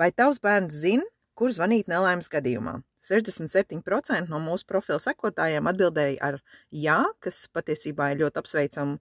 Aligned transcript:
Vai 0.00 0.08
tavs 0.16 0.38
bērns 0.40 0.78
zina, 0.80 1.04
kur 1.36 1.52
zvanīt 1.52 1.90
nelaimes 1.92 2.30
gadījumā? 2.32 2.78
67% 3.04 4.30
no 4.32 4.38
mūsu 4.40 4.64
profila 4.68 4.96
sekotājiem 5.02 5.68
atbildēja 5.68 6.16
ar 6.24 6.38
jā, 6.72 7.02
kas 7.20 7.42
patiesībā 7.52 8.14
ir 8.14 8.22
ļoti 8.22 8.40
apsveicama 8.40 8.96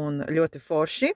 un 0.00 0.20
ļoti 0.28 0.60
forši. 0.60 1.14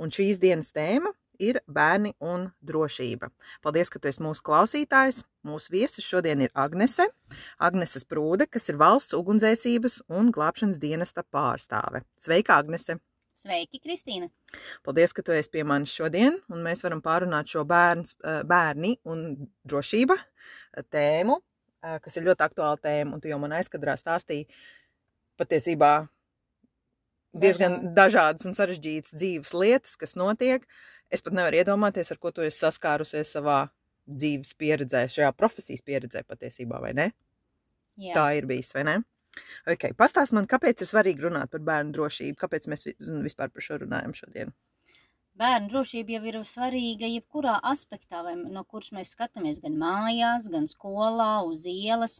Un 0.00 0.12
šīs 0.16 0.40
dienas 0.40 0.72
tēma 0.72 1.12
ir 1.40 1.60
bērni 1.68 2.14
un 2.24 2.48
drošība. 2.64 3.28
Paldies, 3.64 3.92
ka 3.92 4.00
tu 4.00 4.08
esi 4.08 4.24
mūsu 4.24 4.44
klausītājs. 4.48 5.22
Mūsu 5.44 5.76
viesis 5.76 6.08
šodien 6.08 6.46
ir 6.46 6.56
Agnese. 6.56 7.10
Agnese 7.60 8.00
Sprūde, 8.00 8.48
kas 8.48 8.72
ir 8.72 8.80
valsts 8.80 9.16
ugunsdzēsības 9.20 10.02
un 10.08 10.32
glābšanas 10.32 10.80
dienesta 10.80 11.24
pārstāve. 11.36 12.06
Sveika, 12.16 12.56
Agnese! 12.56 13.00
Sveiki, 13.40 13.78
Kristīna! 13.80 14.26
Paldies, 14.84 15.14
ka 15.16 15.22
tu 15.24 15.32
esi 15.32 15.48
pie 15.48 15.62
manis 15.64 15.94
šodien, 15.96 16.34
un 16.52 16.60
mēs 16.60 16.82
varam 16.84 17.00
pārunāt 17.00 17.48
šo 17.48 17.62
bērns, 17.68 18.18
bērni 18.48 18.98
un 19.08 19.22
drošība 19.64 20.18
tēmu, 20.92 21.38
kas 22.04 22.18
ir 22.18 22.26
ļoti 22.26 22.44
aktuāla 22.44 22.76
tēma, 22.84 23.14
un 23.16 23.22
tu 23.22 23.30
jau 23.30 23.38
man 23.40 23.54
aizkadrā 23.56 23.94
stāstīji 23.96 24.44
patiesībā 25.40 25.92
diezgan 27.40 27.94
dažādas 27.96 28.44
un 28.50 28.58
sarežģītas 28.58 29.16
dzīves 29.16 29.54
lietas, 29.56 29.96
kas 29.96 30.12
notiek. 30.20 30.66
Es 31.08 31.24
pat 31.24 31.32
nevaru 31.38 31.62
iedomāties, 31.62 32.12
ar 32.12 32.20
ko 32.20 32.34
tu 32.36 32.44
esi 32.44 32.60
saskārusies 32.60 33.32
savā 33.38 33.62
dzīves 34.04 34.52
pieredzē, 34.60 35.06
šajā 35.08 35.32
profesijas 35.38 35.86
pieredzē 35.86 36.26
patiesībā, 36.28 36.82
vai 36.82 36.92
ne? 36.98 37.08
Jā. 37.96 38.18
Tā 38.18 38.26
ir 38.36 38.50
bijis, 38.50 38.74
vai 38.76 38.84
ne? 38.84 39.00
Okay. 39.68 39.94
Pastāst 39.96 40.34
man, 40.36 40.48
kāpēc 40.50 40.82
ir 40.82 40.88
svarīgi 40.90 41.26
runāt 41.26 41.52
par 41.52 41.62
bērnu 41.66 41.94
drošību, 41.94 42.38
kāpēc 42.40 42.66
mēs 42.72 42.88
vispār 42.98 43.52
par 43.52 43.64
šo 43.64 43.78
runājam 43.84 44.14
šodien? 44.16 44.52
Bērnu 45.40 45.70
drošība 45.70 46.16
jau 46.16 46.24
ir 46.28 46.38
svarīga 46.44 47.08
jebkurā 47.08 47.54
aspektā, 47.70 48.24
vai 48.26 48.34
no 48.36 48.64
kuras 48.68 48.90
mēs 48.96 49.14
skatāmies 49.14 49.60
gan 49.62 49.78
mājās, 49.80 50.50
gan 50.52 50.66
skolā, 50.68 51.32
uz 51.46 51.64
ielas. 51.70 52.18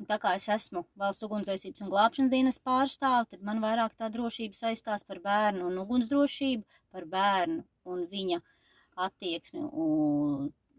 Un 0.00 0.08
tā 0.08 0.16
kā 0.22 0.32
es 0.38 0.48
esmu 0.50 0.84
valsts 0.98 1.26
ugunsdzēsības 1.26 1.82
un 1.84 1.90
glābšanas 1.92 2.32
dienas 2.32 2.58
pārstāve, 2.62 3.28
tad 3.34 3.44
man 3.46 3.60
vairāk 3.62 3.92
tā 3.98 4.08
drošība 4.14 4.56
saistās 4.56 5.04
par 5.06 5.20
bērnu 5.22 5.68
un 5.68 5.78
ugunsdrošību, 5.82 6.64
par 6.94 7.06
bērnu 7.12 7.60
un 7.92 8.06
viņa 8.10 8.40
attieksmi 9.06 9.68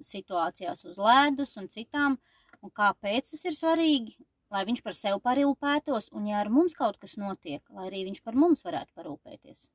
situācijās 0.03 0.83
uz 0.89 0.99
ledus 0.99 1.55
un 1.61 1.69
citām. 1.71 2.17
Un 2.63 2.71
kāpēc 2.73 3.31
tas 3.31 3.45
ir 3.45 3.55
svarīgi? 3.55 4.17
Lai 4.53 4.63
viņš 4.67 4.83
par 4.85 4.95
sevi 4.97 5.19
parūpētos, 5.23 6.11
un 6.17 6.27
ja 6.29 6.41
ar 6.43 6.51
mums 6.53 6.75
kaut 6.77 6.99
kas 7.01 7.17
notiek, 7.17 7.63
lai 7.73 7.87
arī 7.89 8.03
viņš 8.09 8.21
par 8.25 8.37
mums 8.37 8.63
varētu 8.65 8.93
parūpēties. 8.99 9.67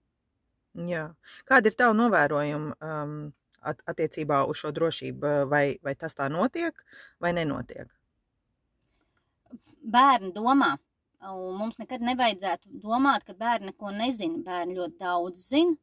Jā. 0.89 1.09
Kāda 1.49 1.71
ir 1.71 1.77
tava 1.79 1.97
novērojuma 1.99 2.77
um, 2.79 3.15
at 3.67 3.81
attiecībā 3.91 4.45
uz 4.51 4.61
šo 4.63 4.71
drošību? 4.77 5.33
Vai, 5.51 5.65
vai 5.83 5.95
tas 5.99 6.15
tā 6.19 6.29
notiek 6.31 6.77
vai 7.23 7.33
nenotiek? 7.35 7.91
Bērni 9.89 10.31
domā, 10.37 10.75
un 11.33 11.59
mums 11.59 11.81
nekad 11.81 12.05
nevajadzētu 12.05 12.79
domāt, 12.83 13.25
ka 13.27 13.35
bērni 13.35 13.73
neko 13.73 13.91
nezina. 13.97 14.43
Bērni 14.45 14.79
ļoti 14.79 14.99
daudz 15.03 15.49
zina, 15.51 15.75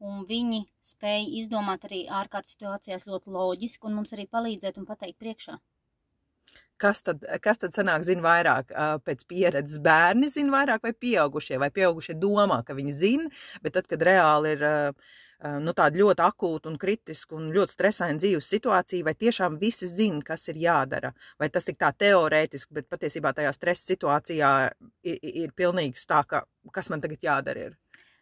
un 0.00 0.24
viņi 0.28 0.62
spēj 0.86 1.32
izdomāt 1.42 1.84
arī 1.88 2.04
ārkārtas 2.06 2.56
situācijās 2.56 3.08
ļoti 3.10 3.34
loģiski, 3.34 3.88
un 3.88 3.98
mums 4.00 4.14
arī 4.16 4.28
palīdzēt 4.30 4.78
un 4.80 4.88
pateikt 4.88 5.18
priekšā 5.20 5.58
kas 6.80 7.04
tad, 7.06 7.24
kas 7.42 7.60
tad 7.62 7.76
sanāk 7.76 8.06
zina 8.06 8.24
vairāk 8.24 8.72
pēc 9.06 9.26
pieredzes? 9.28 9.82
Bērni 9.84 10.30
zina 10.32 10.54
vairāk 10.58 10.86
vai 10.86 10.92
pieaugušie, 10.92 11.60
vai 11.62 11.70
pieaugušie 11.74 12.16
domā, 12.20 12.62
ka 12.66 12.76
viņi 12.76 12.96
zina, 12.96 13.30
bet 13.62 13.76
tad, 13.78 13.88
kad 13.90 14.02
reāli 14.06 14.56
ir 14.56 14.66
nu, 15.60 15.74
tāda 15.76 16.00
ļoti 16.00 16.24
akūta 16.24 16.70
un 16.70 16.78
kritiska 16.80 17.36
un 17.36 17.50
ļoti 17.54 17.74
stresaina 17.74 18.20
dzīves 18.20 18.48
situācija, 18.54 19.04
vai 19.04 19.14
tiešām 19.14 19.58
visi 19.60 19.88
zina, 19.90 20.22
kas 20.24 20.48
ir 20.52 20.60
jādara, 20.62 21.12
vai 21.40 21.50
tas 21.52 21.68
tik 21.68 21.78
tā 21.80 21.92
teorētiski, 21.92 22.72
bet 22.78 22.88
patiesībā 22.92 23.34
tajā 23.36 23.52
stresa 23.56 23.92
situācijā 23.92 24.52
ir, 25.04 25.18
ir 25.44 25.52
pilnīgs 25.56 26.08
tā, 26.08 26.22
ka 26.28 26.46
kas 26.72 26.90
man 26.90 27.04
tagad 27.04 27.22
jādara 27.22 27.68
ir. 27.68 27.76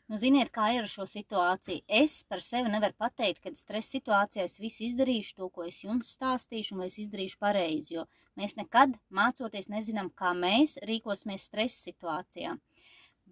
Nu, 0.04 0.18
ziniet, 0.20 0.50
kā 0.52 0.66
ir 0.74 0.82
ar 0.84 0.90
šo 0.92 1.06
situāciju. 1.08 1.80
Es 1.88 2.18
par 2.28 2.42
sevi 2.44 2.68
nevaru 2.68 2.92
pateikt, 3.00 3.40
ka 3.40 3.52
stresa 3.56 3.94
situācijā 3.94 4.44
es 4.44 4.58
visu 4.60 4.84
izdarīšu 4.84 5.38
to, 5.38 5.48
ko 5.48 5.64
es 5.64 5.78
jums 5.80 6.10
stāstīšu, 6.18 6.74
un 6.74 6.82
vai 6.82 6.88
es 6.90 6.98
izdarīšu 7.00 7.38
pareizi, 7.40 7.94
jo 7.96 8.04
mēs 8.36 8.52
nekad 8.58 8.98
mācoties 9.08 9.70
nezinām, 9.72 10.10
kā 10.12 10.34
mēs 10.36 10.76
rīkosimies 10.90 11.46
stresa 11.48 11.88
situācijā. 11.88 12.52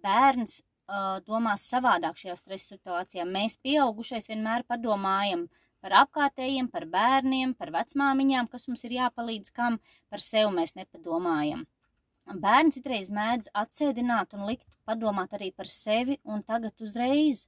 Bērns 0.01 0.63
uh, 0.63 1.21
domās 1.27 1.67
savādāk 1.69 2.17
šajā 2.23 2.39
stresa 2.41 2.73
situācijā. 2.73 3.27
Mēs 3.29 3.59
pieaugušais 3.61 4.31
vienmēr 4.33 4.65
padomājam 4.65 5.45
par 5.83 5.99
apkārtējiem, 6.01 6.71
par 6.73 6.89
bērniem, 6.89 7.53
par 7.59 7.69
vecmāmiņām, 7.77 8.49
kas 8.49 8.65
mums 8.71 8.81
ir 8.89 8.97
jāpalīdz, 8.97 9.53
kam 9.53 9.77
par 10.09 10.25
sevi 10.25 10.49
mēs 10.57 10.73
nepadomājam. 10.79 11.67
Bērni 12.25 12.71
citreiz 12.71 13.09
mēdz 13.13 13.49
atsēdināt 13.53 14.33
un 14.37 14.45
likt 14.47 14.67
padomāt 14.87 15.33
arī 15.35 15.51
par 15.51 15.67
sevi 15.67 16.19
un 16.23 16.43
tagad 16.43 16.79
uzreiz. 16.81 17.47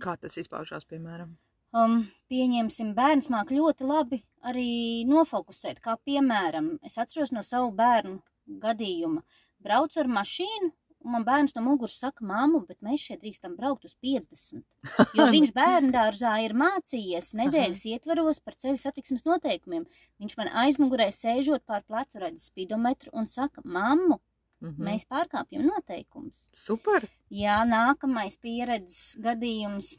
Kā 0.00 0.16
tas 0.20 0.36
izpaužās, 0.40 0.86
piemēram? 0.88 1.34
Um, 1.74 2.04
pieņemsim, 2.30 2.92
bērns 2.94 3.28
māk 3.34 3.50
ļoti 3.50 3.86
labi 3.86 4.20
arī 4.46 5.04
nofokusēt, 5.10 5.80
kā 5.82 5.96
piemēram, 6.06 6.76
es 6.86 6.98
atceros 7.02 7.32
no 7.34 7.42
savu 7.42 7.72
bērnu 7.74 8.20
gadījuma. 8.62 9.24
Braucu 9.64 10.00
ar 10.02 10.10
mašīnu 10.20 10.70
Un 11.04 11.12
man 11.12 11.24
bērns 11.26 11.52
no 11.56 11.62
muguras 11.66 11.98
saka, 12.00 12.24
māmu, 12.24 12.62
bet 12.68 12.78
mēs 12.84 13.02
šeit 13.04 13.20
drīkstam 13.20 13.58
braukt 13.58 13.84
uz 13.84 13.96
50. 14.02 14.62
Jo 15.18 15.28
viņš 15.30 15.52
bērnu 15.56 15.92
dārzā 15.92 16.34
ir 16.44 16.56
mācījies 16.56 17.34
nedēļas 17.36 17.82
ietvaros 17.92 18.40
par 18.40 18.56
ceļu 18.56 18.80
satiksmes 18.80 19.26
noteikumiem. 19.28 19.84
Viņš 20.22 20.38
man 20.40 20.52
aizmugurē 20.64 21.10
sēžot 21.12 21.66
pār 21.68 21.84
plecu 21.84 22.22
redz 22.24 22.48
spidometru 22.48 23.12
un 23.12 23.28
saka, 23.28 23.60
mammu, 23.64 24.20
Mm 24.64 24.70
-hmm. 24.70 24.84
Mēs 24.88 25.04
pārkāpjam 25.04 25.66
noteikumus. 25.66 26.48
Super! 26.52 27.04
Jā, 27.30 27.56
nākamais 27.68 28.38
pieredzes 28.40 29.16
gadījums 29.20 29.96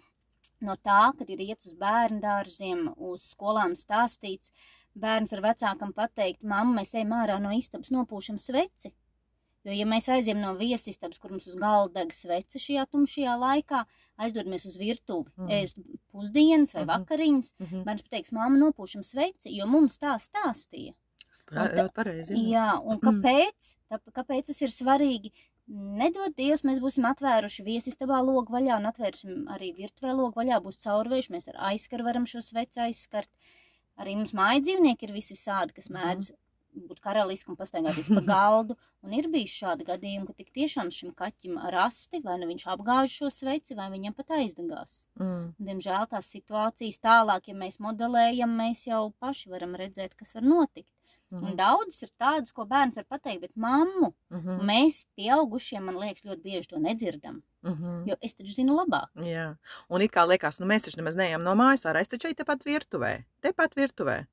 no 0.60 0.76
tā, 0.76 1.14
kad 1.18 1.30
ir 1.30 1.40
iet 1.40 1.66
uz 1.66 1.76
bērnu 1.78 2.22
dārziem, 2.22 2.88
uz 2.98 3.28
skolām 3.36 3.76
stāstīts, 3.78 4.52
bērns 4.96 5.34
ar 5.34 5.42
vecākam 5.42 5.94
pateikt, 5.94 6.44
mamma, 6.44 6.80
mēs 6.80 6.96
ejam 6.96 7.14
ārā 7.14 7.40
no 7.40 7.52
istabas 7.52 7.92
nopūšam 7.92 8.40
sveci. 8.40 8.94
Jo, 9.66 9.74
ja 9.74 9.86
mēs 9.90 10.06
aizjām 10.14 10.44
no 10.44 10.52
viesistabas, 10.60 11.18
kur 11.22 11.32
mums 11.34 11.48
uz 11.50 11.56
galda 11.58 12.04
deg 12.04 12.12
svece 12.14 12.62
šajā 12.62 12.84
tumšajā 12.92 13.34
laikā, 13.42 13.82
aizdodamies 14.22 14.68
uz 14.70 14.76
virtuvi, 14.78 15.32
mm. 15.40 15.50
ēst 15.58 15.80
pusdienas 16.14 16.76
vai 16.76 16.84
mm 16.84 16.90
-hmm. 16.90 17.00
vakariņas, 17.00 17.50
mm 17.58 17.66
-hmm. 17.66 17.88
bērns 17.88 18.06
pateiks, 18.06 18.32
māma, 18.38 18.60
nopūšam 18.62 19.04
sveci, 19.04 19.56
jo 19.58 19.66
mums 19.66 19.98
tā 19.98 20.14
stāstīja. 20.22 20.94
Ļoti 21.52 21.90
pareizi. 21.96 22.34
Jā. 22.34 22.46
jā, 22.54 22.70
un 22.86 23.02
kāpēc? 23.02 23.76
Tā, 23.90 24.00
kāpēc 24.14 24.48
tas 24.48 24.62
ir 24.62 24.70
svarīgi? 24.70 25.34
Nedod 25.68 26.36
Dievs, 26.38 26.64
mēs 26.64 26.80
būsim 26.80 27.06
atvēruši 27.10 27.64
viesistabā 27.66 28.22
logu 28.22 28.54
vaļā 28.54 28.78
un 28.78 28.86
atvērsim 28.86 29.48
arī 29.50 29.74
virtuvē 29.74 30.14
logu 30.14 30.34
vaļā, 30.42 30.62
būs 30.62 30.78
caurvējuši, 30.84 31.32
mēs 31.32 31.48
ar 31.48 31.56
aizskaru 31.72 32.04
varam 32.04 32.26
šo 32.26 32.42
sveci 32.42 32.80
aizskart. 32.80 33.30
Arī 33.98 34.16
mums 34.16 34.34
māja 34.34 34.62
dzīvnieki 34.62 35.06
ir 35.06 35.14
visi 35.14 35.36
sādi, 35.36 35.74
kas 35.74 35.90
mēdz 35.90 36.32
mm 36.32 36.45
būt 36.76 37.00
karaliski 37.04 37.52
un 37.52 37.58
pastaigāties 37.60 38.10
pa 38.12 38.22
galdu. 38.26 38.78
Un 39.06 39.14
ir 39.14 39.28
bijis 39.32 39.54
šādi 39.54 39.86
gadījumi, 39.88 40.28
ka 40.28 40.34
tik 40.34 40.52
tiešām 40.56 40.90
šim 40.94 41.14
kaķim 41.18 41.60
rasti, 41.74 42.22
vai 42.26 42.40
nu 42.42 42.50
viņš 42.50 42.66
apgāž 42.74 43.20
šo 43.20 43.30
sveci, 43.34 43.78
vai 43.78 43.92
viņam 43.94 44.16
pat 44.18 44.36
aizdegās. 44.40 45.06
Mm. 45.20 45.54
Diemžēl 45.68 46.10
tās 46.10 46.32
situācijas 46.34 47.02
tālāk, 47.04 47.52
ja 47.52 47.56
mēs 47.56 47.80
modelējam, 47.84 48.58
mēs 48.58 48.88
jau 48.90 49.14
paši 49.22 49.54
varam 49.54 49.78
redzēt, 49.80 50.18
kas 50.18 50.36
var 50.38 50.44
notikt. 50.44 50.90
Mm 51.30 51.38
-hmm. 51.38 51.52
Un 51.52 51.56
daudzas 51.56 52.04
ir 52.04 52.10
tādas, 52.18 52.52
ko 52.54 52.66
bērns 52.66 52.96
var 52.96 53.06
pateikt, 53.06 53.42
bet 53.42 53.56
mammu 53.56 54.14
mm 54.30 54.40
-hmm. 54.40 54.60
mēs, 54.62 55.06
pieaugušie, 55.18 55.80
man 55.80 55.98
liekas, 55.98 56.26
ļoti 56.26 56.42
bieži 56.42 56.68
to 56.68 56.78
nedzirdam. 56.80 57.42
Mm 57.62 57.72
-hmm. 57.74 58.10
Jo 58.10 58.16
es 58.22 58.34
taču 58.34 58.54
zinu 58.54 58.74
labāk. 58.74 59.10
Jā, 59.16 59.56
un 59.90 60.02
it 60.02 60.12
kā 60.12 60.28
liekas, 60.28 60.60
nu 60.60 60.66
mēs 60.66 60.86
taču 60.86 60.98
nemaz 60.98 61.16
neejam 61.16 61.44
no 61.44 61.56
mājas 61.56 61.86
ārā, 61.86 62.02
es 62.02 62.08
taču 62.08 62.28
eju 62.28 62.36
tepat 62.36 62.66
virtuvē, 62.66 63.24
tepat 63.42 63.76
virtuvē 63.76 64.26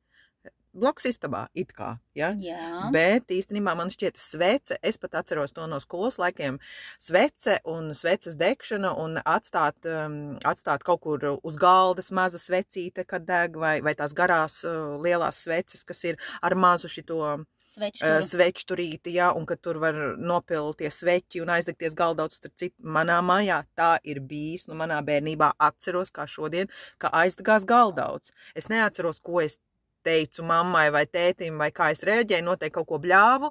blakus 0.73 1.07
istabā, 1.11 1.47
it 1.55 1.73
kā. 1.77 1.97
Ja? 2.17 2.33
Jā. 2.41 2.89
Bet 2.95 3.33
īstenībā 3.33 3.75
man 3.79 3.93
šķiet, 3.93 4.19
svece, 4.21 4.79
es 4.83 4.99
pat 5.01 5.19
atceros 5.23 5.55
to 5.57 5.67
no 5.71 5.79
skolas 5.83 6.19
laikiem, 6.21 6.59
svece 7.01 7.59
un 7.69 7.93
sveces 7.97 8.37
degšana 8.41 8.93
un 9.01 9.21
atstāt, 9.23 9.79
um, 9.89 10.37
atstāt 10.49 10.85
kaut 10.87 11.03
kur 11.05 11.29
uz 11.37 11.57
galdas 11.61 12.13
maza 12.15 12.41
svecīte, 12.41 13.07
kad 13.09 13.27
deg, 13.29 13.57
vai, 13.61 13.79
vai 13.85 13.97
tās 13.99 14.17
garās 14.17 14.63
uh, 14.69 14.99
lielās 15.03 15.45
sveces, 15.45 15.85
kas 15.89 16.05
ir 16.09 16.21
ar 16.43 16.57
mazu 16.59 16.91
šito 16.93 17.21
uh, 17.23 17.49
svečturīti, 17.73 19.15
jā, 19.17 19.31
un 19.37 19.47
ka 19.49 19.57
tur 19.57 19.79
var 19.81 19.97
nopilties 20.19 21.01
sveķi 21.01 21.43
un 21.43 21.53
aizdegties 21.55 21.97
galdauts, 21.97 22.41
starp 22.41 22.57
citu, 22.61 22.77
manā 22.85 23.21
mājā 23.25 23.63
tā 23.79 23.97
ir 24.05 24.21
bijis, 24.21 24.67
nu 24.69 24.77
manā 24.77 25.01
bērnībā 25.05 25.53
atceros, 25.59 26.13
kā 26.13 26.27
šodien, 26.29 26.69
ka 26.99 27.13
aizdegās 27.23 27.65
galdauts. 27.65 28.33
Es 28.55 28.69
neatceros, 28.69 29.21
ko 29.25 29.41
es 29.41 29.59
teicu 30.05 30.45
mammai 30.47 30.89
vai 30.95 31.05
tētim, 31.07 31.57
vai 31.63 31.71
kā 31.75 31.91
es 31.95 32.03
rēģēju, 32.07 32.45
noteikti 32.47 32.75
kaut 32.79 32.89
ko 32.91 32.99
bļāvu. 33.03 33.51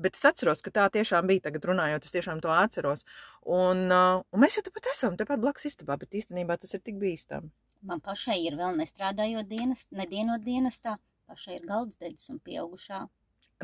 Bet 0.00 0.16
es 0.16 0.24
atceros, 0.24 0.62
ka 0.64 0.70
tā 0.72 0.86
tiešām 0.92 1.26
bija. 1.28 1.42
Tagad 1.50 1.66
runājot, 1.68 2.06
es 2.08 2.14
tiešām 2.14 2.38
to 2.40 2.48
atceros. 2.54 3.02
Un, 3.44 3.82
uh, 3.92 4.22
un 4.32 4.40
mēs 4.40 4.56
jau 4.56 4.62
tepat 4.64 4.88
esam, 4.94 5.16
tepat 5.20 5.42
blakus 5.42 5.66
istabā, 5.68 5.98
bet 6.00 6.16
īstenībā 6.16 6.56
tas 6.60 6.72
ir 6.72 6.80
tik 6.80 6.96
bīstami. 7.02 7.50
Man 7.84 8.00
pašai 8.04 8.38
ir 8.46 8.56
vēl 8.60 8.76
nestrādājot 8.80 9.48
dienas, 9.48 9.86
nedienot 9.92 10.40
dienestā, 10.44 10.96
pašai 11.28 11.58
ir 11.58 11.66
galdsdedzis 11.68 12.30
un 12.32 12.40
pieaugušā 12.44 13.06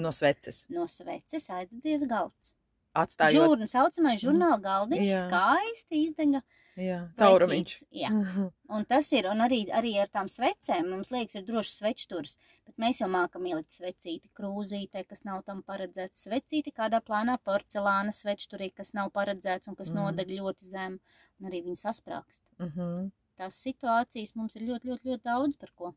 No 0.01 0.13
sveces. 0.13 0.67
no 0.69 0.85
sveces 0.93 1.49
aizdedzies 1.49 2.05
galds. 2.09 2.53
Atstājot. 2.97 3.37
Žūrna 3.49 3.67
saucamais 3.69 4.21
žurnāla 4.21 4.61
galdiņš 4.61 5.11
skaisti 5.29 6.03
izdega. 6.05 6.41
Jā, 6.77 6.99
caurumiņš. 7.17 7.75
Jā. 7.97 8.11
Mhm. 8.13 8.51
Un 8.77 8.85
tas 8.85 9.07
ir, 9.17 9.25
un 9.31 9.39
arī, 9.41 9.63
arī 9.73 9.95
ar 10.03 10.09
tām 10.13 10.29
svecēm, 10.29 10.91
mums 10.91 11.09
liekas, 11.11 11.37
ir 11.39 11.45
drošs 11.47 11.79
svečturs, 11.81 12.37
bet 12.67 12.77
mēs 12.77 13.01
jau 13.01 13.09
mākam 13.09 13.47
ielikt 13.49 13.71
svecīti 13.73 14.29
krūzītē, 14.37 15.07
kas 15.09 15.25
nav 15.25 15.43
tam 15.47 15.63
paredzēts, 15.63 16.27
svecīti 16.27 16.75
kādā 16.77 17.01
plānā 17.01 17.39
porcelāna 17.39 18.13
svečturī, 18.13 18.69
kas 18.75 18.93
nav 18.93 19.11
paredzēts 19.13 19.69
un 19.69 19.75
kas 19.77 19.91
Mhm. 19.91 19.97
nodeg 19.97 20.29
ļoti 20.29 20.65
zem, 20.65 21.01
un 21.41 21.51
arī 21.51 21.63
viņi 21.65 21.81
sasprākst. 21.81 22.43
Mhm. 22.59 23.11
Tās 23.39 23.55
situācijas 23.65 24.35
mums 24.35 24.57
ir 24.57 24.63
ļoti, 24.63 24.85
ļoti, 24.91 25.05
ļoti 25.05 25.23
daudz 25.23 25.57
par 25.59 25.71
ko. 25.77 25.95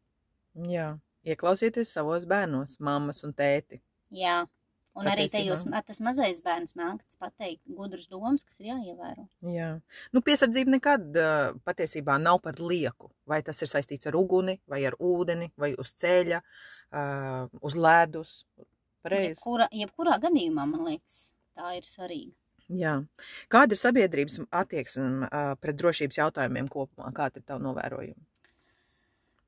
Jā, 0.55 0.99
ieklausieties 1.25 1.91
savos 1.91 2.25
bērnos, 2.25 2.79
mammas 2.79 3.23
un 3.23 3.33
tēti. 3.33 3.81
Jā, 4.11 4.47
un 4.97 5.07
arī 5.09 5.27
Patiesībā. 5.27 5.55
tajos, 5.55 5.65
ar 5.75 5.85
tas 5.87 6.01
mazais 6.03 6.41
bērns 6.45 6.75
mākts 6.79 7.17
pateikt 7.21 7.61
gudrus 7.77 8.07
domas, 8.11 8.43
kas 8.47 8.59
ir 8.61 8.71
jāievēro. 8.71 9.27
Jā, 9.53 9.69
nu, 10.15 10.23
piesardzība 10.25 10.75
nekad 10.75 11.19
uh, 11.19 11.53
patiesībā 11.67 12.17
nav 12.21 12.41
par 12.45 12.59
lieku. 12.63 13.11
Vai 13.29 13.41
tas 13.45 13.61
ir 13.61 13.69
saistīts 13.71 14.09
ar 14.09 14.17
uguni, 14.19 14.57
vai 14.69 14.81
ar 14.89 14.97
ūdeni, 14.99 15.51
vai 15.59 15.71
uz 15.79 15.93
ceļa, 16.01 16.41
uh, 16.41 17.45
uz 17.61 17.77
ledus. 17.77 18.43
Pareizi. 19.05 19.37
Jebkura, 19.37 19.69
jebkurā 19.71 20.17
gadījumā, 20.19 20.65
man 20.67 20.87
liekas, 20.89 21.19
tā 21.55 21.77
ir 21.77 21.87
svarīga. 21.87 22.33
Jā. 22.69 22.99
Kāda 23.49 23.73
ir 23.73 23.81
sabiedrības 23.81 24.41
attieksme 24.53 25.25
uh, 25.25 25.53
pret 25.61 25.77
drošības 25.79 26.19
jautājumiem 26.19 26.67
kopumā? 26.69 27.13
Kāda 27.15 27.41
ir 27.41 27.47
tava 27.47 27.63
novērojuma? 27.63 28.25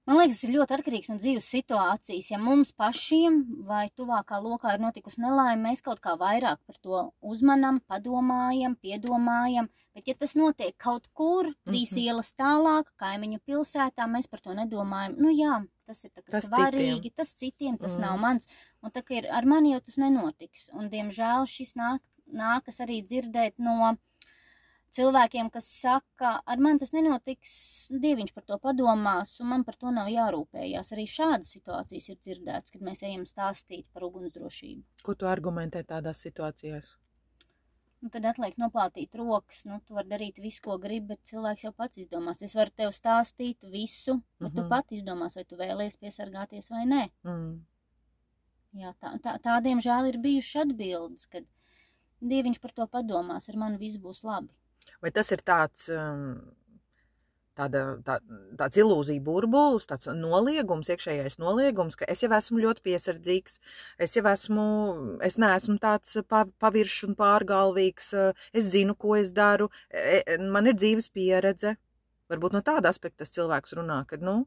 Man 0.07 0.17
liekas, 0.17 0.39
tas 0.41 0.49
ir 0.49 0.55
ļoti 0.55 0.73
atkarīgs 0.75 1.09
no 1.11 1.15
dzīves 1.21 1.45
situācijas. 1.53 2.31
Ja 2.31 2.37
mums 2.41 2.71
pašiem 2.73 3.35
vai 3.67 3.83
tuvākā 3.95 4.39
lokā 4.41 4.73
ir 4.73 4.81
notikusi 4.81 5.21
nelaime, 5.21 5.61
mēs 5.69 5.81
kaut 5.85 5.99
kā 6.01 6.15
vairāk 6.17 6.57
par 6.65 6.75
to 6.81 7.03
uzmanam, 7.21 7.77
padomājam, 7.87 8.73
piedomājam. 8.81 9.69
Bet, 9.93 10.07
ja 10.07 10.15
tas 10.15 10.33
notiek 10.39 10.73
kaut 10.79 11.05
kur, 11.13 11.51
trīs 11.67 11.91
mm 11.91 11.95
Mhm. 11.95 11.99
-hmm. 11.99 12.05
ielas 12.07 12.33
tālāk, 12.33 12.85
kaimiņu 12.97 13.39
pilsētā, 13.45 14.07
mēs 14.07 14.27
par 14.29 14.39
to 14.41 14.51
nedomājam. 14.55 15.15
Nu, 15.19 15.29
jā, 15.29 15.65
tas 15.85 16.03
ir 16.05 16.09
Tas 16.29 16.45
svarīgi, 16.47 17.01
citiem. 17.03 17.15
tas 17.15 17.33
citiem, 17.35 17.77
tas 17.77 17.95
Mhm. 17.97 18.03
mm. 18.03 18.07
nav 18.09 18.19
mans. 18.19 18.47
Un 18.81 18.89
tā 18.91 19.03
kā 19.03 19.17
ir 19.17 19.27
ar 19.31 19.45
mani 19.45 19.71
jau 19.73 19.81
tas 19.81 19.97
nenotiks. 19.97 20.69
Un, 20.73 20.89
diemžēl, 20.89 21.45
šis 21.45 21.75
nāk, 21.75 21.99
nākas 22.33 22.79
arī 22.79 23.03
dzirdēt 23.03 23.53
no 23.59 23.97
cilvēkiem, 24.95 25.49
kas 25.53 25.67
saka, 25.81 26.31
ar 26.45 26.57
mani 26.63 26.79
tas 26.83 26.91
nenotiks, 26.95 27.53
dieviņš 28.03 28.33
par 28.35 28.43
to 28.47 28.57
padomās, 28.61 29.37
un 29.41 29.47
man 29.53 29.63
par 29.67 29.75
to 29.79 29.91
nav 29.91 30.09
jārūpējās. 30.11 30.91
Arī 30.95 31.05
šādas 31.07 31.53
situācijas 31.55 32.09
ir 32.11 32.17
dzirdētas, 32.19 32.71
kad 32.75 32.81
mēs 32.87 33.03
ejam 33.07 33.23
stāstīt 33.29 33.85
par 33.93 34.03
ugunsdrošību. 34.09 34.83
Ko 35.03 35.15
tu 35.15 35.29
argumentē 35.31 35.83
tādās 35.87 36.23
situācijās? 36.27 36.91
Nu, 38.01 38.09
tad 38.09 38.25
atliek 38.25 38.55
noplātīt 38.57 39.13
rokas, 39.19 39.59
nu, 39.69 39.75
tu 39.85 39.93
vari 39.93 40.09
darīt 40.09 40.39
visu, 40.41 40.63
ko 40.65 40.79
gribi, 40.81 41.11
bet 41.13 41.19
cilvēks 41.29 41.67
jau 41.67 41.71
pats 41.77 41.99
izdomās. 42.01 42.41
Es 42.41 42.55
varu 42.57 42.73
tev 42.75 42.89
stāstīt 42.97 43.61
visu, 43.69 44.15
bet 44.39 44.55
tu 44.55 44.61
Mhm. 44.63 44.69
pat 44.69 44.89
izdomās, 44.91 45.35
vai 45.37 45.43
tu 45.45 45.55
vēlies 45.55 45.99
piesargāties 46.01 46.69
vai 46.71 46.85
nē. 46.85 47.03
Mm. 47.23 47.59
Jā, 48.73 48.95
tā, 48.99 49.19
tā, 49.21 49.35
tādiem 49.43 49.77
žēl 49.83 50.07
ir 50.09 50.17
bijušas 50.17 50.63
atbildes, 50.65 51.27
kad 51.27 51.45
dieviņš 52.23 52.59
par 52.63 52.71
to 52.71 52.87
padomās, 52.87 53.49
ar 53.49 53.55
mani 53.57 53.77
viss 53.77 53.97
būs 53.97 54.23
labi. 54.23 54.49
Vai 55.01 55.11
tas 55.13 55.31
ir 55.33 55.41
tāds, 55.45 55.87
um, 55.93 56.39
tāda, 57.57 57.81
tā, 58.05 58.17
tāds 58.59 58.79
ilūzija 58.81 59.23
burbulis, 59.25 59.87
tāds 59.89 60.09
noliegums, 60.15 60.89
iekšējais 60.93 61.37
noliegums, 61.41 61.97
ka 61.99 62.07
es 62.11 62.23
jau 62.23 62.31
esmu 62.37 62.61
ļoti 62.63 62.85
piesardzīgs, 62.87 63.59
es 64.01 64.15
jau 64.17 64.25
esmu, 64.31 64.65
es 65.25 65.37
neesmu 65.41 65.77
tāds 65.81 66.17
pa, 66.29 66.45
paviršs 66.63 67.09
un 67.09 67.17
pārgalvīgs, 67.19 68.13
es 68.53 68.71
zinu, 68.73 68.95
ko 68.95 69.17
es 69.19 69.33
daru, 69.35 69.69
e, 69.89 70.21
e, 70.21 70.39
man 70.41 70.69
ir 70.71 70.77
dzīves 70.79 71.11
pieredze. 71.13 71.75
Varbūt 72.31 72.55
no 72.55 72.61
tāda 72.63 72.91
aspekta 72.93 73.25
tas 73.25 73.33
cilvēks 73.35 73.75
runā, 73.75 74.03
ka, 74.07 74.21
nu, 74.23 74.45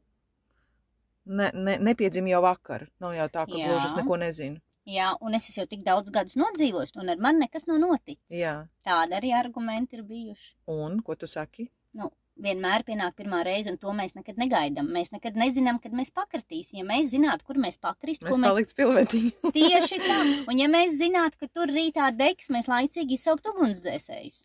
ne, 1.25 1.51
ne, 1.53 1.77
nepiedzim 1.89 2.27
jau 2.31 2.41
vakar, 2.45 2.87
nav 3.03 3.13
jau 3.17 3.27
tā, 3.29 3.45
ka 3.45 3.59
gluži 3.59 3.91
es 3.91 3.99
neko 3.99 4.17
nezinu. 4.23 4.61
Jā, 4.85 5.15
un 5.25 5.33
es 5.33 5.47
jau 5.49 5.65
tik 5.69 5.81
daudz 5.85 6.11
gadus 6.13 6.37
nodzīvojis, 6.37 6.93
un 7.01 7.09
ar 7.09 7.21
mani 7.21 7.45
nekas 7.45 7.65
nav 7.65 7.79
noticis. 7.81 8.21
Jā, 8.29 8.67
Tādi 8.85 9.17
arī 9.17 9.33
argumenti 9.33 9.97
ir 9.97 10.05
bijuši. 10.05 10.53
un, 10.69 10.99
ko 11.01 11.15
tu 11.17 11.25
saki? 11.25 11.71
Nu, 11.97 12.11
vienmēr 12.37 12.83
pienāk 12.85 13.15
pirmā 13.17 13.41
reize, 13.47 13.71
un 13.71 13.79
to 13.81 13.93
mēs 13.97 14.13
nekad 14.17 14.37
negaidām. 14.37 14.87
Mēs 14.91 15.11
nekad 15.15 15.37
nezinām, 15.39 15.79
kad 15.81 15.95
mēs 15.95 16.11
pakritīsim. 16.15 16.81
Ja 16.81 16.87
mēs 16.87 17.09
zinātu, 17.13 17.47
kur 17.47 17.57
mēs 17.57 17.79
Mēs 17.81 18.19
ko 18.21 18.37
mēs 18.37 18.51
palikts 18.51 18.77
pilnvērtīgi. 18.77 19.31
tieši 19.57 20.01
tā, 20.03 20.17
un 20.51 20.59
ja 20.59 20.67
mēs 20.71 20.99
zinātu, 20.99 21.39
ka 21.41 21.49
tur 21.49 21.71
rītā 21.71 22.11
degs, 22.15 22.51
mēs 22.53 22.69
laicīgi 22.71 23.17
izsaukt 23.17 23.47
ugunsdzēsējus. 23.53 24.43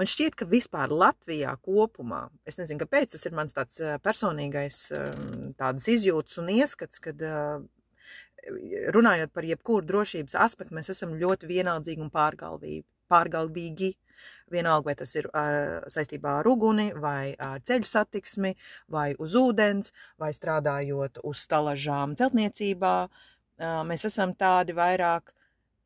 Man 0.00 0.08
šķiet, 0.08 0.36
ka 0.38 0.46
vispār 0.48 0.92
Latvijā 0.94 1.50
kopumā, 1.60 2.28
es 2.48 2.56
nezinu, 2.60 2.80
kāpēc 2.84 3.12
tas 3.12 3.26
ir 3.28 3.34
mans 3.36 3.56
tāds 3.56 3.82
eh, 3.84 3.98
personīgais 4.00 4.78
eh, 4.96 5.10
tādas 5.58 5.88
izjūtas 5.92 6.38
un 6.40 6.48
ieskats, 6.54 7.02
kad 7.04 7.20
eh, 7.20 7.58
runājot 8.94 9.32
par 9.34 9.44
jebkuru 9.44 9.86
drošības 9.86 10.34
aspektu, 10.34 10.74
mēs 10.74 10.90
esam 10.94 11.14
ļoti 11.20 11.48
vienaldzīgi 11.50 12.04
un 12.04 12.10
pārgalvīgi. 12.14 12.84
pārgalvīgi. 13.08 13.94
Vienalga, 14.50 14.88
vai 14.88 14.94
tas 14.96 15.12
ir 15.14 15.26
uh, 15.28 15.84
saistībā 15.92 16.38
ar 16.40 16.46
uguni, 16.48 16.88
vai 16.96 17.34
ar 17.38 17.60
ceļu 17.60 17.84
satiksmi, 17.86 18.54
vai 18.88 19.12
uz 19.20 19.34
ūdens, 19.36 19.92
vai 20.18 20.30
strādājot 20.32 21.20
uz 21.22 21.42
stalažām 21.44 22.16
celtniecībā, 22.16 22.94
uh, 23.08 23.82
mēs 23.84 24.06
esam 24.08 24.32
tādi 24.34 24.72
vairāk, 24.76 25.34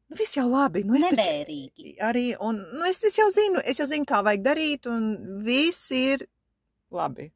nu 0.09 0.17
viss 0.19 0.37
jau 0.39 0.47
labi, 0.49 0.85
nu 0.87 0.95
es 0.95 1.05
taču- 1.05 1.19
Nevērīgi. 1.19 1.97
arī, 2.01 2.25
un 2.41 2.63
nu, 2.73 2.85
es, 2.89 3.03
es 3.05 3.19
jau 3.19 3.29
zinu, 3.35 3.61
es 3.65 3.83
jau 3.83 3.87
zinu, 3.91 4.07
kā 4.07 4.23
vajag 4.23 4.43
darīt, 4.47 4.87
un 4.87 5.43
viss 5.43 5.91
ir 5.91 6.27
labi. 6.91 7.33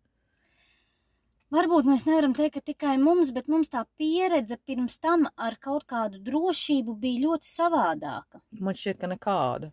Varbūt 1.55 1.87
mēs 1.87 2.03
nevaram 2.07 2.33
teikt, 2.35 2.55
ka 2.55 2.61
tikai 2.61 2.97
mums, 2.99 3.31
bet 3.31 3.47
mums 3.49 3.69
tā 3.71 3.85
pieredze 3.99 4.57
pirms 4.67 4.99
tam 4.99 5.29
ar 5.37 5.55
kaut 5.63 5.85
kādu 5.87 6.19
drošību 6.19 6.97
bija 6.99 7.21
ļoti 7.29 7.47
savādāka. 7.47 8.41
Man 8.51 8.75
šķiet, 8.75 8.99
ka 8.99 9.07
nekāda. 9.07 9.73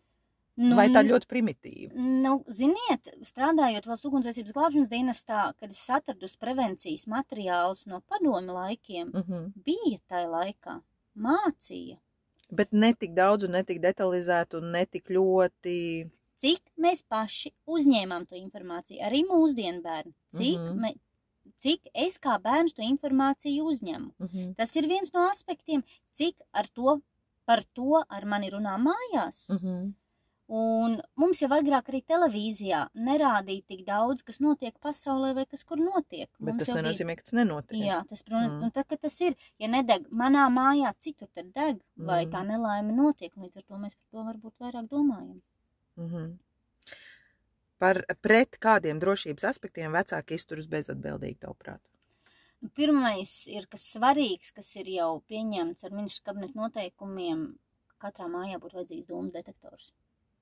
Nu, 0.56 0.76
Vai 0.78 0.86
tā 0.94 1.02
ļoti 1.02 1.26
primitīva? 1.26 1.96
Nu, 1.98 2.44
ziniet, 2.48 3.08
strādājot 3.26 3.88
valsts 3.90 4.06
ugunsdzēsības 4.06 4.54
glābšanas 4.54 4.90
dienestā, 4.92 5.54
kad 5.58 5.72
es 5.74 5.90
atradu 5.90 6.28
prevencijas 6.40 7.08
materiālus 7.10 7.88
no 7.90 8.02
padomi 8.02 8.52
laikiem, 8.54 9.08
Mm 9.14 9.24
-hmm. 9.24 9.52
bija 9.66 9.98
tajā 10.10 10.30
laikā 10.30 10.82
mācīja, 11.18 11.98
Bet 12.54 12.72
ne 12.72 12.94
tik 12.94 13.16
daudz, 13.18 13.48
ne 13.50 13.64
tik 13.64 13.80
detalizēti, 13.82 14.58
un 14.60 14.72
ne 14.72 14.86
tik 14.86 15.10
ļoti. 15.10 16.10
cik 16.38 16.62
mēs 16.78 17.04
paši 17.10 17.52
uzņēmām 17.68 18.28
to 18.28 18.36
informāciju, 18.36 19.00
arī 19.02 19.24
mūsdienu 19.30 19.82
bērni, 19.82 20.14
cik, 20.30 20.58
Mhm. 20.60 20.62
mm 20.62 20.70
-hmm. 20.70 20.82
me, 20.82 20.94
cik 21.64 21.90
es 22.06 22.20
kā 22.20 22.38
bērns 22.44 22.76
to 22.78 22.84
informāciju 22.84 23.64
uzņemu. 23.72 24.12
Mm 24.20 24.28
-hmm. 24.28 24.54
Tas 24.60 24.76
ir 24.76 24.88
viens 24.88 25.14
no 25.14 25.28
aspektiem, 25.32 25.84
cik 26.12 26.36
ar 26.54 26.68
to, 26.68 27.02
par 27.46 27.64
to 27.74 28.04
ar 28.10 28.26
mani 28.26 28.50
runā 28.52 28.78
mājās. 28.88 29.50
Mm 29.50 29.58
-hmm. 29.58 29.92
Un 30.54 30.98
mums 31.16 31.40
jau 31.42 31.48
agrāk 31.50 31.88
arī 31.90 32.02
televīzijā 32.04 32.90
nerādīja 32.96 33.64
tik 33.68 33.86
daudz, 33.88 34.22
kas 34.24 34.40
notiek 34.40 34.76
pasaulē 34.84 35.34
vai 35.36 35.46
kas 35.46 35.64
kur 35.64 35.78
notiek. 35.78 36.30
Bet 36.40 36.54
Mums 36.54 36.58
tas 36.60 36.68
jau 36.68 36.76
bija- 36.76 36.84
nenozīmē, 36.84 37.16
ka 37.16 37.22
tas 37.24 37.34
nenotiek. 37.34 37.80
Jā, 37.86 38.04
tas, 38.10 38.22
protams, 38.24 38.52
Mm. 38.60 38.64
un 38.64 38.72
tad, 38.72 38.88
kad 38.88 39.00
tas 39.00 39.22
ir, 39.22 39.36
ja 39.60 39.68
nedeg 39.68 40.08
manā 40.12 40.50
mājā, 40.52 40.94
citur 41.00 41.28
tad 41.34 41.54
deg, 41.54 41.76
mm. 41.98 42.06
vai 42.06 42.26
tā 42.26 42.46
nelaime 42.46 42.92
notiek, 42.92 43.32
līdz 43.38 43.58
ar 43.58 43.64
to 43.64 43.76
mēs 43.76 43.96
par 43.96 44.08
to 44.12 44.18
varbūt 44.18 44.54
vairāk 44.60 44.88
domājam. 44.90 45.42
Mm 45.98 46.10
-hmm. 46.10 46.38
Par 47.82 48.04
pret 48.22 48.58
kādiem 48.62 49.00
drošības 49.02 49.44
aspektiem 49.50 49.92
vecāki 49.96 50.38
izturas 50.40 50.68
bezatbildīgi, 50.72 51.40
tavuprāt? 51.44 51.82
Nu, 52.62 52.70
Pirmais 52.72 53.48
ir, 53.52 53.66
kas 53.68 53.90
svarīgs, 53.98 54.54
kas 54.56 54.70
ir 54.80 54.88
jau 54.94 55.22
pieņemts 55.28 55.84
ar 55.84 55.92
ministru 55.92 56.24
kabinetu 56.30 56.56
noteikumiem, 56.62 57.42
katrā 58.00 58.30
mājā 58.32 58.60
būtu 58.62 58.80
vajadzīgs 58.80 59.10
dūmu 59.10 59.32
detektors. 59.34 59.92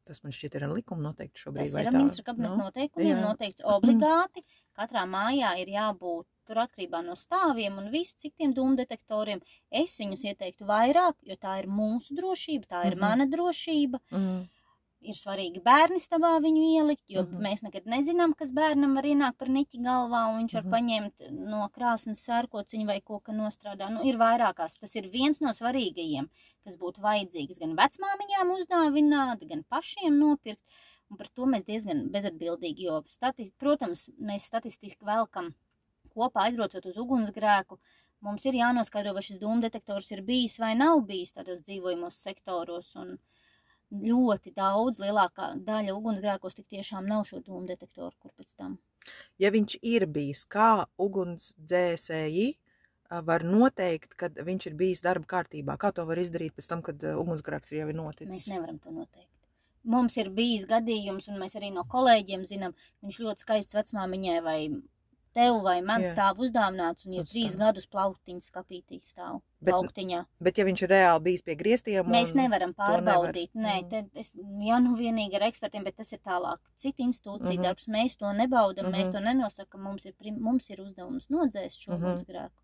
Tas 0.05 0.21
man 0.23 0.33
šķiet 0.33 0.55
ir 0.57 0.63
ar 0.67 0.71
likumu 0.75 1.01
noteikti 1.05 1.41
šobrīd. 1.45 1.71
Tas 1.71 1.81
ir 1.81 1.87
ar 1.87 1.95
ministru 1.95 2.25
kabinetu 2.27 2.57
Nu, 2.57 2.63
noteikumiem 2.67 3.15
jā. 3.15 3.23
noteikts 3.25 3.65
obligāti. 3.69 4.43
Katrā 4.77 5.03
mājā 5.09 5.51
ir 5.61 5.69
jābūt 5.73 6.25
tur 6.47 6.57
atkarībā 6.63 7.01
no 7.05 7.13
stāviem 7.15 7.77
un 7.77 7.89
viss, 7.93 8.15
cik 8.19 8.33
tiem 8.37 8.53
dūmu 8.53 8.75
detektoriem. 8.79 9.41
Es 9.71 9.93
viņus 10.01 10.25
ieteiktu 10.31 10.65
vairāk, 10.65 11.15
jo 11.25 11.37
tā 11.37 11.59
ir 11.61 11.69
mūsu 11.69 12.17
drošība, 12.17 12.67
tā 12.67 12.85
ir 12.89 12.95
Mhm. 12.97 12.99
mana 12.99 13.25
drošība. 13.29 13.99
Mm. 14.11 14.49
Ir 15.01 15.15
svarīgi 15.17 15.63
bērni 15.65 15.97
stabā 15.97 16.35
viņu 16.43 16.61
ielikt, 16.77 17.03
jo 17.09 17.23
Mhm. 17.23 17.39
mēs 17.41 17.63
nekad 17.63 17.85
nezinām, 17.89 18.35
kas 18.37 18.51
bērnam 18.51 18.93
var 18.93 19.03
ienākt 19.03 19.37
par 19.39 19.47
niķi 19.47 19.79
galvā, 19.81 20.29
un 20.29 20.41
viņš 20.47 20.53
var 20.53 20.63
Mhm. 20.63 20.71
paņemt 20.71 21.31
no 21.49 21.69
krāsnes 21.69 22.21
sērkociņu 22.21 22.85
vai 22.85 22.99
ko, 23.01 23.19
ka 23.19 23.31
nostrādā. 23.31 23.89
Nu, 23.89 24.03
ir 24.05 24.15
vairākās. 24.17 24.77
Tas 24.79 24.95
ir 24.95 25.09
viens 25.09 25.41
no 25.41 25.49
svarīgajiem, 25.49 26.29
kas 26.63 26.77
būtu 26.77 26.99
vajadzīgs 27.01 27.57
gan 27.59 27.75
vecmāmiņām 27.75 28.53
uzdāvināt, 28.57 29.47
gan 29.49 29.63
pašiem 29.63 30.19
nopirkt. 30.19 30.61
Un 31.09 31.17
par 31.17 31.27
to 31.35 31.45
mēs 31.45 31.65
diezgan 31.65 32.09
bezatbildīgi, 32.11 32.83
jo, 32.83 33.01
stati, 33.07 33.51
protams, 33.59 34.09
mēs 34.21 34.41
statistiski 34.47 35.03
velkam 35.03 35.53
kopā 36.15 36.45
aizbraucot 36.47 36.85
uz 36.85 36.95
ugunsgrēku. 36.95 37.77
Mums 38.21 38.45
ir 38.45 38.53
jānoskaidro, 38.53 39.13
vai 39.15 39.21
šis 39.23 39.39
dūmdetektors 39.39 40.11
ir 40.11 40.21
bijis 40.21 40.59
vai 40.59 40.75
nav 40.75 41.01
bijis 41.07 41.33
tādos 41.33 41.63
dzīvojamos 41.63 42.13
sektoros. 42.13 42.95
Un 42.95 43.17
ļoti 43.91 44.53
daudz, 44.55 44.99
lielākā 45.03 45.51
daļa 45.67 45.95
ugunsgrēkos 45.97 46.55
tik 46.57 46.67
tiešām 46.71 47.07
nav 47.09 47.25
šo 47.27 47.41
dūmdetektoru, 47.45 48.13
kur 48.19 48.31
pēc 48.37 48.55
tam. 48.55 48.77
Ja 49.41 49.51
viņš 49.51 49.77
ir 49.81 50.05
bijis, 50.07 50.45
kā 50.45 50.85
ugunsdzēsēji 51.01 52.47
var 53.27 53.43
noteikt, 53.43 54.13
kad 54.15 54.37
viņš 54.39 54.69
ir 54.69 54.77
bijis 54.79 55.03
darba 55.03 55.27
kārtībā? 55.27 55.75
Kā 55.81 55.91
to 55.91 56.05
var 56.07 56.21
izdarīt 56.21 56.55
pēc 56.55 56.69
tam, 56.71 56.83
kad 56.85 57.03
ugunsgrēks 57.03 57.73
jau 57.75 57.89
ir 57.89 57.95
Mēs 57.97 58.03
noticis? 58.03 58.47
nevaram 58.47 58.79
to 58.79 58.93
noteikt. 58.95 59.27
Mums 59.83 60.15
ir 60.21 60.29
bijis 60.29 60.67
gadījums, 60.69 61.27
un 61.27 61.39
mēs 61.41 61.57
arī 61.57 61.71
no 61.73 61.83
kolēģiem 61.89 62.45
zinām, 62.45 62.75
viņš 63.01 63.19
ļoti 63.19 63.43
skaists 63.43 63.75
vecmāmiņai 63.75 64.39
vai 64.45 64.59
tev 65.33 65.61
vai 65.63 65.81
man 65.81 66.01
Jā. 66.01 66.13
stāv 66.13 66.37
uzdāvināts, 66.43 67.05
un 67.05 67.13
jau 67.13 67.21
Uz 67.23 67.31
trīs 67.31 67.55
gadus 67.57 67.85
plauktiņas 67.87 68.51
kapītī 68.51 69.01
stāv. 69.01 69.41
Bet- 69.61 69.73
Plauktiņā. 69.75 70.25
Bet 70.41 70.57
ja 70.57 70.65
viņš 70.65 70.81
ir 70.83 70.89
reāli 70.89 71.23
bijis 71.23 71.41
pie 71.43 71.55
griestiem, 71.55 72.05
Mēs 72.05 72.33
nevaram 72.33 72.73
pārbaudīt. 72.73 73.49
Nē, 73.55 73.83
Mm. 73.83 73.89
te, 73.89 74.19
es, 74.19 74.31
jā, 74.33 74.81
nu 74.81 74.95
vienīgi 74.97 75.35
ar 75.35 75.41
ekspertiem, 75.51 75.83
bet 75.83 75.97
tas 75.97 76.11
ir 76.13 76.19
tālāk. 76.25 76.57
Cita 76.77 77.03
institūcija 77.03 77.57
Mhm. 77.59 77.63
darbs, 77.63 77.87
mēs 77.87 78.17
to 78.17 78.25
nebaudam, 78.33 78.91
mēs 78.91 79.07
Mhm. 79.07 79.11
to 79.11 79.19
nenosakam. 79.19 79.79
Mums 79.81 80.05
ir, 80.05 80.13
mums 80.39 80.69
ir 80.69 80.77
uzdevums 80.77 81.27
nodzēst 81.29 81.77
šo 81.85 81.91
Mhm. 81.97 82.03
ugunsgrēku. 82.03 82.60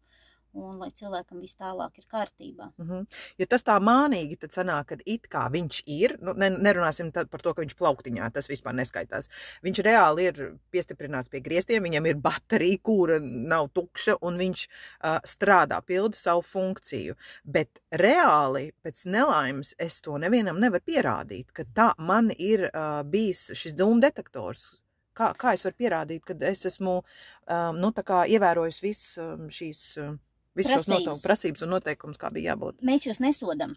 Un 0.57 0.79
lai 0.81 0.89
cilvēkam 0.97 1.41
viss 1.43 1.57
tālāk 1.59 1.99
ir 1.99 2.05
kārtībā. 2.09 2.71
Mhm. 2.81 3.05
Jo 3.37 3.47
tas 3.49 3.65
tā 3.67 3.75
mānīgi 3.83 4.39
tad 4.41 4.55
sanāk, 4.55 4.87
ka 4.89 4.97
it 5.05 5.27
kā 5.29 5.45
viņš 5.53 5.81
ir, 5.85 6.17
nu, 6.23 6.33
ne, 6.33 6.49
nerunāsim 6.49 7.11
par 7.13 7.43
to, 7.43 7.53
ka 7.53 7.61
viņš 7.61 7.75
plauktiņā, 7.77 8.31
tas 8.33 8.49
vispār 8.49 8.73
neskaitās. 8.79 9.29
Viņš 9.65 9.83
reāli 9.85 10.27
ir 10.31 10.41
piestiprināts 10.73 11.29
pie 11.29 11.43
griestiem, 11.45 11.83
viņam 11.85 12.09
ir 12.09 12.21
baterija, 12.23 12.81
kura 12.83 13.19
nav 13.21 13.69
tukša, 13.77 14.17
un 14.25 14.41
viņš 14.41 14.65
uh, 14.67 15.19
strādā, 15.27 15.79
pilda 15.85 16.17
savu 16.17 16.41
funkciju. 16.47 17.17
Bet 17.45 17.81
reāli 17.91 18.71
pēc 18.83 19.05
nelaimes 19.13 19.75
es 19.77 20.01
to 20.01 20.17
nevienam 20.21 20.59
nevaru 20.63 20.83
pierādīt, 20.87 21.53
ka 21.53 21.67
tā 21.77 21.91
man 22.01 22.31
ir 22.33 22.69
uh, 22.71 23.03
bijis 23.05 23.51
šis 23.53 23.77
dūmu 23.77 24.01
detektors. 24.01 24.71
Kā, 25.17 25.31
kā 25.33 25.55
es 25.57 25.65
varu 25.65 25.77
pierādīt, 25.81 26.25
ka 26.27 26.35
es 26.45 26.65
esmu 26.69 26.99
um, 27.01 27.79
nu, 27.81 27.89
ievērojis 27.89 28.81
visas 28.83 29.17
um, 29.21 29.47
šīs. 29.49 29.83
Um, 30.03 30.19
Visus 30.57 30.71
šos 30.71 30.85
Prasības. 30.85 30.87
noteikumus, 30.95 31.21
prasības 31.27 31.61
un 31.67 31.69
noteikumus, 31.75 32.17
kā 32.17 32.31
bija 32.33 32.55
jābūt. 32.55 32.81
Mēs 32.81 33.05
jūs 33.07 33.19
nesodam. 33.23 33.75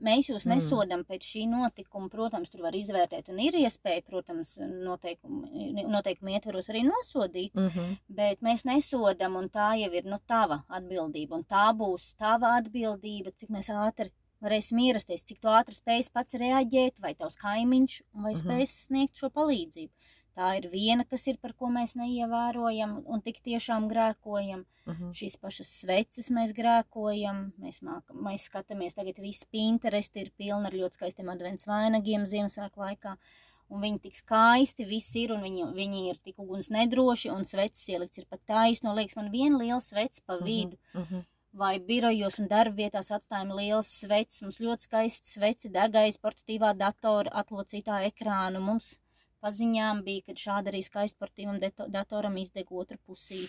Mēs 0.00 0.30
jūs 0.30 0.46
Mm. 0.46 0.54
nesodam 0.54 1.02
pēc 1.04 1.20
šī 1.28 1.42
notikuma. 1.50 2.08
Protams, 2.08 2.48
tur 2.48 2.62
var 2.62 2.72
izvērtēt, 2.72 3.28
un 3.28 3.38
ir 3.38 3.52
iespēja, 3.52 4.02
protams, 4.06 4.54
noteikumu, 4.58 5.44
noteikumu 5.90 6.30
ietvaros 6.32 6.70
arī 6.72 6.82
nosodīt. 6.88 7.52
Mm 7.54 7.68
-hmm. 7.68 7.98
Bet 8.08 8.40
mēs 8.40 8.64
nesodam, 8.64 9.36
un 9.36 9.50
tā 9.50 9.76
jau 9.82 9.92
ir 9.92 10.04
no 10.06 10.18
tava 10.26 10.64
atbildība. 10.70 11.32
Un 11.34 11.44
tā 11.44 11.76
būs 11.76 12.14
tava 12.16 12.56
atbildība, 12.62 13.30
cik 13.34 13.50
mēs 13.50 13.68
ātri 13.68 14.10
varēsim 14.42 14.78
ierasties, 14.80 15.22
cik 15.22 15.40
ātri 15.42 15.74
spēj 15.74 16.10
pats 16.14 16.32
reaģēt, 16.32 16.98
vai 17.02 17.14
tavs 17.14 17.36
kaimiņš, 17.36 18.02
vai 18.14 18.32
Mhm. 18.32 18.40
spēj 18.40 18.66
sniegt 18.66 19.14
šo 19.16 19.28
palīdzību. 19.28 19.90
Tā 20.38 20.52
ir 20.58 20.68
viena, 20.70 21.04
kas 21.04 21.26
ir 21.26 21.38
par 21.42 21.52
ko 21.58 21.68
mēs 21.74 21.96
neievērojam 21.98 23.00
un 23.10 23.22
tik 23.24 23.40
tiešām 23.46 23.88
grēkojam. 23.90 24.64
Mm 24.86 24.94
-hmm. 24.94 25.12
Šīs 25.18 25.36
pašas 25.40 25.70
sveces 25.82 26.30
mēs 26.30 26.54
grēkojam, 26.56 27.52
mēs, 27.58 27.82
mākam, 27.82 28.22
mēs 28.26 28.46
skatāmies, 28.48 28.94
tagad 28.94 29.18
viss 29.18 29.44
Pinterest 29.44 30.16
ir 30.16 30.30
pilna 30.36 30.66
ar 30.66 30.74
ļoti 30.74 30.98
skaistiem 30.98 31.28
advents 31.28 31.66
vainagiem 31.66 32.26
Ziemassvētku 32.26 32.80
laikā. 32.80 33.16
Un 33.70 33.80
viņi 33.80 34.00
tik 34.00 34.16
skaisti 34.16 34.84
viss 34.84 35.14
ir, 35.14 35.32
un 35.32 35.42
viņi, 35.42 35.66
viņi 35.74 36.08
ir 36.10 36.16
tik 36.24 36.38
uguns 36.38 36.70
nedroši, 36.70 37.30
un 37.30 37.44
sveces 37.44 37.88
ielikts 37.88 38.18
ir 38.18 38.26
pat 38.30 38.40
taisno. 38.46 38.94
Liekas, 38.94 39.16
man 39.16 39.30
viena 39.30 39.58
liela 39.58 39.80
svece 39.80 40.22
pa 40.26 40.36
vidu, 40.36 40.76
Mm 40.94 41.02
-hmm. 41.02 41.22
vai 41.52 41.78
birojos 41.78 42.38
un 42.38 42.48
darba 42.48 42.76
vietās 42.76 43.10
atstājam 43.10 43.54
lielas 43.56 44.00
sveces. 44.00 44.42
Mums 44.42 44.60
ļoti 44.60 44.80
skaists 44.80 45.32
svece 45.32 45.68
degais 45.68 46.18
portatīvā 46.18 46.74
datora 46.76 47.30
atlocītā 47.30 48.06
ekrānu. 48.10 48.60
Mums 48.60 48.98
paziņām 49.42 50.02
bija, 50.04 50.22
ka 50.26 50.32
šādi 50.32 50.70
arī 50.72 50.82
skaisti 50.84 51.18
portatīvam 51.18 51.58
deto- 51.60 51.88
datoram 51.88 52.36
izdeg 52.36 52.70
otru 52.70 52.98
pusīti 53.08 53.48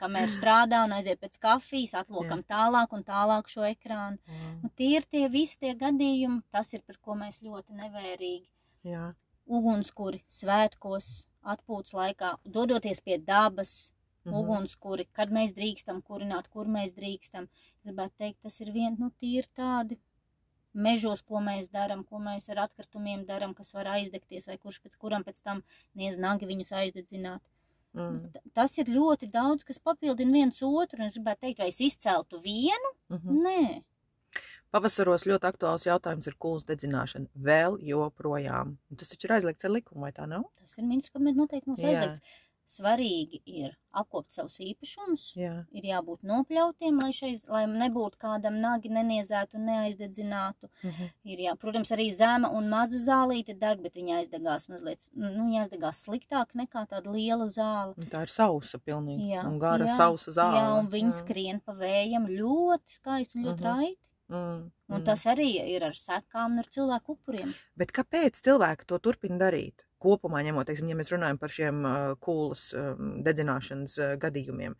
kamēr 0.00 0.28
strādā 0.28 0.84
un 0.84 0.92
aiziet 0.92 1.20
pēc 1.20 1.38
kafijas, 1.38 1.94
atlokam 1.94 2.42
tālāk 2.42 2.92
un 2.92 3.04
tālāk 3.04 3.48
šo 3.48 3.62
ekrānu. 3.68 4.18
Nu, 4.62 4.70
tie 4.76 4.96
ir 4.96 5.02
tie 5.02 5.28
visi 5.28 5.58
tie 5.60 5.74
gadījumi, 5.74 6.42
tas 6.52 6.72
ir 6.74 6.82
par 6.86 6.96
ko 7.00 7.14
mēs 7.14 7.40
ļoti 7.42 7.72
nevērīgi. 7.80 8.48
Jā. 8.84 9.14
Ugunskuri 9.46 10.22
svētkos, 10.26 11.26
atpūtas 11.44 11.92
laikā, 11.92 12.36
dodoties 12.44 13.00
pie 13.00 13.18
dabas, 13.18 13.92
Mhm. 14.24 14.34
ugunskuri, 14.40 15.06
kad 15.12 15.28
mēs 15.30 15.52
drīkstam 15.52 16.02
kurināt, 16.02 16.48
kur 16.50 16.64
mēs 16.64 16.94
drīkstam. 16.94 17.46
Gribētu 17.84 18.12
teikt, 18.18 18.38
tas 18.42 18.60
ir 18.60 18.72
vien, 18.72 18.96
nu, 18.98 19.10
tīri 19.22 19.46
tādi 19.54 19.98
mežos, 20.74 21.22
ko 21.22 21.40
mēs 21.40 21.70
darām, 21.72 22.04
ko 22.04 22.18
mēs 22.18 22.48
ar 22.50 22.64
atkritumiem 22.66 23.24
darām, 23.26 23.54
kas 23.54 23.72
var 23.74 23.86
aizdegties, 23.96 24.46
vai 24.50 24.58
kurš 24.58 24.80
pēc 24.84 24.96
kuram 24.98 25.24
pēc 25.24 25.40
tam 25.42 25.62
niez 25.94 26.18
nagi 26.18 26.46
viņus 26.46 26.72
aizdedzināt. 26.82 27.40
Mm. 27.94 28.30
T- 28.34 28.40
Tas 28.54 28.76
ir 28.78 28.86
ļoti 28.90 29.30
daudz, 29.30 29.62
kas 29.64 29.78
papildina 29.78 30.32
viens 30.32 30.58
otru. 30.62 30.98
un 31.00 31.06
Es 31.06 31.14
gribētu 31.14 31.40
teikt, 31.46 31.58
vai 31.58 31.68
es 31.68 31.78
izceltu 31.80 32.40
vienu? 32.42 32.94
Mhm. 33.08 33.42
Nē, 33.46 33.82
Pavasaros 34.74 35.22
ļoti 35.22 35.46
aktuāls 35.46 35.84
jautājums 35.86 36.26
ir 36.26 36.34
kūlas 36.42 36.64
dedzināšana. 36.66 37.28
Vēl 37.38 37.76
joprojām. 37.86 38.72
Tas 38.98 39.12
taču 39.12 39.28
ir 39.28 39.34
aizliegts 39.36 39.64
ar 39.64 39.70
likumu, 39.70 40.00
vai 40.02 40.10
tā 40.16 40.26
nav? 40.26 40.48
tas 40.58 40.72
ir 40.78 40.84
ministrs, 40.88 41.12
ka 41.14 41.20
mēs 41.22 41.36
noteikti 41.38 41.70
mums 41.70 41.78
aizliegts. 41.84 42.20
Svarīgi 42.64 43.42
ir 43.44 43.74
apkopt 43.92 44.32
savus 44.32 44.56
īpašumus, 44.64 45.24
Jā. 45.36 45.66
ir 45.76 45.84
jābūt 45.84 46.22
nopļautiem, 46.26 46.96
lai, 47.02 47.10
šeiz, 47.12 47.42
lai 47.46 47.66
nebūtu 47.68 48.16
kādam 48.18 48.56
nagi 48.62 48.88
neniezētu 48.88 49.58
un 49.58 49.66
neaizdedzinātu. 49.68 50.70
Mhm. 50.82 51.10
Ir, 51.28 51.42
jā, 51.44 51.52
protams, 51.60 51.92
arī 51.94 52.08
zema 52.16 52.48
un 52.56 52.70
maza 52.72 52.96
zālīte 52.98 53.52
deg, 53.58 53.82
bet 53.84 53.94
viņa 54.00 54.22
aizdegās 54.22 54.68
mazliet, 54.72 55.08
nu, 55.14 55.28
viņa 55.44 55.66
aizdegās 55.66 56.00
sliktāk 56.06 56.56
nekā 56.56 56.86
tāda 56.88 57.12
liela 57.12 57.46
zāle. 57.52 57.94
Un 58.00 58.08
Tā 58.10 58.24
ir 58.24 58.32
sausa 58.32 58.78
pilnīgi. 58.80 59.28
Jā, 59.34 59.44
un 59.46 59.58
gara 59.58 59.84
jā, 59.84 59.96
sausa 60.00 60.30
zāle. 60.32 60.56
Jā, 60.56 60.72
un 60.80 60.88
viņi 60.88 61.12
Jā. 61.12 61.18
skrien 61.20 61.60
pa 61.60 61.76
vējam 61.76 62.26
ļoti 62.32 62.96
skaisti 62.98 63.36
un 63.38 63.44
ļoti 63.50 63.60
Mhm. 63.60 63.68
raiti. 63.68 64.00
Mm. 64.30 64.70
Un 64.88 65.00
mm. 65.00 65.04
tas 65.04 65.26
arī 65.28 65.50
ir 65.68 65.84
ar 65.84 65.92
sekām 65.92 66.52
un 66.56 66.58
ar 66.58 66.64
cilvēku 66.64 67.12
upuriem. 67.18 67.54
Bet 67.76 67.92
kāpēc 67.92 68.40
cilvēki 68.40 68.86
to 68.86 68.98
turpina 68.98 69.36
darīt? 69.38 69.84
Kopumā 70.04 70.44
ņemot, 70.44 70.68
teiksim, 70.68 70.90
ja 70.92 70.98
mēs 70.98 71.12
runājam 71.14 71.40
par 71.40 71.52
šiem 71.54 71.82
kūlas 72.24 72.68
dedzināšanas 73.24 73.98
gadījumiem, 74.20 74.76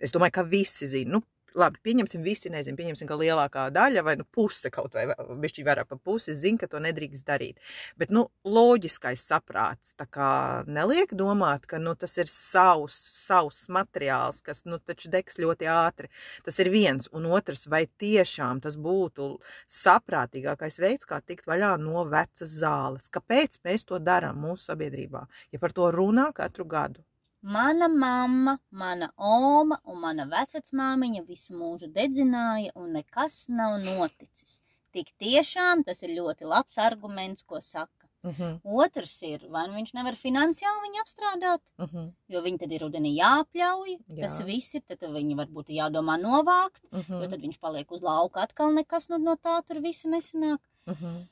es 0.00 0.14
domāju, 0.14 0.38
ka 0.38 0.46
visi 0.48 0.88
zina. 0.88 1.18
Nu, 1.18 1.24
labi, 1.56 1.80
pieņemsim, 1.86 2.22
visi 2.24 2.50
nezinu, 2.52 2.76
pieņemsim, 2.78 3.08
ka 3.08 3.16
lielākā 3.18 3.66
daļa 3.74 4.02
vai 4.06 4.16
nu, 4.20 4.26
puse 4.32 4.70
kaut 4.74 4.96
vai 4.96 5.06
bišķi 5.42 5.64
vairāk 5.66 5.88
pa 5.90 5.98
pusi 5.98 6.34
zina, 6.36 6.60
ka 6.60 6.68
to 6.70 6.80
nedrīkst 6.84 7.26
darīt. 7.26 7.60
Bet, 8.00 8.12
nu, 8.14 8.26
loģiskais 8.46 9.24
saprāts 9.30 9.96
tā 9.98 10.08
kā 10.10 10.30
neliek 10.68 11.14
domāt, 11.16 11.66
ka, 11.70 11.80
nu, 11.82 11.96
tas 11.98 12.16
ir 12.20 12.30
savs, 12.32 12.98
savs 13.26 13.64
materiāls, 13.72 14.42
kas, 14.46 14.64
nu, 14.68 14.78
taču 14.78 15.10
degs 15.12 15.40
ļoti 15.42 15.70
ātri. 15.72 16.12
Tas 16.46 16.60
ir 16.62 16.70
viens, 16.74 17.10
un 17.16 17.28
otrs, 17.32 17.66
vai 17.72 17.86
tiešām 17.86 18.62
tas 18.64 18.78
būtu 18.80 19.32
saprātīgākais 19.80 20.80
veids, 20.82 21.08
kā 21.08 21.20
tikt 21.24 21.48
vaļā 21.48 21.76
no 21.82 22.06
vecas 22.10 22.56
zāles. 22.60 23.10
Kāpēc 23.12 23.60
mēs 23.66 23.88
to 23.88 24.00
darām 24.02 24.40
mūsu 24.44 24.72
sabiedrībā, 24.72 25.26
ja 25.52 25.62
par 25.62 25.74
to 25.76 25.90
runā 25.94 26.30
katru 26.36 26.68
gadu? 26.68 27.04
Mana 27.46 27.86
mamma, 27.88 28.58
mana 28.70 29.12
oma 29.16 29.76
un 29.86 30.00
mana 30.02 30.24
vecmāmiņa 30.26 31.20
visu 31.28 31.54
mūžu 31.54 31.86
dedzināja, 31.94 32.72
un 32.74 32.96
nekas 32.98 33.44
nav 33.48 33.76
noticis. 33.84 34.56
Tik 34.90 35.12
tiešām 35.22 35.84
tas 35.86 36.02
ir 36.02 36.16
ļoti 36.16 36.48
labs 36.50 36.78
arguments, 36.82 37.44
ko 37.46 37.60
saka. 37.60 37.92
Uh 38.26 38.34
-huh, 38.34 38.60
Otrs 38.64 39.22
ir, 39.22 39.44
vai 39.48 39.68
nu 39.68 39.74
viņš 39.78 39.92
nevar 39.94 40.14
finansiāli 40.18 40.82
viņu 40.86 41.02
apstrādāt, 41.02 41.60
uh 41.78 41.86
-huh, 41.92 42.08
jo 42.28 42.40
viņi 42.42 42.58
tad 42.58 42.72
ir 42.72 42.80
rudenī 42.82 43.12
jāpļauj. 43.14 43.92
Jā. 44.08 44.20
Tas 44.22 44.40
viss 44.40 44.74
ir, 44.74 44.82
tad 44.82 44.98
viņi 45.02 45.36
varbūt 45.36 45.68
jādomā 45.68 46.16
novākt, 46.18 46.82
uh 46.90 46.98
jo 47.08 47.20
-huh, 47.20 47.30
tad 47.30 47.40
viņš 47.40 47.60
paliek 47.60 47.92
uz 47.92 48.02
lauka 48.02 48.40
atkal 48.40 48.74
nekas 48.74 49.08
no, 49.08 49.18
no 49.18 49.36
tā 49.36 49.62
tur 49.66 49.80
visa 49.80 50.08
nesanāk. 50.08 50.58
uh 50.86 51.02
-huh, 51.02 51.26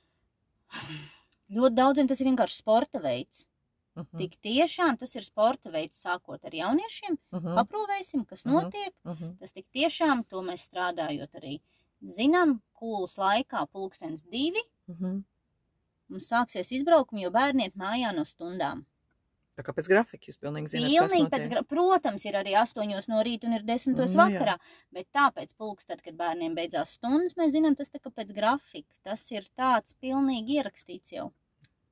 Ļoti 1.51 1.75
daudziem 1.75 2.09
tas 2.09 2.21
ir 2.21 2.27
vienkārši 2.27 2.57
sporta 2.57 2.99
veids. 2.99 3.49
Uh 3.97 4.05
-huh, 4.05 4.19
Tik 4.19 4.37
tiešām 4.43 4.99
tas 4.99 5.15
ir 5.17 5.23
sporta 5.25 5.71
veids, 5.71 6.03
sākot 6.05 6.45
ar 6.45 6.51
jauniešiem. 6.55 7.17
uh 7.33 7.41
-huh, 7.43 7.55
Paprūvēsim, 7.59 8.27
kas 8.27 8.45
Mhm. 8.45 8.55
notiek. 8.55 8.95
uh 9.05 9.13
-huh. 9.21 9.39
Tas 9.39 9.53
tik 9.53 9.67
tiešām, 9.75 10.25
to 10.29 10.43
mēs 10.43 10.69
strādājot 10.71 11.31
arī 11.35 11.61
zinām, 12.03 12.61
kūlas 12.81 13.17
laikā 13.19 13.67
pulkstens 13.73 14.25
divi. 14.31 14.61
Uh 14.89 14.97
-huh. 15.01 15.23
Mums 16.09 16.29
sāksies 16.33 16.73
izbraukumi, 16.73 17.23
jo 17.23 17.31
bērni 17.31 17.63
iet 17.65 17.75
mājā 17.77 18.15
no 18.15 18.25
stundām. 18.25 18.85
Tā 19.57 19.63
kā 19.63 19.73
pēc 19.73 19.87
grafika 19.89 20.25
jūs 20.27 20.39
pilnīgi 20.39 20.67
zināt, 20.69 20.91
Pilnīgi 20.91 21.29
pēc, 21.31 21.49
gra- 21.49 21.63
protams, 21.63 22.25
ir 22.25 22.35
arī 22.35 22.55
astoņos 22.63 23.09
no 23.09 23.23
rīta 23.23 23.45
un 23.47 23.53
ir 23.53 23.63
desmitos 23.63 24.15
Nu, 24.15 24.23
jā. 24.23 24.27
vakarā, 24.41 24.59
bet 24.93 25.07
tāpēc 25.15 25.55
pulkst, 25.57 25.87
tad, 25.87 26.03
kad 26.03 26.15
bērniem 26.17 26.55
beidzās 26.55 26.89
stundas, 26.99 27.35
mēs 27.37 27.53
zinām, 27.53 27.77
tas 27.77 27.89
tā 27.91 27.99
kā 28.01 28.11
pēc 28.11 28.33
grafika. 28.35 28.95
Tas 29.05 29.31
ir 29.33 29.43
tāds 29.57 29.95
pilnīgi 30.03 30.49
ierakstīts 30.59 31.13
jau. 31.13 31.33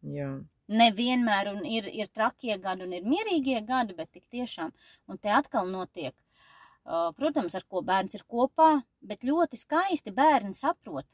Jā. 0.02 0.44
Nevienmēr 0.68 1.50
un 1.52 1.64
ir, 1.66 1.88
ir 1.90 2.08
trakie 2.14 2.56
gadi 2.58 2.86
un 2.86 2.92
ir 2.92 3.06
mierīgie 3.06 3.60
gadi, 3.66 3.94
bet 3.94 4.12
tik 4.12 4.24
tiešām. 4.30 4.70
Un 5.10 5.18
te 5.18 5.28
atkal 5.28 5.66
notiek, 5.68 6.14
uh, 6.84 7.10
protams, 7.16 7.54
ar 7.58 7.66
ko 7.68 7.82
bērns 7.82 8.14
ir 8.14 8.22
kopā, 8.28 8.82
bet 9.00 9.26
ļoti 9.26 9.58
skaisti 9.58 10.14
bērni 10.14 10.54
saprot. 10.54 11.06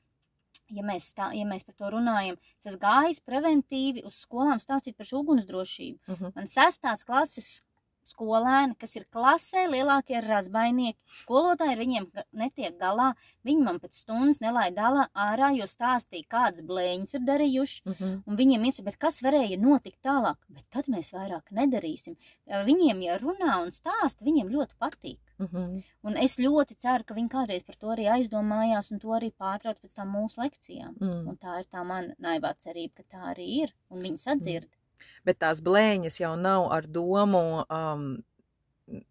Ja 0.68 0.82
mēs, 0.84 1.14
tā, 1.16 1.30
ja 1.32 1.46
mēs 1.48 1.64
par 1.64 1.74
to 1.74 1.88
runājam, 1.94 2.36
es 2.60 2.76
gājis 2.76 3.22
preventīvi 3.24 4.04
uz 4.04 4.18
skolām 4.20 4.60
stāstīt 4.60 4.98
par 4.98 5.08
ugunsdrošību. 5.20 5.98
Uh 6.06 6.20
-huh. 6.20 6.32
Man 6.34 6.46
sestās 6.46 7.04
klases 7.04 7.62
skolēni, 8.08 8.76
kas 8.80 8.96
ir 8.96 9.06
klasē, 9.12 9.66
lielākie 9.70 10.20
razbainieki. 10.24 10.98
Skolotāji 11.22 11.74
ar 11.74 11.82
viņiem 11.82 12.08
netiek 12.32 12.78
galā. 12.80 13.12
Viņi 13.44 13.64
man 13.64 13.78
pēc 13.82 14.00
stundas 14.02 14.40
nelaid 14.44 14.76
dalā 14.76 15.08
ārā, 15.14 15.50
jo 15.56 15.68
stāstīja, 15.68 16.28
kādas 16.28 16.64
blēņas 16.68 17.14
ir 17.14 17.24
darījuši. 17.28 17.82
Uh 17.84 17.94
-huh. 18.00 18.16
Un 18.26 18.36
viņiem 18.36 18.64
ir, 18.68 18.82
bet 18.84 18.96
kas 18.96 19.22
varēja 19.22 19.58
notikt 19.60 20.02
tālāk? 20.02 20.36
Bet 20.48 20.64
tad 20.70 20.88
mēs 20.88 21.12
vairāk 21.12 21.50
nedarīsim. 21.50 22.16
Ar 22.50 22.64
Viņiem, 22.68 23.00
ja 23.02 23.18
runā 23.18 23.62
un 23.62 23.70
stāsta, 23.72 24.24
viņiem 24.24 24.50
ļoti 24.52 24.74
patīk. 24.78 25.20
Uh 25.38 25.46
-huh. 25.46 25.82
Un 26.02 26.16
es 26.16 26.38
ļoti 26.38 26.76
ceru, 26.76 27.04
ka 27.04 27.14
viņi 27.14 27.28
kādreiz 27.28 27.64
par 27.64 27.76
to 27.76 27.86
arī 27.94 28.08
aizdomājās 28.16 28.92
un 28.92 28.98
to 28.98 29.08
arī 29.08 29.30
pārtrauc 29.30 29.80
pēc 29.80 29.94
tam 29.94 30.08
mūsu 30.16 30.42
lekcijām. 30.42 30.96
Mm. 31.00 31.28
Un 31.28 31.36
tā 31.36 31.60
ir 31.60 31.66
tā 31.72 31.84
mana 31.84 32.14
naivā 32.18 32.54
cerība, 32.58 32.94
ka 32.96 33.02
tā 33.16 33.22
arī 33.34 33.46
ir. 33.62 33.74
Un 33.90 34.00
viņi 34.00 34.18
sadzird. 34.18 34.77
Bet 35.26 35.40
tās 35.44 35.62
blēņas 35.64 36.20
jau 36.22 36.34
nav 36.40 36.70
ar 36.74 36.88
domu. 36.88 37.44
Um, 37.68 38.10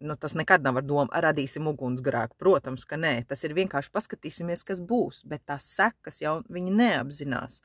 Nu, 0.00 0.16
tas 0.18 0.32
nekad 0.34 0.64
nav 0.66 0.80
ar 0.80 0.82
domu, 0.82 1.06
radīsim 1.22 1.68
ugunsgrēku. 1.70 2.34
Protams, 2.42 2.82
ka 2.82 2.96
nē, 2.98 3.12
tas 3.30 3.44
ir 3.46 3.52
vienkārši 3.54 3.92
paskatīsimies, 3.94 4.64
kas 4.66 4.80
būs. 4.82 5.20
Bet 5.30 5.44
tās 5.46 5.68
sekas 5.70 6.18
jau 6.18 6.40
viņi 6.50 6.72
neapzinās. 6.74 7.60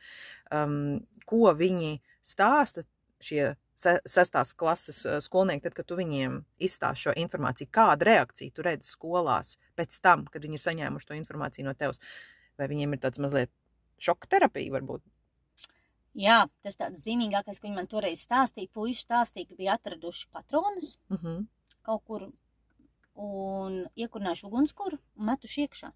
Um, 0.53 0.75
ko 1.25 1.50
viņi 1.58 1.96
stāsta 2.22 2.86
šie 3.24 3.56
se- 3.75 4.01
sestās 4.06 4.53
klases 4.53 5.01
uh, 5.06 5.18
skolnieki, 5.25 5.63
tad, 5.65 5.77
kad 5.80 5.89
tu 5.89 5.98
viņiem 5.98 6.38
izstāsti 6.62 7.08
šo 7.08 7.15
informāciju, 7.24 7.72
kāda 7.74 8.10
reakcija 8.12 8.53
tu 8.53 8.65
redzi 8.65 8.92
skolās 8.94 9.58
pēc 9.80 9.98
tam, 10.06 10.27
kad 10.30 10.46
viņi 10.46 10.60
ir 10.60 10.65
saņēmuši 10.68 11.10
to 11.10 11.18
informāciju 11.18 11.65
no 11.65 11.74
tevis. 11.74 12.01
Vai 12.60 12.70
viņiem 12.70 12.94
ir 12.94 13.01
tāds 13.08 13.22
mazliet 13.24 13.50
šoka 13.98 14.30
terapija, 14.30 14.75
varbūt? 14.77 15.01
Jā, 16.13 16.46
tas 16.62 16.77
tāds 16.77 17.01
zīmīgākais, 17.08 17.60
ko 17.60 17.67
viņi 17.67 17.75
man 17.79 17.88
toreiz 17.89 18.22
stāstīja. 18.22 18.70
Puiši 18.74 19.01
stāstīja, 19.08 19.48
ka 19.50 19.55
bija 19.58 19.74
atraduši 19.79 20.27
patronas 20.32 20.98
Uh 21.10 21.17
-huh. 21.17 21.46
kaut 21.82 22.03
kur 22.05 22.32
un 23.15 23.88
iekurinājuši 23.96 24.46
ugunskura 24.46 24.98
un 25.15 25.25
metuši 25.25 25.62
iekšā. 25.67 25.91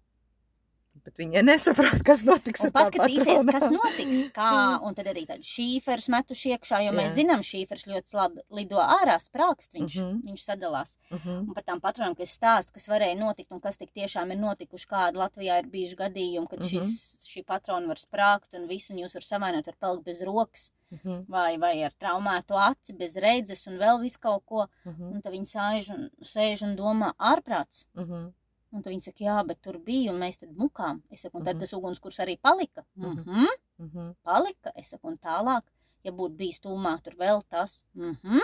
Bet 1.04 1.16
viņi 1.20 1.42
nesaprot, 1.44 2.02
kas 2.04 2.22
notiks 2.24 2.60
Un 2.60 2.66
ar 2.66 2.72
paskatīsies, 2.72 3.44
kas 3.50 3.70
notiks. 3.70 4.32
Kā, 4.34 4.78
un 4.82 4.94
tad 4.94 5.06
arī 5.06 5.26
tādi 5.26 5.42
šīfers 5.46 6.08
metuši 6.08 6.54
iekšā, 6.56 6.80
jo 6.86 6.92
mēs 6.92 7.10
Jā. 7.10 7.14
zinām, 7.20 7.40
šīfers 7.44 7.86
ļoti 7.86 8.14
labi 8.14 8.40
lido 8.50 8.76
ārā, 8.76 9.18
sprākst, 9.20 9.72
viņš, 9.74 9.96
Mhm. 9.96 10.08
-huh. 10.08 10.22
viņš 10.30 10.42
sadalās. 10.44 10.96
Uh 11.10 11.18
-huh. 11.24 11.38
Un 11.48 11.54
par 11.54 11.62
tām 11.64 11.80
patronām, 11.80 12.16
kas 12.16 12.36
stāsta, 12.38 12.72
kas 12.72 12.88
varēja 12.88 13.18
notikt 13.18 13.52
un 13.52 13.60
kas 13.60 13.76
tik 13.76 13.90
tiešām 13.92 14.30
ir 14.32 14.38
notikuši, 14.38 14.86
kāda 14.86 15.14
Latvijā 15.16 15.58
ir 15.58 15.66
bijuši 15.66 15.96
gadījumi, 15.96 16.48
kad 16.48 16.58
Mhm. 16.60 16.68
šis, 16.68 17.28
šī 17.28 17.44
patrona 17.44 17.86
var 17.86 17.96
sprākt 17.96 18.54
un 18.54 18.66
visu, 18.68 18.92
un 18.92 18.98
jūs 18.98 19.14
var 19.14 19.22
savainot, 19.22 19.66
var 19.66 19.74
palikt 19.80 20.04
bez 20.04 20.20
rokas, 20.22 20.72
Uh 20.90 20.98
-huh. 21.04 21.24
vai, 21.28 21.58
vai 21.58 21.82
ar 21.84 21.92
traumēto 22.00 22.56
aci, 22.70 22.92
bez 22.94 23.14
redzes 23.16 23.66
un 23.66 23.74
vēl 23.78 24.00
visu 24.00 24.18
kaut 24.20 24.42
ko. 24.46 24.66
Uh 24.86 24.92
-huh. 24.92 25.14
Un 25.14 25.20
tad 25.22 25.32
viņi 25.32 25.46
sēž 25.46 25.90
un, 25.94 26.10
sēž 26.22 26.62
un 26.62 26.76
domā 26.76 27.12
ārprāts. 27.18 27.84
Uh 27.94 28.04
-huh. 28.04 28.32
Un 28.72 28.82
viņi 28.84 29.02
saka, 29.02 29.24
jā, 29.24 29.46
bet 29.46 29.62
tur 29.64 29.78
bija, 29.78 30.12
un 30.12 30.18
mēs 30.20 30.38
tad 30.42 30.50
mukām. 30.56 31.00
Es 31.10 31.22
saku, 31.22 31.38
un 31.38 31.44
tad 31.44 31.56
Mhm. 31.56 31.60
tas 31.60 31.72
ugunskurs 31.72 32.18
arī 32.20 32.38
palika. 32.40 32.84
Mhm. 32.96 33.18
Mhm, 33.20 33.46
Uh 33.78 33.86
-huh. 33.94 34.14
palika. 34.22 34.70
Es 34.76 34.88
saku, 34.90 35.08
un 35.08 35.16
tālāk, 35.18 35.62
ja 36.04 36.12
būtu 36.12 36.36
bijis 36.36 36.60
tūmā, 36.60 37.00
tur 37.02 37.14
vēl 37.14 37.42
tas. 37.48 37.82
Mhm. 37.94 38.38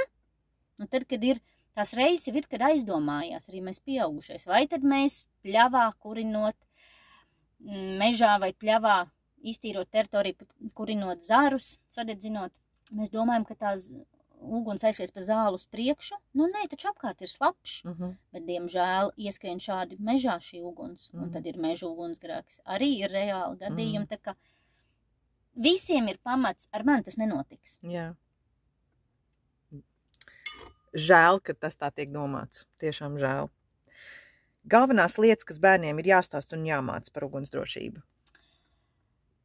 Un 0.78 0.86
tad, 0.88 1.06
kad 1.06 1.22
ir 1.24 1.40
tās 1.76 1.92
reizes, 1.92 2.28
ir, 2.34 2.46
kad 2.48 2.60
aizdomājās 2.60 3.48
arī 3.48 3.60
mēs 3.62 3.80
pieaugušais. 3.80 4.46
Vai 4.46 4.66
tad 4.66 4.82
mēs 4.82 5.24
pļavā 5.44 5.92
kurinot 6.00 6.54
mm, 7.60 7.98
mežā 7.98 8.38
vai 8.40 8.52
pļavā 8.52 9.10
iztīrot 9.42 9.90
teritoriju, 9.90 10.34
kurinot 10.74 11.20
zarus, 11.22 11.78
sadedzinot. 11.88 12.52
Mēs 12.92 13.10
domājam, 13.10 13.44
ka 13.46 13.54
tās 13.54 13.90
uguns 14.44 14.84
aizies 14.84 15.10
pa 15.10 15.20
zālu 15.20 15.54
uz 15.58 15.66
priekšu. 15.66 16.14
Nu, 16.34 16.46
nē, 16.46 16.66
taču 16.70 16.88
apkārt 16.90 17.20
ir 17.22 17.28
slapjš. 17.28 17.84
Uh 17.84 17.92
-huh. 17.98 18.16
Bet, 18.32 18.42
diemžēl, 18.46 19.10
ieskrien 19.16 19.58
šādi 19.58 19.98
mežā 19.98 20.36
šī 20.40 20.62
uguns, 20.62 21.10
un 21.12 21.20
Mhm. 21.20 21.32
tad 21.32 21.46
ir 21.46 21.56
meža 21.58 21.86
ugunsgrēks. 21.86 22.60
Arī 22.66 22.90
ir 23.04 23.10
reāli 23.10 23.58
gadījumi, 23.58 24.06
Mhm. 24.06 24.08
tā 24.08 24.18
kā 24.18 24.34
visiem 25.56 26.08
ir 26.08 26.18
pamats, 26.18 26.68
ar 26.72 26.84
mani 26.84 27.02
tas 27.02 27.16
nenotiks. 27.16 27.78
Jā. 27.82 28.14
Žēl, 30.94 31.40
ka 31.42 31.54
tas 31.54 31.76
tā 31.76 31.90
tiek 31.94 32.10
domāts. 32.10 32.64
Tiešām 32.78 33.18
žēl. 33.18 33.50
Galvenās 34.66 35.18
lietas, 35.18 35.44
kas 35.44 35.58
bērniem 35.58 35.98
ir 35.98 36.04
jāstāsta 36.04 36.56
un 36.56 36.64
jāmāca 36.64 37.12
par 37.12 37.24
ugunsdrošību. 37.24 38.02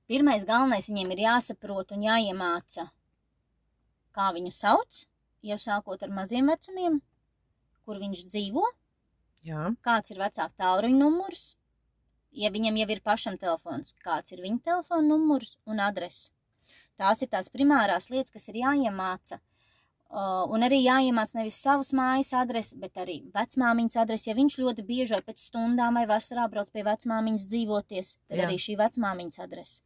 Pirmais 0.08 0.46
galvenais 0.46 0.88
viņiem 0.90 1.12
ir 1.12 1.18
jāsaprot 1.26 1.92
un 1.92 2.02
jāiemāca, 2.02 2.90
kā 4.20 4.30
viņu 4.36 4.52
sauc, 4.56 5.06
jau 5.48 5.60
sākot 5.64 6.04
ar 6.04 6.12
maziem 6.12 6.52
vecumiem, 6.52 7.00
kur 7.88 8.02
viņš 8.04 8.26
dzīvo, 8.28 8.66
Jā, 9.48 9.70
kāds 9.86 10.12
ir 10.12 10.20
vecāka 10.20 10.52
tālruņa 10.60 11.00
numurs, 11.00 11.54
ja 12.36 12.52
viņam 12.52 12.82
jau 12.82 12.90
ir 12.92 13.02
pašam 13.06 13.38
telefons, 13.40 13.96
kāds 14.04 14.36
ir 14.36 14.44
viņa 14.44 14.66
telefona 14.66 15.08
numurs 15.08 15.56
un 15.66 15.80
adrese. 15.84 16.30
Tās 17.00 17.24
ir 17.24 17.30
tās 17.32 17.48
primārās 17.48 18.10
lietas, 18.12 18.34
kas 18.34 18.50
ir 18.52 18.60
jāiemāca. 18.60 19.40
Uh, 20.10 20.42
un 20.50 20.66
arī 20.66 20.80
jāiemāc 20.82 21.32
nevis 21.38 21.60
savus 21.62 21.92
mājas 21.96 22.32
adresi, 22.36 22.74
bet 22.82 22.98
arī 22.98 23.20
vecmāmiņas 23.32 24.00
adresi. 24.04 24.28
Ja 24.32 24.36
viņš 24.36 24.58
ļoti 24.58 24.84
bieži 24.88 25.14
vai 25.14 25.22
pēc 25.28 25.44
stundām 25.44 26.00
vai 26.00 26.08
vasarā 26.10 26.48
brauc 26.50 26.72
pie 26.74 26.84
vecmāmiņas 26.88 27.46
dzīvoties, 27.52 28.10
tad. 28.18 28.40
Jā. 28.40 28.48
arī 28.48 28.58
šī 28.60 28.76
vecmāmiņas 28.82 29.44
adrese. 29.46 29.84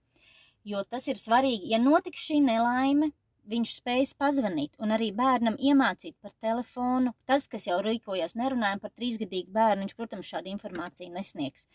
Jo 0.64 0.86
tas 0.88 1.10
ir 1.12 1.20
svarīgi. 1.20 1.68
Ja 1.76 1.82
notiks 1.84 2.24
šī 2.24 2.40
nelaime, 2.42 3.12
viņš 3.50 3.74
spējas 3.80 4.14
pazvanīt 4.20 4.78
un 4.80 4.94
arī 4.96 5.10
bērnam 5.16 5.58
iemācīt 5.60 6.16
par 6.22 6.34
telefonu. 6.44 7.14
Tas, 7.30 7.48
kas 7.52 7.68
jau 7.68 7.80
rīkojas, 7.84 8.38
nerunājam 8.40 8.82
par 8.84 8.94
trīsgadīgu 8.96 9.52
bērnu, 9.54 9.86
viņš, 9.86 9.98
protams, 10.00 10.30
šādu 10.30 10.52
informāciju 10.54 11.12
nesniegs. 11.14 11.68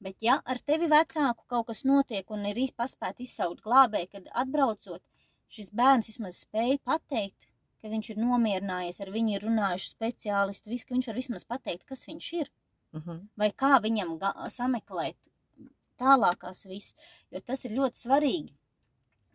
Bet, 0.00 0.16
ja 0.24 0.38
ar 0.48 0.60
tevi 0.64 0.88
vecāku 0.88 1.44
kaut 1.46 1.68
kas 1.68 1.84
notiek 1.84 2.30
un 2.32 2.46
ir 2.48 2.60
paspēt 2.76 3.20
izsaukt 3.20 3.60
glābēji, 3.66 4.08
kad 4.14 4.30
atbraucot, 4.42 5.02
šis 5.52 5.70
bērns 5.76 6.08
vismaz 6.08 6.40
spēja 6.46 6.78
pateikt, 6.84 7.50
ka 7.80 7.88
viņš 7.92 8.12
ir 8.12 8.20
nomierinājies, 8.20 9.00
ar 9.00 9.12
viņu 9.12 9.36
ir 9.36 9.44
runājuši 9.44 9.92
speciālisti, 9.92 10.72
viss, 10.72 10.88
ka 10.88 10.96
viņš 10.96 11.10
var 11.10 11.20
vismaz 11.20 11.44
pateikt, 11.48 11.84
kas 11.88 12.06
viņš 12.08 12.32
ir 12.40 12.48
uh 12.92 13.02
-huh. 13.02 13.20
vai 13.36 13.50
kā 13.52 13.80
viņam 13.80 14.18
sameklēt 14.48 15.16
tālākās 16.00 16.66
viss, 16.66 16.96
jo 17.30 17.40
tas 17.40 17.64
ir 17.64 17.76
ļoti 17.76 17.96
svarīgi. 18.06 18.54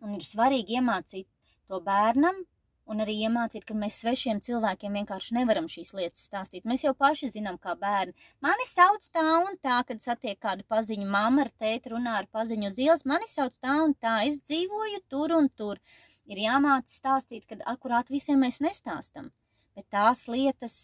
Un 0.00 0.14
ir 0.14 0.26
svarīgi 0.26 0.76
iemācīt 0.78 1.28
to 1.70 1.80
bērnam, 1.84 2.44
un 2.86 3.02
arī 3.02 3.16
iemācīt, 3.26 3.64
ka 3.66 3.74
mēs 3.78 3.98
svešiem 4.02 4.40
cilvēkiem 4.46 4.98
vienkārši 5.00 5.36
nevaram 5.36 5.66
šīs 5.70 5.92
lietas 5.98 6.26
stāstīt. 6.28 6.66
Mēs 6.70 6.84
jau 6.86 6.94
paši 6.94 7.32
zinām, 7.34 7.58
kā 7.62 7.74
bērni. 7.80 8.14
Mani 8.44 8.66
sauc 8.70 9.08
tā 9.14 9.24
un 9.42 9.58
tā, 9.62 9.80
kad 9.88 10.02
satiek 10.02 10.38
kādu 10.42 10.66
paziņu, 10.70 11.06
mamma 11.10 11.46
ar 11.46 11.52
tēti 11.62 11.94
runā 11.94 12.18
ar 12.20 12.28
paziņu 12.32 12.70
uz 12.70 12.78
ielas, 12.82 13.06
mani 13.08 13.26
sauc 13.30 13.58
tā 13.58 13.80
un 13.84 13.96
tā, 13.98 14.20
es 14.28 14.38
dzīvoju 14.44 15.02
tur 15.10 15.34
un 15.38 15.50
tur. 15.50 15.82
Ir 16.26 16.42
jāmāc 16.42 16.90
stāstīt, 16.90 17.46
kad 17.50 17.62
akurāt 17.70 18.10
visiem 18.10 18.40
mēs 18.42 18.60
nestāstam, 18.62 19.30
bet 19.78 19.86
tās 19.94 20.26
lietas 20.30 20.78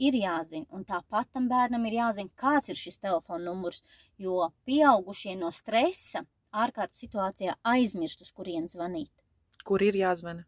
ir 0.00 0.16
jāzina, 0.16 0.66
un 0.74 0.84
tāpat 0.86 1.30
tam 1.34 1.48
bērnam 1.50 1.86
ir 1.86 1.98
jāzina, 1.98 2.30
kāds 2.38 2.70
ir 2.70 2.78
šis 2.78 3.00
telefona 3.02 3.50
numurs, 3.50 3.82
jo 4.18 4.50
pieaugušie 4.66 5.34
no 5.38 5.50
stresa 5.54 6.24
ārkārtas 6.50 7.02
situācijā 7.04 7.56
aizmirst, 7.74 8.22
uz 8.24 8.30
kurien 8.34 8.70
zvanīt. 8.70 9.10
Kur 9.66 9.82
ir 9.84 9.98
jāzvana? 9.98 10.46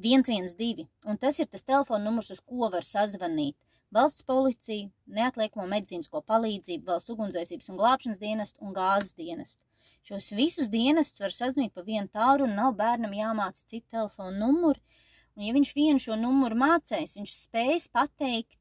112, 0.00 0.86
un 1.04 1.18
tas 1.20 1.38
ir 1.40 1.48
tas 1.48 1.64
telefona 1.66 2.04
numurs, 2.04 2.30
uz 2.32 2.40
ko 2.40 2.70
var 2.72 2.86
sazvanīt. 2.88 3.56
Valsts 3.90 4.22
policija, 4.22 4.86
neatliekamo 5.10 5.66
medicīnisko 5.66 6.22
palīdzību, 6.30 6.86
valsts 6.86 7.10
ugunsdzēsības 7.10 7.72
un 7.72 7.80
glābšanas 7.80 8.22
dienestu 8.22 8.62
un 8.64 8.76
gāzes 8.76 9.16
dienestu. 9.18 9.60
Šos 10.06 10.30
visus 10.32 10.70
dienestus 10.72 11.20
var 11.20 11.34
sazvanīt 11.34 11.74
pa 11.74 11.82
vienu 11.84 12.08
tālu, 12.08 12.46
un 12.46 12.54
nav 12.56 12.76
bērnam 12.78 13.12
jāmāca 13.16 13.66
citu 13.66 13.88
telefonu 13.96 14.38
numuru. 14.38 14.80
Un, 15.36 15.44
ja 15.46 15.56
viņš 15.56 15.74
vienu 15.76 16.02
šo 16.02 16.16
numuru 16.20 16.56
mācīs, 16.62 17.16
viņš 17.18 17.34
spēs 17.42 17.88
pateikt 17.92 18.60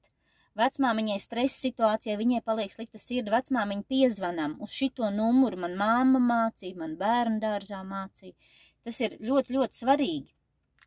vecmāmiņai 0.59 1.19
stresa 1.21 1.55
situācijā, 1.67 2.17
viņai 2.19 2.41
paliek 2.45 2.73
slikta 2.73 2.99
sirds, 2.99 3.31
vecmāmiņa 3.31 3.85
piezvanām 3.91 4.57
uz 4.65 4.73
šito 4.75 5.07
numuru, 5.13 5.61
man 5.63 5.77
māma 5.79 6.19
mācīja, 6.23 6.77
man 6.81 6.97
bērnu 6.99 7.39
dārzā 7.43 7.83
mācīja. 7.87 8.35
Tas 8.83 8.99
ir 9.01 9.17
ļoti, 9.19 9.55
ļoti 9.57 9.83
svarīgi. 9.83 10.29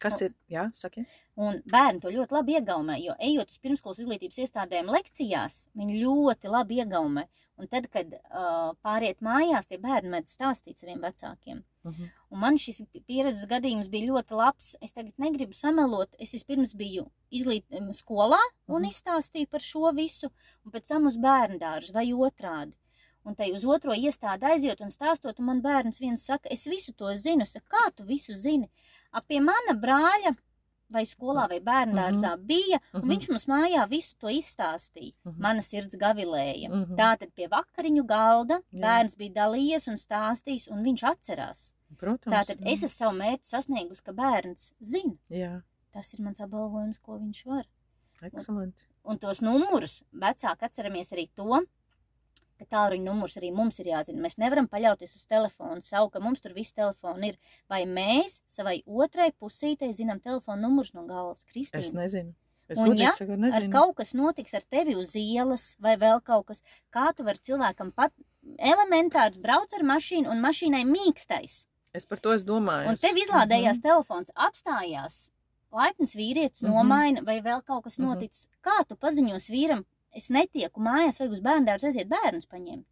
Kas 0.02 0.18
ir? 0.24 0.32
Jā, 0.50 0.64
saki. 0.74 1.04
Un 1.38 1.60
bērni 1.70 2.00
to 2.02 2.10
ļoti 2.10 2.34
labi 2.34 2.56
iegaumē, 2.58 2.96
jo 3.00 3.14
ejot 3.22 3.52
uz 3.54 3.58
pirmskolas 3.62 4.00
izglītības 4.02 4.40
iestādēm 4.42 4.90
lekcijās, 4.90 5.68
viņi 5.78 6.00
ļoti 6.02 6.50
labi 6.50 6.80
iegaumē. 6.82 7.22
Un 7.62 7.68
tad, 7.70 7.86
kad 7.92 8.10
uh, 8.16 8.72
pāriet 8.82 9.22
mājās, 9.22 9.68
tie 9.70 9.78
bērni 9.78 10.10
med 10.10 10.26
stāstīt 10.26 10.82
saviem 10.82 10.98
vecākiem. 11.04 11.62
Uh 11.84 11.92
-huh. 11.94 12.10
Un 12.30 12.40
man 12.40 12.58
šis 12.58 12.82
pieredzes 13.06 13.46
gadījums 13.46 13.88
bija 13.88 14.10
ļoti 14.10 14.36
labs. 14.36 14.74
Es 14.82 14.92
tagad 14.92 15.12
negribu 15.18 15.52
samelot. 15.52 16.08
Es 16.18 16.32
vispirms 16.32 16.74
biju 16.74 17.06
izglīt, 17.30 17.64
skolā 17.92 18.40
un 18.66 18.82
Mhm. 18.82 18.90
izstāstīju 18.90 19.46
par 19.46 19.60
šo 19.60 19.94
visu, 19.94 20.30
un 20.64 20.72
pēc 20.72 20.88
tam 20.88 21.06
uz 21.06 21.16
bērnu 21.16 21.58
dārzu 21.58 21.92
vai 21.92 22.12
otrādi. 22.12 22.72
Un 23.24 23.34
te 23.38 23.44
uz 23.54 23.64
otro 23.64 23.92
iestādi 23.94 24.42
aiziet 24.44 24.80
un 24.80 24.88
stāstot, 24.90 25.38
un 25.38 25.44
man 25.46 25.60
bērns 25.62 26.00
viens 26.00 26.24
saka, 26.26 26.48
es 26.50 26.64
visu 26.66 26.92
to 26.92 27.04
zinu. 27.14 27.42
Es 27.42 27.52
saku, 27.52 27.66
kā 27.70 27.94
tu 27.94 28.02
visu 28.04 28.32
zini? 28.34 28.68
Ap 29.12 29.26
pie 29.28 29.38
mana 29.40 29.74
brāļa 29.78 30.36
vai 30.90 31.04
skolā 31.04 31.48
vai 31.48 31.60
bērnu 31.60 31.92
Mhm. 31.94 32.00
dārzā 32.00 32.36
bija, 32.46 32.78
un 32.94 33.00
Mhm. 33.02 33.08
viņš 33.10 33.28
mums 33.30 33.46
mājā 33.46 33.88
visu 33.88 34.14
to 34.18 34.26
izstāstīja. 34.26 35.14
Mhm. 35.24 35.38
Mana 35.38 35.60
sirds 35.62 35.94
gavilēja. 35.96 36.68
Mhm. 36.68 36.96
Tātad 36.96 37.32
pie 37.34 37.46
vakariņu 37.48 38.04
galda 38.06 38.60
Jā. 38.72 38.80
bērns 38.80 39.16
bija 39.16 39.32
dalījies 39.34 39.88
un 39.88 39.94
stāstījis, 39.94 40.70
un 40.70 40.82
viņš 40.84 41.02
atcerās. 41.02 41.72
Protams. 41.96 42.32
Tātad 42.34 42.58
jā. 42.60 42.72
es 42.72 42.82
esmu 42.82 42.88
savu 42.88 43.16
mērķi 43.18 43.44
sasniegusi, 43.44 44.02
ka 44.02 44.12
bērns 44.12 44.72
zina. 44.82 45.16
Jā, 45.30 45.62
Tas 45.92 46.12
ir 46.14 46.20
mans 46.22 46.38
apbalvojums, 46.40 46.98
ko 47.02 47.18
viņš 47.18 47.44
var. 47.46 47.64
ekscelenti. 48.22 48.84
Un 49.04 49.18
tos 49.18 49.40
numurus 49.40 50.02
vecāki 50.14 50.62
atceramies 50.62 51.10
arī 51.12 51.28
to, 51.34 51.66
ka 52.62 52.68
tāluņa 52.76 53.04
numurs 53.04 53.36
arī 53.40 53.50
mums 53.54 53.78
ir 53.82 53.86
jāzina. 53.92 54.20
Mēs 54.24 54.38
nevaram 54.38 54.68
paļauties 54.70 55.16
uz 55.18 55.26
telefonu 55.30 55.82
savu, 55.82 56.10
ka 56.14 56.20
mums 56.22 56.40
tur 56.44 56.54
viss 56.56 56.72
telefoni 56.76 57.32
ir. 57.32 57.38
Vai 57.68 57.82
mēs 57.84 58.40
savai 58.48 58.82
otrai 58.86 59.30
pusītei 59.32 59.92
zinām 59.92 60.20
telefonu 60.22 60.62
numurus 60.68 60.94
no 60.94 61.04
galvas? 61.06 61.44
Es 61.44 61.52
Kristīna. 61.70 61.92
nezinu. 62.04 62.34
Es 62.68 62.78
Un 62.78 62.96
ja 62.96 63.10
sakot, 63.12 63.42
Ar 63.52 63.66
kaut 63.68 63.96
kas 63.98 64.14
notiks 64.14 64.54
ar 64.54 64.62
tevi 64.70 64.94
uz 64.96 65.12
ielas 65.18 65.76
vai 65.82 65.96
vēl 66.00 66.22
kaut 66.24 66.46
kas, 66.46 66.62
kā 66.94 67.10
tu 67.14 67.24
vari 67.26 67.38
cilvēkam 67.42 67.90
pat 67.94 68.12
elementārs 68.58 69.36
brauc 69.42 69.72
ar 69.76 69.82
mašīnu 69.82 70.30
un 70.30 70.40
mašīnai 70.40 70.84
mīkstais. 70.88 71.66
Es 71.92 72.06
par 72.08 72.18
to 72.24 72.32
es 72.32 72.44
domāju. 72.44 72.88
Un 72.88 72.96
tev 72.96 73.18
izlādējās 73.20 73.82
telefons, 73.84 74.30
apstājās, 74.36 75.30
laipns 75.72 76.14
vīrietis 76.16 76.62
Mhm. 76.62 76.72
nomaina 76.72 77.24
vai 77.24 77.40
vēl 77.42 77.62
kaut 77.64 77.84
kas 77.84 77.98
Mhm. 77.98 78.06
noticis. 78.06 78.46
Kā 78.62 78.86
tu 78.88 78.94
paziņos 78.96 79.50
vīram, 79.50 79.84
es 80.14 80.28
netieku 80.30 80.80
mājās, 80.80 81.18
vajag 81.20 81.32
uz 81.38 81.40
bērndārzu 81.44 81.90
aiziet 81.90 82.08
bērnus 82.08 82.46
paņemt? 82.46 82.84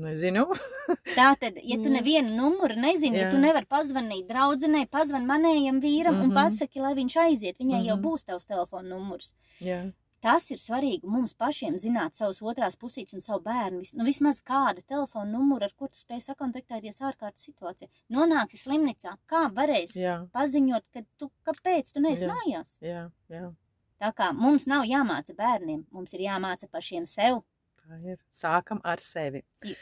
Nezinu. 0.00 0.44
Tātad, 1.18 1.56
ja 1.66 1.76
tu 1.82 1.90
nevienu 1.90 2.30
numuru 2.36 2.76
nezini, 2.78 3.18
ja 3.18 3.26
Jā. 3.26 3.30
tu 3.34 3.40
nevari 3.42 3.66
pazvanīt 3.68 4.28
draudzenei, 4.30 4.86
pazvan 4.88 5.26
manējam 5.28 5.80
vīram 5.82 6.20
un 6.22 6.28
Mhm. 6.30 6.36
pasaki, 6.36 6.80
lai 6.80 6.94
viņš 6.94 7.16
aiziet, 7.26 7.58
viņai 7.58 7.82
jau 7.86 7.96
Mhm. 7.96 8.04
būs 8.04 8.24
tavs 8.24 8.46
telefona 8.46 8.88
numurs. 8.94 9.34
Jā, 9.60 9.92
Tas 10.22 10.50
ir 10.50 10.58
svarīgi 10.58 11.04
mums 11.08 11.32
pašiem 11.32 11.78
zināt 11.80 12.12
savus 12.12 12.42
otrās 12.42 12.76
pusītes 12.76 13.14
un 13.14 13.22
savu 13.22 13.40
bērnu. 13.40 13.80
Nu, 13.96 14.04
vismaz 14.04 14.42
kāda 14.42 14.84
telefona 14.84 15.30
numura, 15.32 15.64
ar 15.64 15.72
ko 15.72 15.88
tu 15.88 15.96
spēj 15.96 16.20
sakontaktēties 16.28 17.00
ārkārtas 17.00 17.48
situācijā. 17.48 17.88
Nonāksi 18.12 18.60
slimnīcā, 18.60 19.16
kā 19.26 19.48
varēs 19.50 19.96
jā, 19.96 20.28
paziņot, 20.30 20.82
ka 20.92 21.00
tu, 21.18 21.30
kāpēc 21.42 21.92
tu 21.94 22.00
neesi 22.00 22.26
Jā. 22.26 22.34
mājās. 22.34 22.78
jā, 22.82 23.10
jā. 23.30 23.54
Tā 24.00 24.14
kā 24.16 24.30
mums 24.32 24.64
nav 24.70 24.86
jāmāca 24.88 25.34
bērniem, 25.36 25.84
mums 25.92 26.14
ir 26.16 26.24
jāmāca 26.24 26.68
pašiem 26.72 27.04
sev. 27.08 27.42
Tā 27.82 27.98
ir. 28.00 28.20
Sākam 28.32 28.80
ar 28.84 29.02
sevi. 29.04 29.42
Jā. 29.64 29.76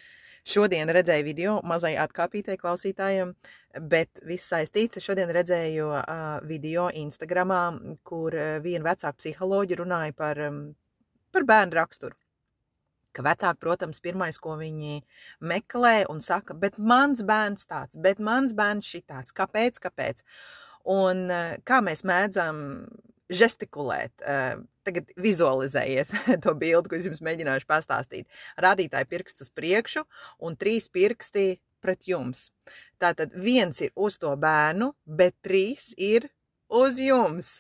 Šodien 0.49 0.89
redzēju 0.89 1.27
video 1.27 1.55
mazai 1.67 1.93
atkāpītai 2.01 2.57
klausītājiem, 2.59 3.35
bet 3.91 4.23
viss 4.27 4.49
saistīts. 4.49 4.99
Šodien 5.05 5.29
redzēju 5.35 5.91
uh, 5.93 6.23
video 6.49 6.89
Instagramā, 6.95 7.63
kur 8.07 8.35
uh, 8.35 8.55
viena 8.65 8.87
vecāka 8.89 9.19
psiholoģija 9.21 9.81
runāja 9.83 10.15
par, 10.17 10.41
um, 10.47 10.63
par 11.35 11.45
bērnu 11.51 11.77
raksturu. 11.79 12.17
Ka 13.13 13.27
vecāki, 13.27 13.61
protams, 13.61 14.01
pirmais, 14.01 14.39
ko 14.41 14.57
viņi 14.59 15.03
meklē 15.53 16.09
un 16.09 16.23
saka, 16.25 16.57
bet 16.57 16.79
mans 16.79 17.21
bērns 17.29 17.69
tāds, 17.69 17.99
bet 18.01 18.19
mans 18.23 18.57
bērns 18.57 18.89
šitāds, 18.89 19.35
kāpēc, 19.37 19.79
kāpēc? 19.85 20.25
Un 20.89 21.27
kā 21.69 21.83
mēs 21.85 22.07
mēdzam 22.09 22.61
žestikulēt, 23.29 24.13
uh, 24.25 24.61
tagad 24.89 25.11
vizualizējiet 25.21 26.13
to 26.45 26.55
bildi, 26.59 26.89
ko 26.89 26.99
es 26.99 27.09
jums 27.09 27.23
mēģināšu 27.25 27.69
pastāstīt. 27.69 28.29
Rādītāji 28.61 29.11
pirksts 29.11 29.47
uz 29.47 29.53
priekšu 29.55 30.05
un 30.45 30.57
trīs 30.57 30.89
pirksti 30.93 31.59
pret 31.85 32.09
jums. 32.09 32.49
Tātad 32.99 33.35
viens 33.37 33.79
ir 33.85 33.93
uz 33.95 34.19
to 34.19 34.33
bērnu, 34.41 34.93
bet 35.05 35.37
trīs 35.45 35.93
ir 35.97 36.31
uz 36.69 36.99
jums. 37.03 37.59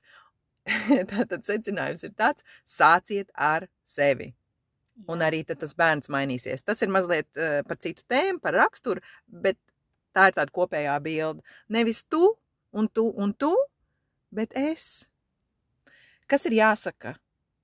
Tātad 1.12 1.44
secinājums 1.46 2.04
ir 2.04 2.12
tāds: 2.18 2.44
sāciet 2.66 3.30
ar 3.34 3.68
sevi. 3.86 4.32
Un 5.08 5.22
arī 5.22 5.44
tas 5.46 5.76
bērns 5.78 6.10
mainīsies. 6.10 6.64
Tas 6.66 6.82
ir 6.82 6.90
mazliet 6.90 7.28
uh, 7.38 7.60
par 7.68 7.78
citu 7.78 8.02
tēmu, 8.10 8.40
par 8.42 8.56
raksturu, 8.58 9.04
bet 9.30 9.58
tā 10.16 10.28
ir 10.28 10.38
tāda 10.40 10.54
kopējā 10.54 10.96
bilde. 11.04 11.44
Nevis 11.70 12.02
tu 12.10 12.32
un 12.74 12.90
tu 12.90 13.06
un 13.14 13.32
tu, 13.32 13.52
bet 14.34 14.56
es. 14.58 15.06
Kas 16.28 16.44
ir 16.48 16.54
jāsaka? 16.58 17.14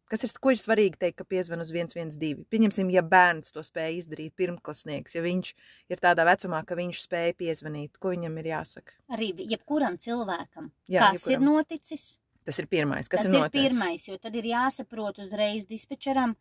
Kas 0.08 0.22
ir, 0.26 0.30
ko 0.40 0.52
ir 0.52 0.58
svarīgi 0.60 0.98
teikt, 1.00 1.16
ka 1.22 1.24
piezvan 1.26 1.62
uz 1.64 1.70
112? 1.72 2.44
Pieņemsim, 2.52 2.90
ja 2.92 3.02
bērns 3.02 3.54
to 3.54 3.62
spēja 3.64 3.94
izdarīt, 3.98 4.34
pirmklasnieks, 4.36 5.14
ja 5.16 5.22
viņš 5.24 5.52
ir 5.90 6.02
tādā 6.02 6.26
vecumā, 6.28 6.60
ka 6.68 6.76
viņš 6.78 7.00
spēja 7.06 7.34
piezvanīt, 7.40 7.96
ko 7.98 8.12
viņam 8.12 8.36
ir 8.42 8.50
jāsaka? 8.52 8.92
Arī 9.16 9.30
jebkuram 9.54 9.96
cilvēkam, 9.98 10.68
Jā, 10.92 11.08
kas 11.08 11.24
jebkuram. 11.24 11.40
ir 11.40 11.46
noticis, 11.48 12.04
Tas 12.44 12.58
ir 12.60 12.66
pirmais, 12.68 13.08
kas 13.08 13.22
tas 13.22 13.30
ir 13.30 13.34
ir 13.38 13.40
noticis. 13.40 13.62
pirmais, 13.64 14.02
jo 14.04 14.18
tad 14.20 14.34
ir 14.36 14.44
jāsaprot 14.50 15.18
uzreiz 15.24 15.64
dispečeram, 15.64 16.34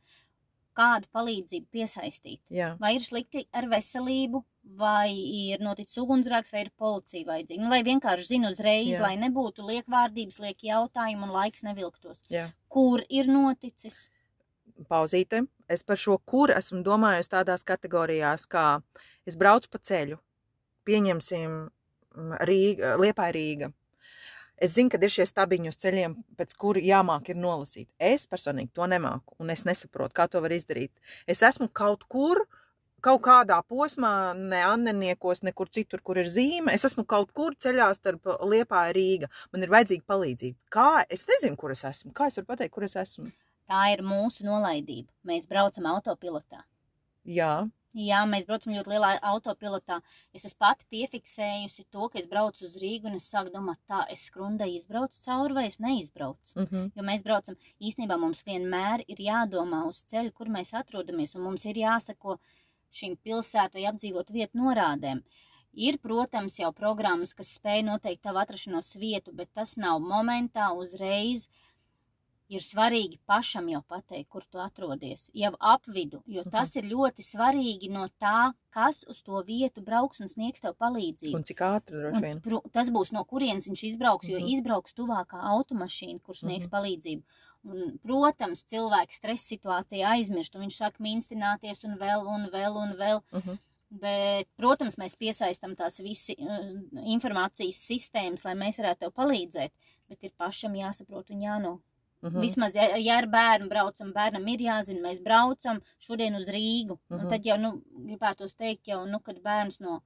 kādu 0.76 1.08
palīdzību 1.16 1.68
piesaistīt. 1.72 2.42
Jā, 2.52 2.74
vai 2.82 2.96
ir 2.98 3.06
slikti 3.08 3.46
ar 3.56 3.70
veselību, 3.72 4.44
vai 4.64 5.12
ir 5.12 5.62
noticis 5.62 6.00
ugunsgrēks, 6.02 6.54
vai 6.56 6.62
ir 6.66 6.72
policija 6.80 7.28
vajadzīga. 7.28 7.62
Nu, 7.62 7.70
lai 7.70 7.84
vienkārši 7.84 8.30
zinu 8.30 8.50
uzreiz, 8.54 8.96
Jā. 8.96 9.02
lai 9.04 9.14
nebūtu 9.20 9.66
liekvārdības, 9.68 10.40
liek 10.40 10.64
jautājumu 10.64 11.28
un 11.28 11.34
laiks 11.36 11.64
nevilktos. 11.68 12.24
jā. 12.32 12.50
Kur 12.70 13.04
ir 13.10 13.28
noticis? 13.28 14.10
pauzīte. 14.90 15.46
Es 15.70 15.84
par 15.84 16.00
šo 16.00 16.18
kuru 16.26 16.56
esmu 16.58 16.82
domājusi 16.84 17.30
tādās 17.30 17.64
kategorijās, 17.68 18.48
kā 18.50 18.82
es 19.26 19.38
braucu 19.40 19.70
pa 19.70 19.80
ceļu, 19.80 20.18
pieņemsim 20.88 21.50
mm, 21.54 22.34
Rīga, 22.50 22.96
Liepā 23.00 23.30
Rīga. 23.36 23.72
Es 24.58 24.76
zinu, 24.78 24.92
ka 24.94 25.00
ir 25.02 25.12
šie 25.12 25.26
stabiņi 25.28 25.72
uz 25.72 25.78
ceļiem, 25.82 26.16
pēc 26.38 26.54
kuru 26.62 26.82
jāmāk 26.84 27.30
ir 27.34 27.40
nolasīt. 27.42 27.90
Es 28.00 28.28
personīgi 28.30 28.72
to 28.74 28.86
nemāku, 28.88 29.36
un 29.42 29.50
es 29.50 29.66
nesaprotu, 29.68 30.14
kā 30.16 30.28
to 30.32 30.42
var 30.44 30.54
izdarīt. 30.56 30.94
Es 31.28 31.42
esmu 31.44 31.68
kaut 31.74 32.06
kur, 32.08 32.46
kaut 33.04 33.22
kādā 33.26 33.60
posmā, 33.68 34.14
ne 34.38 34.64
Anneniekos, 34.66 35.44
nekur 35.48 35.70
citur, 35.74 36.02
kur 36.06 36.20
ir 36.22 36.30
zīme. 36.32 36.74
Es 36.74 36.88
esmu 36.88 37.06
kaut 37.10 37.34
kur 37.36 37.56
ceļā 37.66 37.90
starp 37.98 38.32
Liepā 38.50 38.86
Rīga. 38.96 39.30
Man 39.54 39.66
ir 39.66 39.74
vajadzīga 39.74 40.08
palīdzība. 40.08 40.60
Kā? 40.74 40.90
Es 41.10 41.28
nezinu, 41.30 41.60
kur 41.60 41.76
es 41.76 41.84
esmu. 41.90 42.14
Kā 42.16 42.32
es 42.32 42.40
varu 42.40 42.52
pateikt, 42.54 42.74
kur 42.76 42.88
es 42.88 42.98
esmu? 43.00 43.30
Tā 43.70 43.86
ir 43.94 44.04
mūsu 44.08 44.48
nolaidība. 44.48 45.12
Mēs 45.28 45.48
braucam 45.50 45.88
autopilotā. 45.94 46.64
Jā, 47.24 47.56
Jā, 47.94 48.24
mēs 48.26 48.48
braucam 48.50 48.74
ļoti 48.74 48.90
lielā 48.90 49.10
autopilotā. 49.30 50.00
Es 50.34 50.48
esmu 50.48 50.64
pati 50.64 50.88
piefiksējusi 50.90 51.84
to, 51.94 52.08
ka 52.10 52.18
es 52.18 52.26
braucu 52.30 52.66
uz 52.66 52.74
Rīgu 52.82 53.12
un 53.12 53.20
es 53.20 53.28
sāku 53.30 53.54
domāt, 53.54 53.78
tā 53.86 54.00
es 54.10 54.24
skrundēju, 54.32 54.80
izbraucu 54.80 55.22
cauri 55.22 55.54
vai 55.54 55.66
es 55.68 55.78
neizbraucu. 55.80 56.56
mm 56.56 56.66
-hmm. 56.66 56.92
Jo 56.96 57.04
mēs 57.04 57.24
braucam, 57.24 57.56
īstenībā 57.80 58.18
mums 58.18 58.44
vienmēr 58.44 59.04
ir 59.08 59.18
jādomā 59.18 59.86
uz 59.88 60.02
ceļu, 60.10 60.32
kur 60.34 60.48
mēs 60.48 60.74
atrodamies, 60.74 61.36
un 61.36 61.42
mums 61.42 61.66
ir 61.66 61.76
jāsako 61.76 62.40
šīm 62.94 63.18
pilsētu 63.26 63.80
vai 63.80 63.88
apdzīvot 63.92 64.30
vietu 64.32 64.58
norādēm. 64.62 65.24
Ir, 65.74 65.98
protams, 65.98 66.60
jau 66.62 66.72
programmas, 66.72 67.34
kas 67.34 67.56
spēj 67.58 67.84
noteikt 67.88 68.22
tavu 68.22 68.38
atrašanos 68.44 68.94
vietu, 69.02 69.34
bet 69.34 69.50
tas 69.58 69.76
nav 69.78 70.00
momentā 70.02 70.70
uzreiz. 70.78 71.48
Ir 72.54 72.60
svarīgi 72.62 73.18
pašam 73.26 73.70
jau 73.72 73.80
pateikt, 73.90 74.28
kur 74.30 74.44
tu 74.52 74.60
atrodies, 74.62 75.30
jau 75.34 75.54
apvidu, 75.60 76.20
jo 76.30 76.44
tas 76.44 76.76
ir 76.76 76.84
ļoti 76.86 77.24
svarīgi 77.26 77.90
no 77.90 78.04
tā, 78.22 78.52
kas 78.76 79.00
uz 79.10 79.24
to 79.26 79.40
vietu 79.48 79.82
brauks 79.82 80.20
un 80.22 80.28
sniegs 80.30 80.62
tev 80.62 80.76
palīdzību. 80.78 81.34
Un 81.40 81.44
cik 81.48 81.64
ātri 81.66 81.98
droši 82.04 82.16
Un, 82.20 82.22
vien? 82.22 82.42
pru- 82.44 82.62
tas 82.72 82.92
būs 82.94 83.12
no 83.16 83.24
kurienes 83.26 83.66
viņš 83.72 83.84
izbrauks, 83.94 84.28
jo 84.30 84.38
Mhm. 84.38 84.52
izbrauks 84.58 84.94
tuvākā 84.94 85.40
automašīna, 85.56 86.22
kur 86.22 86.36
sniegs 86.36 86.68
Mhm. 86.68 86.74
palīdzību. 86.76 87.24
Un, 87.64 87.98
protams, 88.04 88.66
cilvēks 88.68 89.16
stresa 89.22 89.56
situācijā 89.56 90.10
aizmirst, 90.18 90.56
un 90.56 90.66
viņš 90.66 90.80
sāk 90.82 91.00
minstināties 91.00 91.86
un 91.88 91.96
vēl, 91.98 92.26
un 92.28 92.50
vēl, 92.52 92.76
un 92.76 92.98
vēl. 93.00 93.22
Uh 93.32 93.46
-huh. 93.46 93.58
Bet, 93.90 94.48
protams, 94.58 94.98
mēs 94.98 95.16
piesaistam 95.16 95.76
tās 95.76 96.00
visi 96.02 96.36
uh, 96.40 96.82
informācijas 97.04 97.78
sistēmas, 97.88 98.44
lai 98.46 98.56
mēs 98.56 98.80
varētu 98.80 99.00
tev 99.00 99.12
palīdzēt. 99.12 99.72
Bet 100.10 100.24
ir 100.24 100.32
pašam 100.38 100.74
jāsaprot 100.74 101.30
un 101.30 101.42
jāno. 101.42 101.74
Uh 101.74 101.82
Mm. 102.24 102.30
-huh. 102.30 102.42
Vismaz, 102.42 102.76
ja, 102.76 102.98
ja 102.98 103.18
ar 103.18 103.26
bērnu 103.28 103.68
braucam, 103.70 104.14
bērnam 104.14 104.48
ir 104.48 104.62
jāzina, 104.62 105.02
mēs 105.02 105.20
braucam 105.24 105.82
šodien 106.00 106.36
uz 106.36 106.48
Rīgu. 106.48 106.98
Mm 107.10 107.16
Mhm. 107.16 107.26
-hmm. 107.26 107.30
Tad 107.30 107.46
jau, 107.46 107.58
nu, 107.58 107.82
gribētos 108.08 108.56
teikt, 108.56 108.88
jau, 108.88 109.06
nu, 109.06 109.20
kad 109.20 109.42
bērns 109.42 109.80
no 109.80 110.02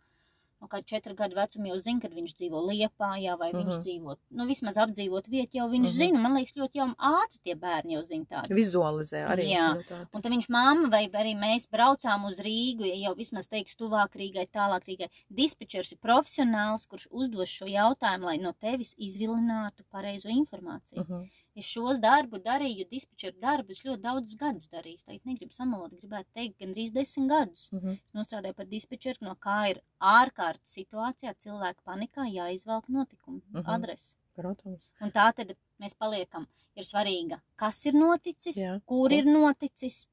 no 0.62 0.68
kāda 0.68 0.86
četru 0.86 1.14
gadu 1.16 1.36
vecuma 1.36 1.68
jau 1.68 1.78
zina, 1.78 2.00
kad 2.02 2.12
viņš 2.12 2.34
dzīvo 2.40 2.62
Liepājā 2.70 3.38
vai 3.38 3.52
viņš 3.54 3.74
Mhm. 3.78 3.82
dzīvo, 3.84 4.16
nu, 4.32 4.46
vismaz 4.48 4.76
apdzīvot 4.78 5.28
vietu 5.30 5.58
jau 5.60 5.68
viņš 5.70 5.88
Mhm. 5.88 5.98
zina. 5.98 6.20
Man 6.20 6.34
liekas, 6.36 6.54
ļoti 6.54 6.76
jau 6.82 6.88
ātri 6.96 7.40
tie 7.44 7.56
bērni 7.56 7.94
jau 7.94 8.04
zina 8.04 8.26
tādu. 8.26 8.56
Vizualizē 8.56 9.28
arī. 9.30 9.50
Jā. 9.54 9.76
ļoti 9.76 9.94
ātri. 9.94 10.08
Un 10.14 10.22
tad 10.22 10.32
viņš 10.32 10.50
mamma 10.50 10.90
vai 10.90 11.08
arī 11.10 11.36
mēs 11.38 11.68
braucām 11.68 12.26
uz 12.26 12.40
Rīgu, 12.40 12.86
ja 12.88 13.10
jau 13.10 13.16
vismaz 13.16 13.48
teiks 13.48 13.76
tuvāk 13.76 14.12
Rīgai, 14.16 14.48
tālāk 14.50 14.84
Rīgai. 14.88 15.10
Dispečers 15.32 15.92
ir 15.92 15.98
profesionāls, 16.00 16.88
kurš 16.88 17.08
uzdos 17.12 17.48
šo 17.50 17.66
jautājumu, 17.68 18.24
lai 18.24 18.38
no 18.38 18.52
tevis 18.54 18.96
izvilinātu 18.96 19.84
pareizo 19.94 20.26
informāciju. 20.30 21.08
Mhm. 21.08 21.30
Es 21.58 21.66
šos 21.66 21.98
darbu 21.98 22.38
darīju, 22.46 22.86
dispečeru 22.92 23.40
darbus 23.42 23.80
ļoti 23.82 24.02
daudz 24.04 24.36
gadus 24.38 24.68
darīju. 24.70 25.00
Tagad 25.08 25.24
negribu 25.26 25.56
samalot, 25.56 25.96
gribētu 25.98 26.30
teikt, 26.38 26.60
gandrīz 26.62 26.92
desmit 26.94 27.32
gadus. 27.32 27.64
Mhm. 27.74 27.96
Nostrādāju 28.14 28.54
par 28.60 28.68
dispečeru, 28.70 29.18
no 29.26 29.34
kā 29.36 29.56
ir 29.72 29.80
ārkārtas 30.00 30.76
situācijā 30.78 31.34
cilvēku 31.42 31.82
panikā 31.88 32.28
jāizvelk 32.30 32.86
notikumu 32.90 33.42
Mhm. 33.54 33.66
adresi. 33.66 34.14
Protams. 34.38 34.86
Un 35.02 35.10
tā 35.12 35.34
tad 35.34 35.56
mēs 35.82 35.96
paliekam. 35.98 36.46
Ir 36.78 36.84
svarīga, 36.84 37.42
kas 37.58 37.84
ir 37.88 37.94
noticis, 37.94 38.56
Jā. 38.56 38.80
kur 38.86 39.10
ir 39.12 39.24
noticis, 39.26 40.08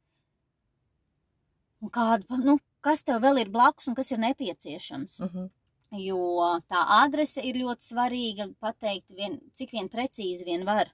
un 1.83 1.90
kāda, 1.90 2.38
nu, 2.42 2.59
kas 2.80 3.02
tev 3.02 3.20
vēl 3.20 3.42
ir 3.42 3.50
blakus 3.52 3.87
un 3.87 3.94
kas 3.94 4.11
ir 4.12 4.18
nepieciešams. 4.18 5.20
Mhm. 5.20 5.50
Jo 5.92 6.61
tā 6.70 6.80
adrese 7.04 7.44
ir 7.44 7.54
ļoti 7.54 7.85
svarīga 7.92 8.48
pateikt, 8.62 9.11
vien, 9.14 9.38
cik 9.54 9.70
vien 9.76 9.88
precīzi 9.88 10.44
vien 10.44 10.64
var. 10.64 10.90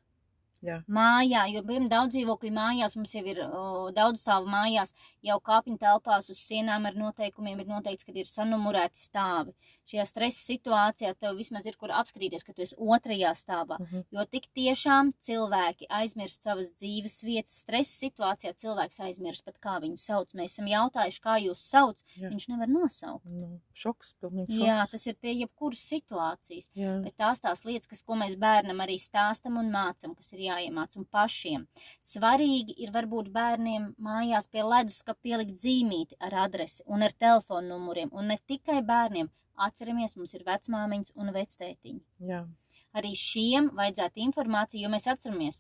Jā. 0.61 0.81
Mājā, 0.92 1.46
jo 1.55 1.62
piemēram 1.64 1.88
daudz 1.88 2.14
dzīvokļu 2.14 2.51
mājās 2.53 2.96
mums 2.99 3.14
jau 3.16 3.23
ir 3.33 3.38
o, 3.46 3.90
daudz 3.96 4.20
stāvu 4.20 4.51
mājās, 4.53 4.92
jau 5.25 5.38
kāpiņu 5.40 5.81
telpās 5.81 6.29
uz 6.33 6.40
sienām 6.44 6.85
ar 6.88 6.99
noteikumiem 7.01 7.62
ir 7.62 7.70
noteikts, 7.70 8.05
ka 8.05 8.12
ir 8.12 8.29
sanumurēti 8.29 9.01
stāvi. 9.01 9.55
Šajā 9.88 10.05
stresa 10.07 10.42
situācijā 10.53 11.14
tev 11.18 11.38
vismaz 11.38 11.64
ir 11.66 11.79
kur 11.81 11.94
apskatīties, 11.96 12.44
ka 12.44 12.53
tu 12.55 12.64
esi 12.66 12.77
otrajā 12.77 13.33
stāvā. 13.38 13.81
Mhm. 13.81 14.05
Jo 14.12 14.27
tik 14.29 14.51
tiešām 14.57 15.14
cilvēki 15.18 15.88
aizmirst 15.88 16.44
savas 16.44 16.70
dzīves 16.77 17.23
vietas. 17.25 17.57
Stresa 17.64 17.96
situācijā 18.05 18.53
cilvēks 18.61 19.01
aizmirst 19.09 19.44
pat, 19.44 19.59
kā 19.62 19.79
viņu 19.83 19.99
sauc. 19.99 20.35
Mēs 20.37 20.55
esam 20.55 20.68
jautājuši, 20.70 21.23
kā 21.25 21.38
jūs 21.40 21.64
sauc. 21.73 22.05
Jā. 22.20 22.29
Viņš 22.29 22.49
nevar 22.53 22.70
nosaukt. 22.70 23.25
Nu, 23.27 23.59
šoks, 23.73 24.14
pilnīgi 24.20 24.59
šoks. 24.59 24.66
Jā, 24.68 24.79
tas 24.92 25.07
ir 25.09 25.16
pie 25.16 25.35
jebkuras 25.40 25.83
situācijas. 25.90 26.70
Jā. 26.79 26.94
Bet 27.05 27.16
tās 27.20 27.42
tās 27.42 27.64
lietas, 27.66 27.90
kas, 27.90 28.05
ko 28.07 28.18
mēs 28.20 28.37
bērnam 28.40 28.85
arī 28.85 29.01
stāstam 29.01 29.59
un 29.61 29.73
mācam, 29.73 30.14
kas 30.14 30.33
ir 30.37 30.46
jāiemāc 30.51 30.97
un 31.01 31.07
pašiem. 31.17 31.67
Svarīgi 32.13 32.77
ir 32.85 32.93
varbūt 32.95 33.31
bērniem 33.35 33.91
mājās 34.03 34.51
pie 34.53 34.65
leduskapa 34.67 35.21
pielikt 35.23 35.59
zīmīti 35.63 36.19
ar 36.21 36.37
adresi 36.47 36.85
un 36.87 37.07
ar 37.07 37.17
telefonu 37.17 37.75
numuriem. 37.75 38.13
Un 38.13 38.33
ne 38.33 38.39
tikai 38.47 38.81
bērniem. 38.87 39.31
Atceramies, 39.61 40.15
mums 40.17 40.33
ir 40.33 40.47
vecmāmiņas 40.47 41.13
un 41.21 41.35
vectētiņi 41.35 42.31
Jā. 42.31 42.45
arī 42.97 43.11
šiem 43.19 43.69
vajadzētu 43.77 44.23
informāciju, 44.25 44.87
jo 44.87 44.93
mēs 44.93 45.05
atceramies, 45.13 45.59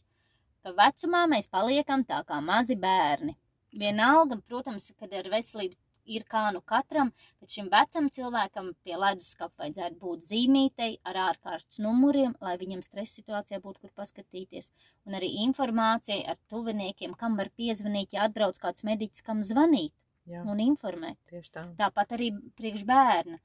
ka 0.64 0.72
vecumā 0.76 1.26
mēs 1.28 1.50
paliekam 1.52 2.04
tā 2.08 2.22
kā 2.28 2.40
mazi 2.44 2.78
bērni. 2.80 3.36
Vienalga, 3.76 4.40
protams, 4.48 4.88
kad 4.98 5.12
ar 5.14 5.28
veselību 5.30 5.76
ir 6.16 6.26
kā 6.30 6.46
nu 6.54 6.62
katram, 6.72 7.12
bet 7.40 7.54
šim 7.54 7.70
vecam 7.72 8.08
cilvēkam 8.12 8.72
pie 8.84 8.96
leduskapa 9.00 9.64
vajadzētu 9.64 9.98
būt 10.02 10.26
zīmītei 10.28 10.90
ar 11.06 11.20
ārkārtas 11.28 11.80
numuriem, 11.82 12.34
lai 12.44 12.56
viņam 12.60 12.84
stresa 12.86 13.20
situācijā 13.20 13.60
būtu 13.64 13.84
kur 13.84 13.94
paskatīties. 14.02 14.70
Un 15.08 15.18
arī 15.18 15.32
informācijai 15.46 16.22
ar 16.32 16.40
tuviniekiem, 16.52 17.14
kam 17.18 17.38
var 17.40 17.52
piezvanīt, 17.56 18.16
ja 18.16 18.26
atbrauc 18.28 18.58
kāds 18.62 18.86
mediķis, 18.86 19.26
kam 19.26 19.44
zvanīt 19.46 19.94
Jā. 20.30 20.42
un 20.46 20.60
informēt. 20.62 21.18
Tieši 21.30 21.54
tā. 21.54 21.68
Tāpat 21.78 22.18
arī 22.18 22.34
priekš 22.58 22.84
bērna 22.88 23.40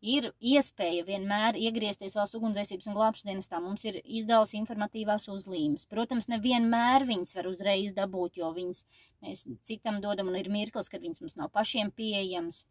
ir 0.00 0.30
iespēja 0.38 1.04
vienmēr 1.06 1.58
iegriezties 1.58 2.14
valsts 2.18 2.38
ugunsdzēsības 2.38 2.88
un 2.88 2.96
glābšanas 2.96 3.28
dienestā. 3.28 3.60
Mums 3.62 3.84
ir 3.88 4.00
izdevas 4.04 4.54
informatīvās 4.54 5.28
uzlīmes. 5.32 5.86
Protams, 5.90 6.28
nevienmēr 6.30 7.06
viņas 7.08 7.34
var 7.34 7.50
uzreiz 7.50 7.92
dabūt, 7.96 8.38
jo 8.38 8.52
viņas 8.54 8.84
mēs 9.24 9.46
citam 9.66 10.00
dodam 10.04 10.30
un 10.30 10.38
ir 10.38 10.50
mirklis, 10.52 10.90
kad 10.90 11.02
viņas 11.02 11.22
mums 11.24 11.38
nav 11.40 11.50
pašiem 11.54 11.90
pieejamas. 11.90 12.64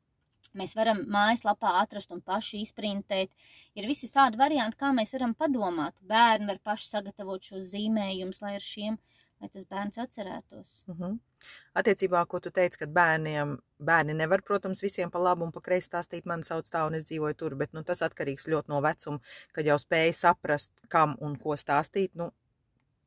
Mēs 0.55 0.77
varam 0.77 1.01
mājaslapā 1.11 1.73
atrast 1.81 2.13
un 2.15 2.21
paši 2.23 2.61
izprintēt. 2.63 3.33
Ir 3.75 3.87
visi 3.89 4.07
tādi 4.07 4.39
varianti, 4.39 4.77
kā 4.79 4.93
mēs 4.95 5.11
varam 5.17 5.33
padomāt. 5.35 5.97
Bērni 6.07 6.47
var 6.47 6.61
paši 6.63 6.87
sagatavot 6.93 7.43
šos 7.43 7.73
zīmējumus, 7.73 8.39
lai 8.45 8.55
ar 8.55 8.63
šiem, 8.63 8.97
lai 9.41 9.49
tas 9.53 9.65
bērns 9.69 9.99
atcerētos. 10.01 10.83
Uh 10.87 10.95
-huh. 10.99 11.17
Attiecībā, 11.73 12.25
ko 12.27 12.39
tu 12.39 12.51
teici, 12.51 12.77
ka 12.77 12.87
bērniem, 12.87 13.57
bērni 13.79 14.13
nevar, 14.13 14.41
protams, 14.41 14.81
visiem 14.81 15.11
pa 15.11 15.19
labu 15.19 15.45
un 15.45 15.51
pa 15.51 15.61
kreisi 15.61 15.89
stāstīt, 15.89 16.25
man 16.25 16.43
sauc 16.43 16.69
tā 16.69 16.85
un 16.87 16.95
es 16.95 17.05
dzīvoju 17.05 17.33
tur, 17.33 17.55
bet 17.55 17.73
nu, 17.73 17.83
tas 17.83 18.01
atkarīgs 18.01 18.47
ļoti 18.47 18.67
no 18.67 18.81
vecuma, 18.81 19.19
kad 19.51 19.65
jau 19.65 19.77
spēja 19.77 20.13
saprast, 20.13 20.71
kam 20.87 21.15
un 21.19 21.35
ko 21.35 21.55
stāstīt. 21.55 22.11
Nu, 22.13 22.31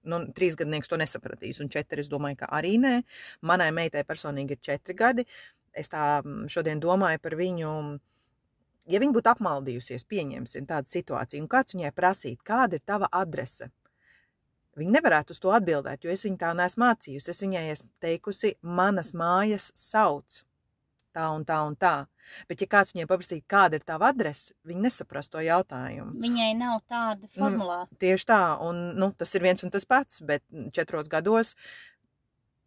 nu, 0.02 0.20
trīs 0.32 0.56
gadnieks 0.56 0.88
to 0.88 0.96
nesapratīs, 0.96 1.60
un 1.60 1.68
četri 1.68 2.00
es 2.00 2.08
domāju, 2.08 2.36
ka 2.36 2.46
arī 2.46 2.76
nē. 2.78 3.02
Manai 3.40 3.70
meitai 3.72 4.04
personīgi 4.04 4.56
ir 4.56 4.60
četri 4.60 4.94
gadi. 4.94 5.26
Es 5.72 5.88
tā 5.88 6.22
šodien 6.48 6.80
domāju 6.80 7.18
par 7.22 7.36
viņu. 7.38 8.00
Ja 8.90 8.98
viņa 8.98 9.12
būtu 9.12 9.30
apmaldījusies, 9.30 10.06
pieņemsim 10.08 10.66
tādu 10.66 10.88
situāciju, 10.88 11.42
un 11.42 11.48
kāds 11.48 11.74
viņai 11.74 11.92
prasītu, 11.92 12.42
kāda 12.44 12.74
ir 12.74 12.82
tava 12.86 13.08
adrese, 13.12 13.70
Viņa 14.80 14.96
nevarētu 14.98 15.36
uz 15.36 15.42
to 15.42 15.52
atbildēt, 15.54 16.04
jo 16.04 16.12
es 16.12 16.24
viņu 16.26 16.40
tā 16.40 16.54
neesmu 16.56 16.86
mācījusi. 16.86 17.32
Es 17.32 17.42
viņai 17.44 17.66
esmu 17.74 17.90
teikusi, 18.02 18.54
manas 18.64 19.12
mājas 19.16 19.70
sauc 19.78 20.42
tā 21.14 21.26
un 21.34 21.44
tā 21.46 21.58
un 21.66 21.76
tā. 21.78 21.94
Bet, 22.46 22.62
ja 22.62 22.68
kāds 22.70 22.94
viņai 22.94 23.08
paprasītu, 23.10 23.46
kāda 23.50 23.78
ir 23.80 23.86
tava 23.86 24.10
adrese, 24.12 24.54
viņa 24.68 24.84
nesaprast 24.86 25.32
to 25.32 25.42
jautājumu. 25.42 26.14
Viņai 26.22 26.50
nav 26.58 26.76
tāda 26.90 27.30
formulāra. 27.34 27.88
Tieši 28.02 28.28
tā, 28.30 28.42
un 28.62 28.82
nu, 28.98 29.10
tas 29.18 29.34
ir 29.34 29.46
viens 29.46 29.66
un 29.66 29.72
tas 29.74 29.86
pats, 29.88 30.20
bet 30.26 30.44
četros 30.76 31.10
gados, 31.10 31.56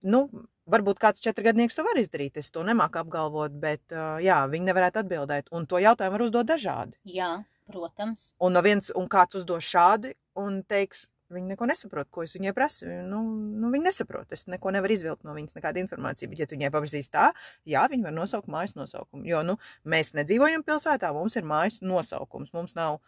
nu, 0.04 0.26
varbūt 0.68 1.00
kāds 1.00 1.24
četrgadnieks 1.24 1.80
to 1.80 1.88
var 1.88 2.00
izdarīt. 2.02 2.42
Es 2.42 2.52
to 2.52 2.66
nemāku 2.68 3.00
apgalvot, 3.04 3.56
bet 3.64 3.96
jā, 4.24 4.42
viņi 4.52 4.70
nevarētu 4.72 5.04
atbildēt. 5.04 5.50
Un 5.56 5.68
to 5.70 5.80
jautājumu 5.84 6.18
var 6.18 6.28
uzdot 6.28 6.52
dažādi. 6.52 7.00
Jā, 7.08 7.32
protams. 7.72 8.34
Un, 8.44 8.58
no 8.58 8.64
viens, 8.66 8.92
un 9.00 9.08
kāds 9.12 9.40
uzdos 9.40 9.64
šādi 9.64 10.12
un 10.40 10.60
teiks, 10.68 11.08
Viņi 11.34 11.54
neko 11.54 11.66
nesaprot, 11.70 12.08
ko 12.14 12.24
es 12.24 12.36
viņai 12.38 12.54
prasu. 12.56 12.86
Nu, 13.10 13.22
nu, 13.26 13.72
viņi 13.74 13.88
nesaprot. 13.90 14.32
Es 14.36 14.46
neko 14.52 14.72
nevaru 14.76 14.94
izvilkt 14.96 15.24
no 15.28 15.34
viņas, 15.36 15.56
nekādu 15.58 15.82
informāciju. 15.84 16.30
Bet, 16.32 16.40
ja 16.44 16.48
tu 16.48 16.56
viņai 16.58 16.72
paprasīs 16.74 17.10
tā, 17.14 17.32
jā, 17.70 17.84
viņi 17.92 18.08
var 18.08 18.16
nosaukt 18.16 18.48
mājas 18.52 18.76
nosaukumu. 18.78 19.26
Jo 19.28 19.42
nu, 19.48 19.58
mēs 19.86 20.14
nedzīvojam 20.18 20.64
pilsētā, 20.68 21.12
mums 21.16 21.36
ir 21.40 21.48
mājas 21.50 21.82
nosaukums. 21.82 22.54
Mums 22.54 22.76
nav 22.80 23.00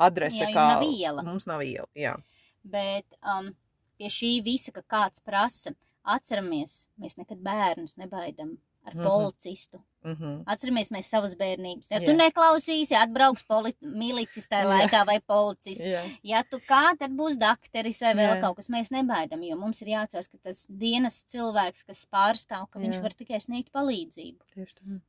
adrese, 0.00 0.42
Jā, 0.46 0.52
kā 0.56 0.68
nav 0.74 0.82
iela. 0.88 1.22
Mums 1.26 1.46
nav 1.46 1.62
iela. 1.62 1.86
Jā. 1.94 2.16
Bet 2.64 3.04
um, 3.22 3.52
pie 4.00 4.08
šī 4.10 4.38
visa, 4.44 4.72
ka 4.74 4.82
kāds 4.82 5.20
prasa, 5.24 5.74
atceramies, 6.04 6.86
mēs 7.00 7.18
nekad 7.20 7.40
bērnus 7.44 7.96
nebaidām 8.00 8.56
ar 8.84 8.94
Mhm. 8.94 9.04
policistu. 9.06 9.80
Mm 10.04 10.14
-hmm. 10.14 10.42
Atceramies 10.46 10.90
mēs 10.92 11.08
savas 11.08 11.34
bērnības. 11.34 11.86
Ja 11.90 11.98
tu 12.00 12.12
Jā. 12.12 12.16
neklausīsi, 12.18 12.92
atbrauks 12.94 13.42
poli- 13.48 13.76
milicis 13.80 14.48
tajā 14.48 14.64
Jā. 14.64 14.72
laikā 14.74 15.06
vai 15.06 15.20
policists. 15.20 15.80
Jā. 15.86 16.02
Ja 16.22 16.42
tu 16.42 16.58
kā, 16.58 16.92
tad 16.98 17.10
būs 17.10 17.38
dakteris 17.38 18.00
vai 18.00 18.14
vēl 18.14 18.34
Jā. 18.36 18.40
kaut 18.40 18.56
kas. 18.56 18.68
Mēs 18.68 18.90
nebaidām, 18.90 19.42
jo 19.48 19.56
mums 19.56 19.80
ir 19.82 19.88
jāatcerās, 19.88 20.28
ka 20.30 20.38
tas 20.42 20.66
dienas 20.66 21.24
cilvēks, 21.24 21.86
kas 21.86 22.06
pārstāv, 22.12 22.68
ka 22.70 22.78
viņš 22.78 22.96
Jā. 22.96 23.02
var 23.02 23.10
tikai 23.14 23.40
sniegt 23.40 23.72
palīdzību. 23.72 24.40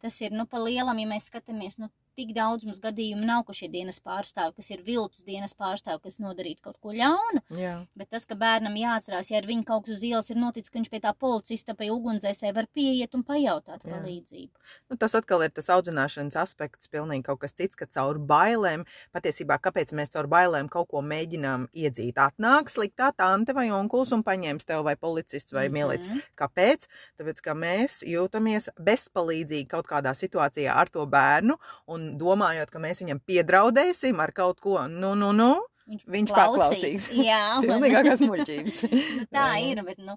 Tas 0.01 0.21
ir, 0.21 0.31
nu, 0.31 0.45
pa 0.45 0.58
lielam, 0.58 0.97
ja 0.99 1.08
mēs 1.08 1.29
skatāmies, 1.29 1.77
nu, 1.77 1.89
tik 2.15 2.34
daudz 2.34 2.63
mums 2.65 2.79
gadījumu 2.79 3.25
nav, 3.25 3.43
ka 3.45 3.53
šie 3.53 3.67
dienas 3.71 3.99
pārstāvi, 3.99 4.55
kas 4.55 4.69
ir 4.71 4.81
viltus 4.81 5.23
dienas 5.23 5.53
pārstāvi, 5.53 6.01
kas 6.01 6.17
nodarītu 6.23 6.62
kaut 6.62 6.77
ko 6.79 6.93
ļaunu. 6.95 7.41
Jā. 7.49 7.86
Bet 7.95 8.10
tas, 8.10 8.25
ka 8.25 8.36
bērnam 8.36 8.73
jāatcerās, 8.79 9.31
ja 9.31 9.38
ar 9.41 9.43
viņu 9.49 9.65
kaut 9.65 9.86
kas 9.86 9.97
uz 9.97 10.03
ielas 10.03 10.29
ir 10.29 10.38
noticis, 10.38 10.69
ka 10.71 10.79
viņš 10.79 10.89
pie 10.89 10.99
tā 11.03 11.13
policista, 11.13 11.75
pie 11.75 11.89
ugunsdzēsēja 11.91 12.55
var 12.55 12.67
pieiet 12.73 13.13
un 13.15 13.23
pajautāt 13.23 13.84
palīdzību. 13.84 14.49
Nu, 14.89 14.97
tas 15.01 15.15
atkal 15.17 15.41
ir 15.41 15.49
tas 15.49 15.65
audzināšanas 15.73 16.35
aspekts, 16.37 16.89
pilnīgi 16.93 17.25
kaut 17.25 17.39
kas 17.41 17.55
cits, 17.57 17.73
ka 17.79 17.87
caur 17.89 18.19
bailēm, 18.21 18.83
patiesībā, 19.15 19.57
kāpēc 19.57 19.93
mēs 19.97 20.13
caur 20.13 20.27
bailēm 20.29 20.69
kaut 20.69 20.91
ko 20.91 21.01
mēģinām 21.01 21.67
iedzīt. 21.73 22.19
Atnāk 22.21 22.69
sliktā 22.69 23.09
tante 23.17 23.55
vai 23.57 23.71
onkulis 23.73 24.13
un 24.13 24.21
paņems 24.23 24.65
tev 24.69 24.83
vai 24.85 24.95
policists 24.95 25.53
vai 25.57 25.65
Mhm. 25.69 25.73
milicis. 25.73 26.11
Kāpēc? 26.37 26.85
Tāpēc, 27.17 27.41
ka 27.41 27.53
mēs 27.57 28.03
jūtamies 28.05 28.69
bezpalīdzīgi 28.77 29.67
kaut 29.67 29.87
kādā 29.87 30.13
situācijā 30.13 30.69
ar 30.75 30.87
to 30.89 31.05
bērnu 31.07 31.57
un 31.87 32.17
domājot, 32.19 32.69
ka 32.69 32.79
mēs 32.79 33.01
viņam 33.01 33.21
piedraudēsim 33.25 34.19
ar 34.19 34.31
kaut 34.31 34.59
ko, 34.61 34.87
nu, 34.87 35.15
nu, 35.15 35.31
nu, 35.33 35.65
Viņš 35.85 36.31
paklausīs. 36.33 37.09
Jā, 37.13 37.41
pilnīgākās 37.65 38.23
muļķības. 38.25 38.79
nu, 39.19 39.25
tā 39.29 39.47
Jā. 39.53 39.65
ir, 39.69 39.81
bet, 39.85 39.99
nu, 40.01 40.15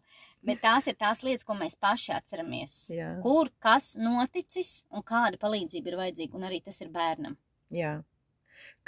bet 0.48 0.62
tās 0.64 0.88
ir 0.88 0.96
tās 0.96 1.20
lietas, 1.26 1.44
ko 1.44 1.56
mēs 1.58 1.76
paši 1.76 2.14
atceramies. 2.16 2.76
Jā, 2.94 3.10
Kur, 3.24 3.50
kas 3.60 3.92
noticis 4.00 4.78
un 4.88 5.04
kāda 5.04 5.36
palīdzība 5.42 5.92
ir 5.92 5.98
vajadzīga, 6.00 6.38
un 6.40 6.48
arī 6.48 6.62
tas 6.64 6.80
ir 6.84 6.92
bērnam. 6.94 7.36
jā. 7.74 7.98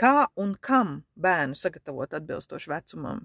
Kā 0.01 0.25
un 0.41 0.55
kam 0.65 1.03
bērnu 1.21 1.55
sagatavot 1.55 2.15
atbilstoši 2.17 2.71
vecumam? 2.73 3.21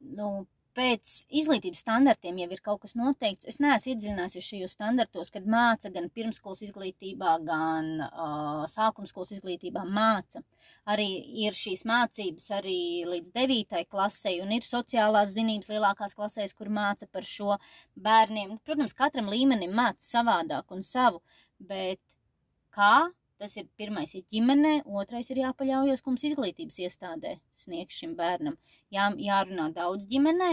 Nu, 0.00 0.46
pēc 0.80 1.10
izglītības 1.36 1.82
standartiem 1.84 2.38
jau 2.40 2.46
ir 2.54 2.62
kaut 2.64 2.80
kas 2.84 2.94
noteikts. 2.96 3.46
Es 3.50 3.58
neesmu 3.60 3.92
iedziļinājusies 3.92 4.46
šajos 4.46 4.76
standartos, 4.78 5.32
kad 5.34 5.48
māca 5.50 5.90
gan 5.92 6.08
pirmskolas 6.14 6.62
izglītībā, 6.64 7.34
gan 7.44 7.90
uh, 8.06 8.64
sākumskolas 8.72 9.34
izglītībā 9.36 9.84
māca. 9.84 10.40
Arī 10.88 11.08
ir 11.44 11.56
šīs 11.56 11.84
mācības 11.88 12.48
arī 12.60 12.80
līdz 13.10 13.34
9. 13.36 13.84
klasē, 13.92 14.34
un 14.44 14.56
ir 14.56 14.64
sociālās 14.64 15.34
zinības 15.36 15.68
lielākās 15.74 16.16
klasēs, 16.16 16.56
kur 16.56 16.72
māca 16.72 17.08
par 17.12 17.28
šo 17.28 17.60
bērniem. 18.00 18.56
Protams, 18.64 18.96
katram 18.96 19.28
līmenim 19.32 19.76
māca 19.76 20.00
savādāk 20.06 20.72
un 20.72 20.86
savu, 20.86 21.20
bet 21.60 22.00
kā 22.72 23.10
Tas 23.40 23.54
ir 23.56 23.70
pirmais 23.80 24.10
ir 24.12 24.26
ģimenē, 24.34 24.82
otrais 25.00 25.30
ir 25.32 25.38
jāpaļaujas, 25.40 26.02
ka 26.04 26.10
mums 26.10 26.26
izglītības 26.28 26.76
iestādē 26.84 27.38
sniegs 27.56 27.96
šim 27.96 28.12
bērnam. 28.18 28.58
Jā, 28.92 29.06
jārunā 29.16 29.70
daudz 29.72 30.04
ģimenē, 30.10 30.50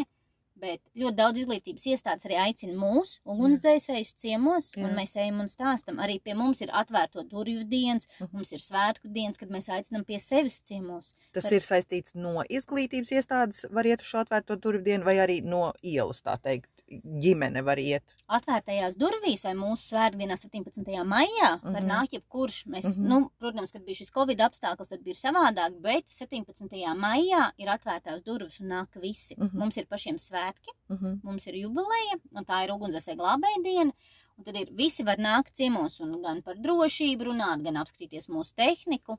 bet 0.62 0.82
ļoti 0.98 1.18
daudz 1.18 1.42
izglītības 1.42 1.86
iestādes 1.94 2.28
arī 2.28 2.40
aicina 2.42 2.76
mūs, 2.78 3.18
ugunsdzēsējus 3.28 4.14
ciemos, 4.22 4.72
Jā. 4.76 4.86
un 4.86 4.96
mēs 4.98 5.16
ejam 5.18 5.42
un 5.44 5.52
stāstam. 5.52 6.02
Arī 6.04 6.20
pie 6.24 6.36
mums 6.38 6.62
ir 6.66 6.74
atvērto 6.76 7.24
durvju 7.28 7.66
dienas, 7.68 8.08
uh 8.08 8.26
-huh. 8.26 8.34
mums 8.34 8.52
ir 8.52 8.64
svētku 8.64 9.12
dienas, 9.14 9.38
kad 9.38 9.50
mēs 9.50 9.70
aicinām 9.70 10.06
pie 10.06 10.20
sevis 10.20 10.62
ciemos. 10.62 11.16
Tas 11.34 11.44
Tad... 11.44 11.54
ir 11.54 11.62
saistīts 11.62 12.16
no 12.16 12.44
izglītības 12.50 13.12
iestādes, 13.12 13.66
var 13.72 13.86
iet 13.86 14.02
uz 14.02 14.08
šo 14.08 14.24
atvērto 14.26 14.56
durvju 14.56 14.84
dienu, 14.84 15.04
vai 15.04 15.18
arī 15.18 15.42
no 15.44 15.74
ielas, 15.84 16.22
tā 16.22 16.38
teikt, 16.42 16.70
ģimene 16.88 17.62
var 17.66 17.80
iet. 17.82 18.16
Atvērtajās 18.32 18.96
durvīs 19.00 19.44
vai 19.48 19.54
mūsu 19.58 19.92
svētdienā 19.92 20.38
17. 20.40 20.92
maijā 21.08 21.50
var 21.62 21.72
uh 21.72 21.80
-huh. 21.80 21.88
nākt 21.88 22.14
jebkurš. 22.16 22.66
Mēs, 22.68 22.86
uh 22.86 22.98
-huh. 22.98 23.08
nu, 23.10 23.32
protams, 23.40 23.72
kad 23.72 23.84
bija 23.84 23.96
šis 23.96 24.12
Covid 24.12 24.40
apstākļus, 24.40 24.90
tad 24.90 25.02
bija 25.04 25.16
savādāk, 25.16 25.80
bet 25.82 26.06
17. 26.08 26.96
maijā 26.96 27.52
ir 27.58 27.68
atvērtās 27.68 28.24
durvis 28.24 28.60
un 28.60 28.68
nāk 28.68 29.02
visi. 29.02 29.36
Uh 29.38 29.48
-huh. 29.48 29.60
Mums 29.60 29.78
ir 29.78 29.86
pašiem 29.86 30.18
svētki, 30.18 30.72
uh 30.90 31.02
-huh. 31.02 31.20
mums 31.24 31.48
ir 31.48 31.56
jubileja, 31.56 32.16
un 32.32 32.46
tā 32.46 32.64
ir 32.64 32.72
ugunsdzēsē 32.72 33.16
glābēja 33.16 33.64
diena. 33.64 33.92
Un 34.38 34.44
tad 34.44 34.56
ir 34.56 34.68
visi 34.72 35.04
var 35.04 35.18
nākt 35.18 35.52
ciemos 35.54 36.00
un 36.00 36.22
gan 36.22 36.42
par 36.42 36.56
drošību 36.56 37.24
runāt, 37.24 37.64
gan 37.64 37.78
apskatīties 37.78 38.30
mūsu 38.30 38.54
tehniku. 38.56 39.18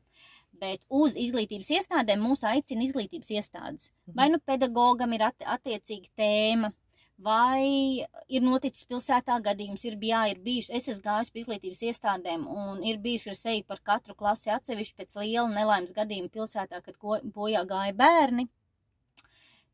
Bet 0.52 0.84
uz 0.88 1.16
izglītības 1.16 1.70
iestādēm 1.70 2.20
mūs 2.20 2.44
aicina 2.44 2.82
izglītības 2.82 3.30
iestādes. 3.30 3.90
-huh. 3.90 4.14
Vai 4.14 4.28
nu 4.28 4.38
pedagogam 4.38 5.12
ir 5.12 5.20
attiecīga 5.22 6.08
tēma, 6.16 6.72
vai 7.18 8.06
ir 8.30 8.44
noticis 8.44 8.86
pilsētā 8.86 9.38
gadījums, 9.42 9.82
ir, 9.88 9.96
jā, 10.06 10.20
ir 10.30 10.38
bijuši, 10.42 10.74
es 10.78 10.86
esmu 10.92 11.04
gājis 11.08 11.32
pie 11.34 11.42
izglītības 11.42 11.82
iestādēm 11.90 12.46
un 12.46 12.84
ir 12.86 13.00
bijuši 13.02 13.32
ar 13.32 13.38
seju 13.38 13.64
par 13.66 13.82
katru 13.90 14.14
klasi 14.18 14.52
atsevišķi 14.54 14.96
pēc 15.00 15.16
liela 15.18 15.48
nelaimes 15.50 15.94
gadījuma 15.96 16.30
pilsētā, 16.34 16.80
kad 16.84 16.96
ko, 16.96 17.18
bojā 17.34 17.64
gāja 17.68 17.96
bērni. 17.98 18.46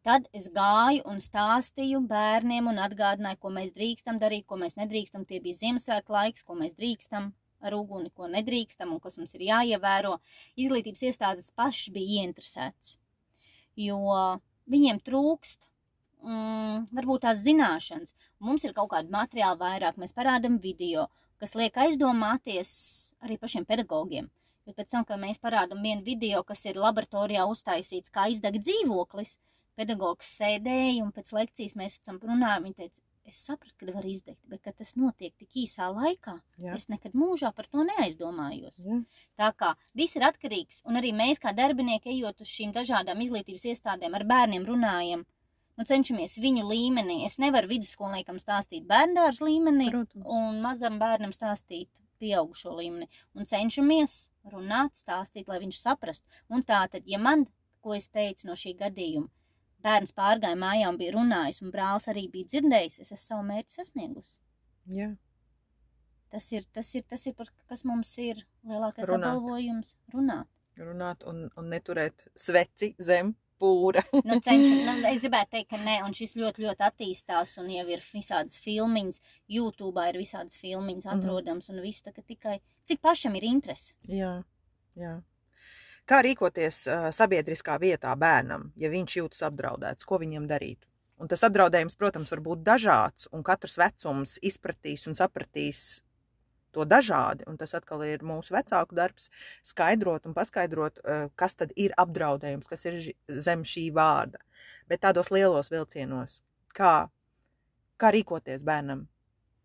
Tad 0.05 0.27
es 0.37 0.51
gāju 0.53 1.05
un 1.09 1.21
stāstīju 1.25 2.03
bērniem 2.09 2.67
un 2.69 2.81
atgādināju, 2.87 3.41
ko 3.41 3.53
mēs 3.53 3.73
drīkstam 3.77 4.19
darīt, 4.21 4.45
ko 4.49 4.59
mēs 4.61 4.77
nedrīkstam. 4.77 5.25
Tie 5.25 5.41
bija 5.41 5.63
Ziemassvētku 5.63 6.13
laiks, 6.13 6.45
ko 6.45 6.57
mēs 6.59 6.77
drīkstam 6.77 7.31
ar 7.65 7.77
uguni, 7.77 8.11
ko 8.13 8.29
nedrīkstam 8.29 8.93
un 8.93 9.01
kas 9.01 9.17
mums 9.21 9.33
ir 9.37 9.47
jāievēro. 9.47 10.19
Izglītības 10.61 11.07
iestādes 11.09 11.49
pašas 11.57 11.93
bija 11.95 12.21
ieinteresētas, 12.21 12.99
jo 13.81 14.01
viņiem 14.69 15.01
trūkst 15.09 15.71
mm, 16.25 16.87
varbūt 16.97 17.27
tās 17.27 17.43
zināšanas. 17.45 18.15
Mums 18.45 18.65
ir 18.67 18.75
kaut 18.77 18.93
kāda 18.95 19.13
materiāla 19.13 19.59
vairāk, 19.61 20.01
mēs 20.01 20.17
parādām 20.17 20.59
video, 20.63 21.09
kas 21.41 21.55
liek 21.59 21.77
aizdomāties 21.87 22.73
arī 23.25 23.39
pašiem 23.41 23.67
pedagogiem. 23.69 24.31
Bet 24.65 24.79
pēc 24.81 24.95
tam, 24.95 25.05
kad 25.05 25.21
mēs 25.21 25.41
parādām 25.43 25.83
vienu 25.85 26.05
video, 26.07 26.41
kas 26.47 26.65
ir 26.65 26.81
laboratorijā 26.81 27.45
uztaisīts, 27.51 28.13
kā 28.13 28.31
izdeg 28.33 28.57
dzīvoklis, 28.63 29.37
pedagogs 29.77 30.31
sēdēja 30.39 31.03
un 31.05 31.11
pēc 31.13 31.35
lekcijas 31.37 31.77
mēs 31.77 31.99
esam 32.01 32.21
runājuši. 32.23 32.65
Viņa 32.65 32.79
teica, 32.79 33.03
es 33.29 33.41
sapratu, 33.45 33.75
ka 33.81 33.93
var 33.97 34.07
izdegt, 34.09 34.41
bet 34.49 34.63
kad 34.65 34.77
tas 34.79 34.95
notiek 34.97 35.35
tik 35.41 35.59
īsā 35.65 35.89
laikā, 35.93 36.37
Jā. 36.61 36.77
es 36.79 36.89
nekad 36.93 37.17
mūžā 37.19 37.51
par 37.57 37.69
to 37.69 37.85
neaizdomājos. 37.89 38.81
Jā. 38.85 39.01
Tā 39.41 39.51
kā 39.59 39.73
viss 39.97 40.17
ir 40.17 40.27
atkarīgs, 40.29 40.83
un 40.89 41.01
arī 41.01 41.13
mēs 41.17 41.43
kā 41.43 41.55
darbinieki 41.57 42.13
ejot 42.15 42.45
uz 42.45 42.53
šīm 42.53 42.75
dažādām 42.77 43.21
izglītības 43.25 43.69
iestādēm 43.73 44.17
ar 44.17 44.27
bērniem 44.29 44.65
runājam, 44.69 45.25
nu, 45.79 45.87
cenšamies 45.89 46.39
viņu 46.43 46.65
līmenī. 46.69 47.23
Es 47.27 47.39
nevaru 47.43 47.71
vidusskolniekam 47.73 48.39
stāstīt 48.43 48.87
bērndārs 48.91 49.43
līmenī 49.45 49.91
Protams. 49.91 50.27
un 50.37 50.61
mazam 50.65 50.99
bērnam 51.03 51.35
stāstīt 51.35 52.03
pieaugušo 52.23 52.75
līmenī. 52.79 53.09
Un 53.35 53.49
cenšamies 53.49 54.17
runāt, 54.53 54.99
stāstīt, 54.99 55.49
lai 55.51 55.61
viņš 55.63 55.81
saprastu. 55.81 56.27
Un 56.49 56.65
tā 56.67 56.85
tad, 56.91 57.07
ja 57.11 57.19
man, 57.19 57.47
ko 57.85 57.97
es 57.97 58.09
teicu 58.09 58.49
no 58.49 58.57
šī 58.59 58.77
gadījuma, 58.81 59.29
bērns 59.85 60.15
pārgāja 60.17 60.57
mājā 60.57 60.89
un 60.93 60.99
bija 61.01 61.15
runājis, 61.19 61.61
un 61.65 61.73
brālis 61.75 62.09
arī 62.13 62.27
bija 62.33 62.53
dzirdējis, 62.55 63.01
es 63.03 63.13
esmu 63.13 63.25
savu 63.27 63.47
mērķi 63.51 63.79
sasniegusi. 63.79 64.39
Jā. 64.95 65.11
Tas 66.33 66.49
ir, 66.53 66.65
tas 66.75 66.89
ir, 66.97 67.05
tas 67.07 67.23
ir 67.29 67.35
par, 67.39 67.51
kas 67.71 67.85
mums 67.87 68.11
ir 68.19 68.41
lielākais 68.67 69.07
runāt. 69.07 69.29
apbalvojums- 69.29 69.95
runāt. 70.15 70.49
Runāt 70.75 71.23
un, 71.31 71.45
un 71.57 71.69
neturēt 71.71 72.27
sveci 72.35 72.95
zem 72.99 73.37
pūra. 73.65 74.05
nu, 74.21 74.39
cenšam, 74.45 74.79
nu, 74.87 74.97
es 75.11 75.21
gribētu 75.25 75.57
teikt, 75.57 75.71
ka 75.73 75.81
nē, 75.81 75.99
un 76.07 76.17
šis 76.17 76.37
ļoti, 76.39 76.67
ļoti 76.69 76.87
attīstās, 76.89 77.57
un 77.63 77.71
jau 77.73 77.85
ir 77.89 78.05
visādas 78.05 78.61
filmiņas, 78.63 79.21
YouTube 79.57 80.09
ir 80.11 80.21
visādas 80.21 80.59
filmiņas 80.61 81.09
mhm. 81.09 81.19
atrodams, 81.19 81.69
mm 81.69 81.75
-hmm. 81.75 81.81
un 81.81 81.87
viss 81.89 82.27
tikai, 82.29 82.59
cik 82.85 83.01
pašam 83.05 83.37
ir 83.41 83.49
interesi. 83.49 83.95
Jā, 84.09 84.43
jā. 85.01 85.21
Kā 86.05 86.21
rīkoties 86.21 86.83
uh, 86.93 87.07
sabiedriskā 87.17 87.79
vietā 87.81 88.13
bērnam, 88.21 88.69
ja 88.77 88.91
viņš 88.93 89.17
jūtas 89.23 89.47
apdraudēts, 89.47 90.05
ko 90.05 90.19
viņam 90.21 90.45
darīt? 90.51 90.85
Un 91.17 91.31
tas 91.31 91.45
apdraudējums, 91.47 91.97
protams, 91.97 92.29
var 92.35 92.43
būt 92.45 92.65
dažāds, 92.67 93.29
un 93.33 93.43
katrs 93.47 93.79
vecums 93.81 94.35
izpratīs 94.43 95.07
un 95.09 95.17
sapratīs 95.17 96.04
to 96.75 96.87
dažādi, 96.89 97.47
un 97.51 97.59
tas 97.61 97.75
atkal 97.79 98.03
ir 98.07 98.25
mūsu 98.27 98.55
vecāku 98.55 98.97
darbs, 98.99 99.31
skaidrot 99.67 100.27
un 100.29 100.37
paskaidrot, 100.37 101.01
eh, 101.05 101.29
kas 101.41 101.57
tad 101.61 101.73
ir 101.77 101.95
apdraudējums, 101.99 102.69
kas 102.71 102.85
ir 102.91 103.01
zem 103.29 103.65
šī 103.65 103.91
vārda. 103.93 104.43
Bet 104.89 105.05
tādos 105.07 105.31
lielos 105.31 105.71
vilcienos, 105.73 106.41
kā, 106.75 107.09
kā 107.99 108.13
rīkoties 108.13 108.67
bērnam, 108.67 109.07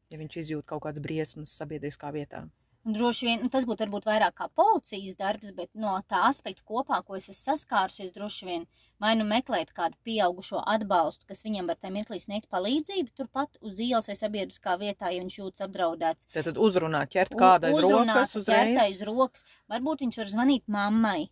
ja 0.09 0.17
viņš 0.21 0.39
izjūt 0.43 0.65
kaut 0.69 0.83
kādas 0.85 1.03
briesmas 1.03 1.53
sabiedriskā 1.59 2.13
vietā. 2.15 2.47
Droši 2.87 3.25
vien 3.27 3.41
nu, 3.43 3.49
tas 3.51 3.65
būtu 3.67 3.83
varbūt 3.83 4.05
vairāk 4.07 4.37
kā 4.39 4.45
policijas 4.55 5.17
darbs, 5.19 5.51
bet 5.55 5.67
no 5.75 5.97
tā 6.07 6.21
aspekta 6.29 6.63
kopā, 6.63 7.01
ko 7.03 7.17
es 7.17 7.27
esmu 7.27 7.51
saskārusies, 7.51 8.13
droši 8.15 8.47
vien 8.47 8.63
vai 9.03 9.11
nu 9.19 9.25
meklēt 9.27 9.73
kādu 9.75 9.99
pieaugušo 10.07 10.61
atbalstu, 10.63 11.27
kas 11.27 11.43
viņam 11.43 11.67
var 11.67 11.75
tajā 11.79 11.91
mirklī 11.97 12.21
sniegt 12.23 12.47
palīdzību, 12.51 13.11
turpat 13.19 13.59
uz 13.59 13.81
ielas 13.83 14.07
vai 14.07 14.15
sabiedriskā 14.15 14.77
vietā, 14.79 15.11
ja 15.11 15.19
viņš 15.19 15.35
jūtas 15.41 15.65
apdraudēts. 15.67 16.29
Tad, 16.31 16.47
tad 16.47 16.61
uzrunāt, 16.69 17.11
ķert 17.11 17.35
kādu 17.39 17.67
aiz 17.67 17.81
rokas 17.83 18.39
uzreiz. 18.39 18.71
Ķert 18.71 18.83
aiz 18.85 19.03
rokas. 19.07 19.45
Varbūt 19.71 20.05
viņš 20.05 20.21
var 20.23 20.31
zvanīt 20.31 20.65
mammai. 20.71 21.27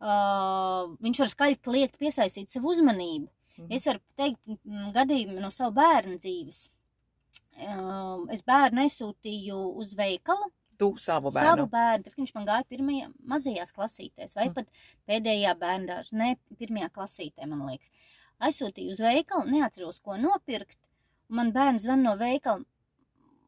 Uh, 0.00 0.94
viņš 1.02 1.24
var 1.24 1.32
skaļi 1.34 1.60
kliegt, 1.60 1.98
piesaistīt 2.00 2.48
savu 2.48 2.70
uzmanību. 2.72 3.26
Mhm. 3.58 3.72
Es 3.74 3.90
varu 3.90 4.00
teikt 4.16 4.38
gadījumu 4.94 5.42
no 5.42 5.50
savu 5.52 5.74
bērnu 5.76 6.16
dzīves. 6.22 6.68
Uh, 7.60 8.24
es 8.32 8.40
bērnu 8.46 8.86
aizsūtīju 8.86 9.58
uz 9.82 9.92
veikalu, 9.98 10.48
tu 10.80 10.90
savu 11.00 11.32
bērnu? 11.34 11.50
Savu 11.50 11.68
bērnu, 11.72 12.06
tad 12.06 12.16
viņš 12.18 12.32
man 12.36 12.48
gāja 12.48 12.66
pirmajā, 12.72 13.10
mazajās 13.32 13.74
klasītēs, 13.76 14.34
vai 14.38 14.48
mm. 14.48 14.56
pat 14.56 14.82
pēdējā 15.10 15.54
bērndārs, 15.60 16.10
ne 16.16 16.34
pirmajā 16.60 16.90
klasītē, 16.96 17.46
man 17.50 17.66
liekas. 17.68 17.92
Aizsūtīju 18.40 18.96
uz 18.96 19.00
veikalu, 19.04 19.50
neatceros, 19.52 20.00
ko 20.00 20.16
nopirkt, 20.20 20.78
un 21.28 21.40
man 21.42 21.54
bērns 21.56 21.84
zvan 21.84 22.04
no 22.06 22.16
veikala, 22.20 22.64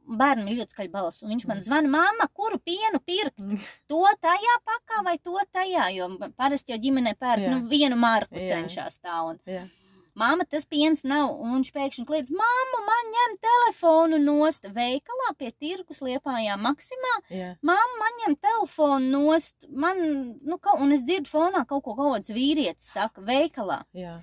bērnam 0.03 0.51
ir 0.51 0.59
ļoti 0.61 0.75
skaļa 0.75 0.93
balss, 0.93 1.23
un 1.25 1.33
viņš 1.33 1.47
man 1.49 1.61
mm. 1.61 1.67
zvana, 1.69 1.93
mamma, 1.93 2.29
kuru 2.37 2.59
pienu 2.61 3.01
pirkt? 3.07 3.39
Mm. 3.41 3.69
To 3.93 4.03
tajā 4.21 4.59
pakā 4.69 5.05
vai 5.07 5.17
to 5.23 5.39
tajā, 5.55 5.89
jo 5.97 6.11
parasti 6.37 6.75
jau 6.75 6.83
ģimenē 6.83 7.17
pērk, 7.21 7.49
nu, 7.49 7.63
vienu 7.71 7.97
marku 7.97 8.37
Jā. 8.37 8.57
cenšas 8.57 9.01
tā, 9.01 9.23
un... 9.31 9.41
Jā 9.49 9.65
Māma, 10.19 10.45
tas 10.45 10.67
piens 10.69 11.07
nav, 11.09 11.31
un 11.41 11.55
viņš 11.57 11.71
pēkšņi 11.73 12.05
kliedz, 12.09 12.33
māma, 12.37 12.81
man 12.85 13.13
ņem 13.15 13.37
telefonu 13.47 14.19
nost 14.21 14.67
veikalā 14.75 15.31
pie 15.39 15.49
tirgus 15.57 16.03
liepājā 16.05 16.59
maksimā. 16.61 17.13
Yeah. 17.33 17.55
Māma, 17.65 17.97
man 18.03 18.19
ņem 18.21 18.37
telefonu 18.45 19.09
nost, 19.15 19.65
man, 19.69 20.03
nu, 20.45 20.59
kaut, 20.61 20.83
un 20.85 20.93
es 20.93 21.07
dzirdu 21.09 21.33
fonā 21.33 21.65
kaut 21.65 21.85
ko 21.87 21.97
kaut 21.97 22.19
kāds 22.19 22.35
vīrietis 22.37 22.91
saka, 22.93 23.25
veikalā. 23.25 23.83
Yeah. 23.97 24.21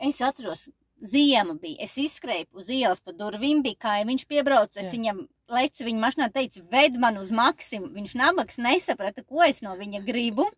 Es 0.00 0.22
atceros, 0.24 0.70
ziema 1.04 1.58
bija, 1.60 1.84
es 1.84 1.98
izskrēju 2.00 2.48
uz 2.56 2.72
ielas 2.72 3.04
pa 3.04 3.12
durvīm, 3.16 3.60
bija 3.64 3.76
kā 3.80 3.98
viņš 4.08 4.24
piebrauc, 4.30 4.72
es 4.72 4.86
yeah. 4.86 4.96
viņam 4.96 5.22
lecu 5.50 5.84
viņa 5.84 6.04
mašīnā, 6.06 6.30
teicu, 6.32 6.64
ved 6.72 6.96
man 7.00 7.20
uz 7.20 7.32
maksimu, 7.34 7.92
viņš 7.92 8.16
nabaks 8.20 8.60
nesaprata, 8.62 9.24
ko 9.26 9.44
es 9.44 9.60
no 9.64 9.76
viņa 9.76 10.00
gribu. 10.06 10.48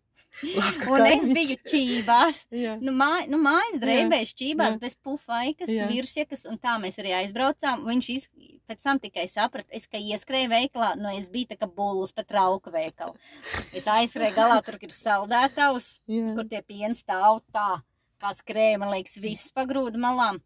Labi, 0.57 0.87
un 0.89 1.05
es 1.07 1.25
biju 1.29 1.57
čībās. 1.69 2.39
nu, 2.85 2.93
māj, 2.97 3.27
nu, 3.31 3.39
mājas 3.41 3.77
drēbēs 3.81 4.33
čībās 4.39 4.75
jā. 4.75 4.81
bez 4.81 4.97
pufaikas, 4.97 5.69
jā. 5.71 5.87
virsjakas, 5.91 6.47
un 6.49 6.57
tā 6.61 6.75
mēs 6.81 6.97
arī 7.01 7.13
aizbraucām. 7.19 7.85
Viņš 7.87 8.09
iz, 8.15 8.27
pēc 8.69 8.85
tam 8.85 9.01
tikai 9.03 9.27
saprata, 9.29 9.69
es, 9.77 9.85
ka 9.89 10.01
ieskrēju 10.01 10.51
veikalā, 10.53 10.93
no 10.99 11.13
es 11.13 11.29
biju 11.33 11.53
tā 11.53 11.59
kā 11.61 11.69
bulls 11.69 12.15
pa 12.15 12.25
trauku 12.27 12.73
veikalu. 12.73 13.15
Es 13.75 13.87
aizskrēju 13.91 14.37
galā, 14.37 14.59
tur 14.65 14.79
ir 14.81 14.95
saldētavs, 14.95 15.91
jā. 16.09 16.33
kur 16.33 16.49
tie 16.49 16.63
pieni 16.65 16.97
stāv 16.97 17.43
tā, 17.53 17.83
kā 18.23 18.33
skrēja, 18.33 18.81
man 18.81 18.93
liekas, 18.95 19.19
viss 19.21 19.53
pagrūda 19.55 20.01
malām. 20.01 20.41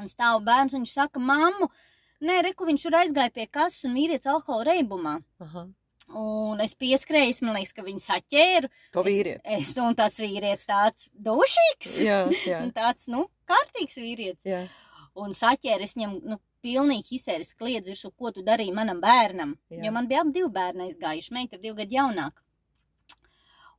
Un 0.00 0.08
stāv 0.08 0.44
bērns, 0.46 0.76
un 0.76 0.84
viņš 0.84 0.96
saka, 0.96 1.20
mammu, 1.20 1.68
nē, 2.24 2.40
reku, 2.46 2.68
viņš 2.68 2.86
tur 2.86 3.02
aizgāja 3.02 3.32
pie 3.34 3.48
kases 3.50 3.88
un 3.88 3.96
vīrietis 3.96 4.28
alkohola 4.30 4.74
reibumā. 4.74 5.18
Aha. 5.44 5.68
Un 6.10 6.58
es 6.64 6.74
pieskrēju, 6.74 7.36
man 7.46 7.54
liekas, 7.60 7.72
ka 7.76 7.84
viņi 7.86 8.02
saķēru. 8.02 8.70
To 8.96 9.04
vīrieti. 9.06 9.40
Es, 9.44 9.70
es 9.70 9.78
un 9.78 9.94
tas 9.94 10.16
vīrietis 10.18 10.66
tāds 10.66 11.10
dušīgs. 11.14 11.96
Jā, 12.02 12.24
jā, 12.46 12.64
tāds, 12.78 13.06
nu, 13.12 13.28
kārtīgs 13.46 13.98
vīrietis. 14.00 14.46
jā. 14.48 14.64
Un 15.20 15.34
saķēra 15.34 15.86
es 15.86 15.96
viņam, 15.98 16.16
nu, 16.26 16.38
pilnīgi 16.64 17.16
histēriski 17.16 17.58
kliedz 17.58 17.88
virsū, 17.90 18.10
ko 18.16 18.30
tu 18.34 18.42
darīji 18.46 18.74
manam 18.74 19.00
bērnam. 19.02 19.56
Jā. 19.72 19.84
Jo 19.86 19.92
man 19.94 20.08
bija 20.10 20.24
abi 20.24 20.34
divi 20.36 20.50
bērni 20.54 20.88
aizgājuši, 20.88 21.32
meita 21.34 21.56
ir 21.58 21.62
divi 21.64 21.78
gadi 21.82 21.98
jaunāka. 21.98 22.42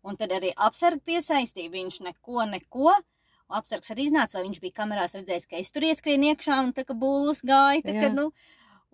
Un 0.02 0.18
tad 0.18 0.32
arī 0.34 0.50
apsargi 0.56 1.04
piesaistīja, 1.12 1.72
viņš 1.76 2.00
neko, 2.08 2.46
neko. 2.50 2.96
Apsargs 3.52 3.92
arī 3.94 4.08
iznāca, 4.08 4.38
vai 4.40 4.48
viņš 4.48 4.62
bija 4.64 4.78
kamerās 4.80 5.14
redzējis, 5.18 5.46
ka 5.52 5.60
es 5.60 5.72
tur 5.76 5.84
ieskrienu 5.84 6.32
iekšā 6.32 6.58
un 6.64 6.72
tā 6.74 6.86
kā 6.88 6.96
būs 6.98 7.44
gāja. 7.46 7.84
Tā, 7.84 7.94
Jā. 7.94 8.06
ka, 8.08 8.10
nu, 8.16 8.30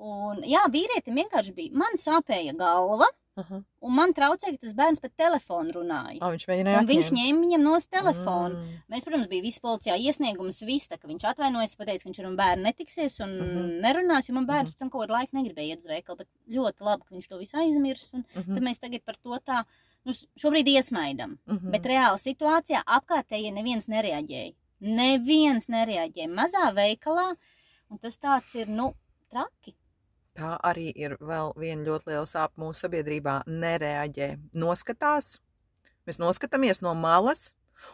un, 0.01 0.41
jā, 0.49 0.63
vīrietim 0.73 1.19
vienkārši 1.21 1.53
bija, 1.55 1.77
man 1.77 2.01
sāpēja 2.01 2.55
galva, 2.57 3.07
Aha. 3.37 3.59
un 3.81 3.93
man 3.93 4.13
traucēja, 4.17 4.55
ka 4.57 4.65
tas 4.65 4.73
bērns 4.73 4.99
pa 4.99 5.09
telefonu 5.09 5.71
runāja. 5.75 6.17
O, 6.21 6.31
viņš 6.33 6.45
mēģināja 6.49 6.79
Un 6.81 6.87
viņš 6.89 7.11
ņēma 7.13 7.41
viņam 7.45 7.61
no 7.63 7.75
telefona. 7.97 8.55
Mm. 8.57 8.77
Mēs, 8.89 9.05
protams, 9.05 9.27
bija 9.29 9.45
visi 9.45 9.61
policijā 9.61 9.97
iesniegums, 10.01 10.61
viss, 10.65 10.89
tā, 10.89 10.97
ka 10.97 11.07
viņš 11.07 11.23
atvainojas, 11.31 11.75
pateica, 11.77 12.03
ka 12.03 12.09
viņš 12.09 12.19
ar 12.23 12.31
bērnu 12.41 12.63
netiksies 12.63 13.19
un 13.21 13.29
mm. 13.37 13.49
-hmm. 13.51 13.81
nerunās, 13.85 14.27
jo 14.29 14.33
man 14.33 14.47
bērns 14.47 14.69
Mhm. 14.69 14.73
pēc 14.73 14.79
tam 14.79 14.89
kaut 14.89 15.01
kādu 15.05 15.13
laiku 15.17 15.37
negribēja 15.37 15.75
iet 15.75 15.79
uz 15.79 15.85
veikalu, 15.87 16.17
bet 16.17 16.27
ļoti 16.49 16.81
labi, 16.81 17.03
ka 17.07 17.15
viņš 17.15 17.27
to 17.27 17.37
visu 17.37 17.57
aizmirs, 17.57 18.13
un 18.13 18.25
Mhm. 18.35 18.53
tad 18.53 18.63
mēs 18.63 18.79
tagad 18.79 19.03
par 19.05 19.15
to 19.23 19.39
tā, 19.45 19.63
nu, 20.05 20.11
šobrīd 20.11 20.67
iesmaidam. 20.67 21.37
Mhm. 21.47 21.71
Bet 21.71 21.83
reāla 21.83 22.17
situācijā 22.17 22.83
apkārtēji 22.85 23.53
neviens 23.53 23.87
nereaģēja. 23.87 24.53
Neviens 24.81 25.67
nereaģēja 25.69 26.27
mazā 26.29 26.71
veikalā, 26.73 27.35
un 27.89 27.97
tas 27.99 28.17
tāds 28.17 28.55
ir, 28.55 28.67
nu, 28.67 28.93
traki. 29.29 29.75
Tā 30.37 30.53
arī 30.69 30.91
ir 30.93 31.15
vēl 31.17 31.55
viena 31.57 31.81
ļoti 31.87 32.11
liela 32.11 32.27
sāpe 32.29 32.61
mūsu 32.61 32.85
sabiedrībā. 32.85 33.39
Nereaģē, 33.49 34.29
noskatās. 34.53 35.37
Mēs 36.05 36.19
noskatāmies 36.21 36.83
no 36.85 36.93
malas. 36.97 37.51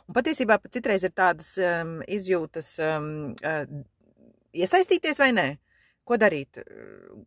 Un 0.07 0.15
patiesībā 0.17 0.57
pat 0.59 0.75
citreiz 0.75 1.05
ir 1.07 1.13
tādas 1.15 1.53
um, 1.59 1.97
izjūtas, 2.07 2.73
um, 2.83 3.07
uh, 3.43 3.63
iesaistīties 4.55 5.19
vai 5.23 5.31
nē. 5.35 5.47
Ko 6.03 6.17
darīt? 6.19 6.59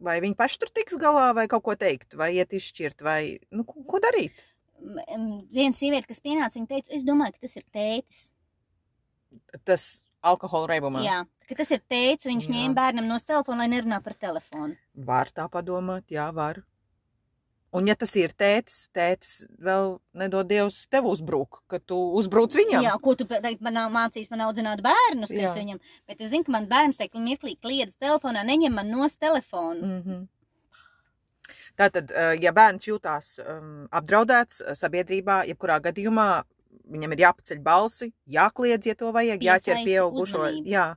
Vai 0.04 0.18
viņi 0.20 0.36
paši 0.36 0.60
tur 0.60 0.72
tiks 0.76 0.98
galā, 1.00 1.30
vai 1.36 1.46
kaut 1.48 1.64
ko 1.64 1.76
teikt, 1.80 2.12
vai 2.20 2.34
iet 2.36 2.52
izšķirt, 2.56 3.00
vai 3.04 3.20
nu, 3.48 3.64
ko, 3.64 3.80
ko 3.88 4.00
darīt? 4.04 4.36
Viena 4.76 5.72
sieviete, 5.72 6.10
kas 6.10 6.20
pienāca, 6.20 6.58
viņa 6.58 6.68
teica, 6.74 6.92
es 6.92 7.06
domāju, 7.08 7.38
ka 7.38 7.46
tas 7.46 7.56
ir 7.56 7.64
tētis. 7.72 8.26
Tas 9.64 9.86
alkohola 10.20 10.74
reibumā. 10.74 11.00
Jā, 11.06 11.22
ka 11.48 11.58
tas 11.58 11.70
ir 11.74 11.82
teicis, 11.88 12.28
viņš 12.28 12.48
Jā. 12.48 12.54
ņēma 12.54 12.76
bērnam 12.76 13.10
no 13.10 13.18
telefona, 13.18 13.64
lai 13.64 13.68
nerunā 13.74 14.00
par 14.04 14.14
telefonu. 14.14 14.76
Var 14.94 15.30
tā 15.34 15.48
padomāt, 15.52 16.10
jā, 16.10 16.28
var. 16.34 16.62
Un 17.76 17.88
ja 17.90 17.96
tas 17.98 18.12
ir 18.16 18.32
tētis, 18.32 18.86
tētis 18.94 19.32
vēl 19.60 19.96
nedod 20.16 20.46
Dievs 20.48 20.86
tev 20.88 21.08
uzbruk, 21.10 21.60
ka 21.68 21.80
tu 21.82 21.98
uzbruc 22.16 22.54
viņam. 22.56 22.84
Jā, 22.86 22.94
ko 23.02 23.12
tu 23.18 23.26
teikt, 23.28 23.60
man 23.64 23.76
nav 23.76 23.90
mācījis, 23.92 24.30
man 24.32 24.46
audzināt 24.46 24.80
bērnus, 24.86 25.34
Jā. 25.34 25.50
kas 25.50 25.58
viņam, 25.58 25.82
bet 26.08 26.22
es 26.22 26.30
zinu, 26.32 26.46
ka 26.46 26.54
man 26.54 26.70
bērns 26.70 27.02
teikt, 27.02 27.18
mirklī 27.20 27.56
kliedz 27.60 27.98
telefonā, 28.00 28.46
neņem 28.48 28.78
man 28.80 28.88
no 28.94 29.08
telefonu. 29.20 29.82
Mm 29.82 30.02
-hmm. 30.02 30.24
Tātad, 31.76 32.10
eh, 32.10 32.38
ja 32.40 32.52
bērns 32.52 32.86
jūtās 32.88 33.38
um, 33.44 33.88
apdraudēts 33.92 34.62
eh, 34.62 34.74
sabiedrībā, 34.74 35.44
jebkurā 35.50 35.80
gadījumā 35.84 36.44
viņam 36.88 37.12
ir 37.12 37.22
jāpaceļ 37.26 37.60
balsi, 37.62 38.12
jākliedz, 38.30 38.86
ja 38.86 38.94
to 38.94 39.12
vajag, 39.12 39.42
jāķer 39.42 39.82
pieaugušo, 39.84 40.46
jā, 40.64 40.94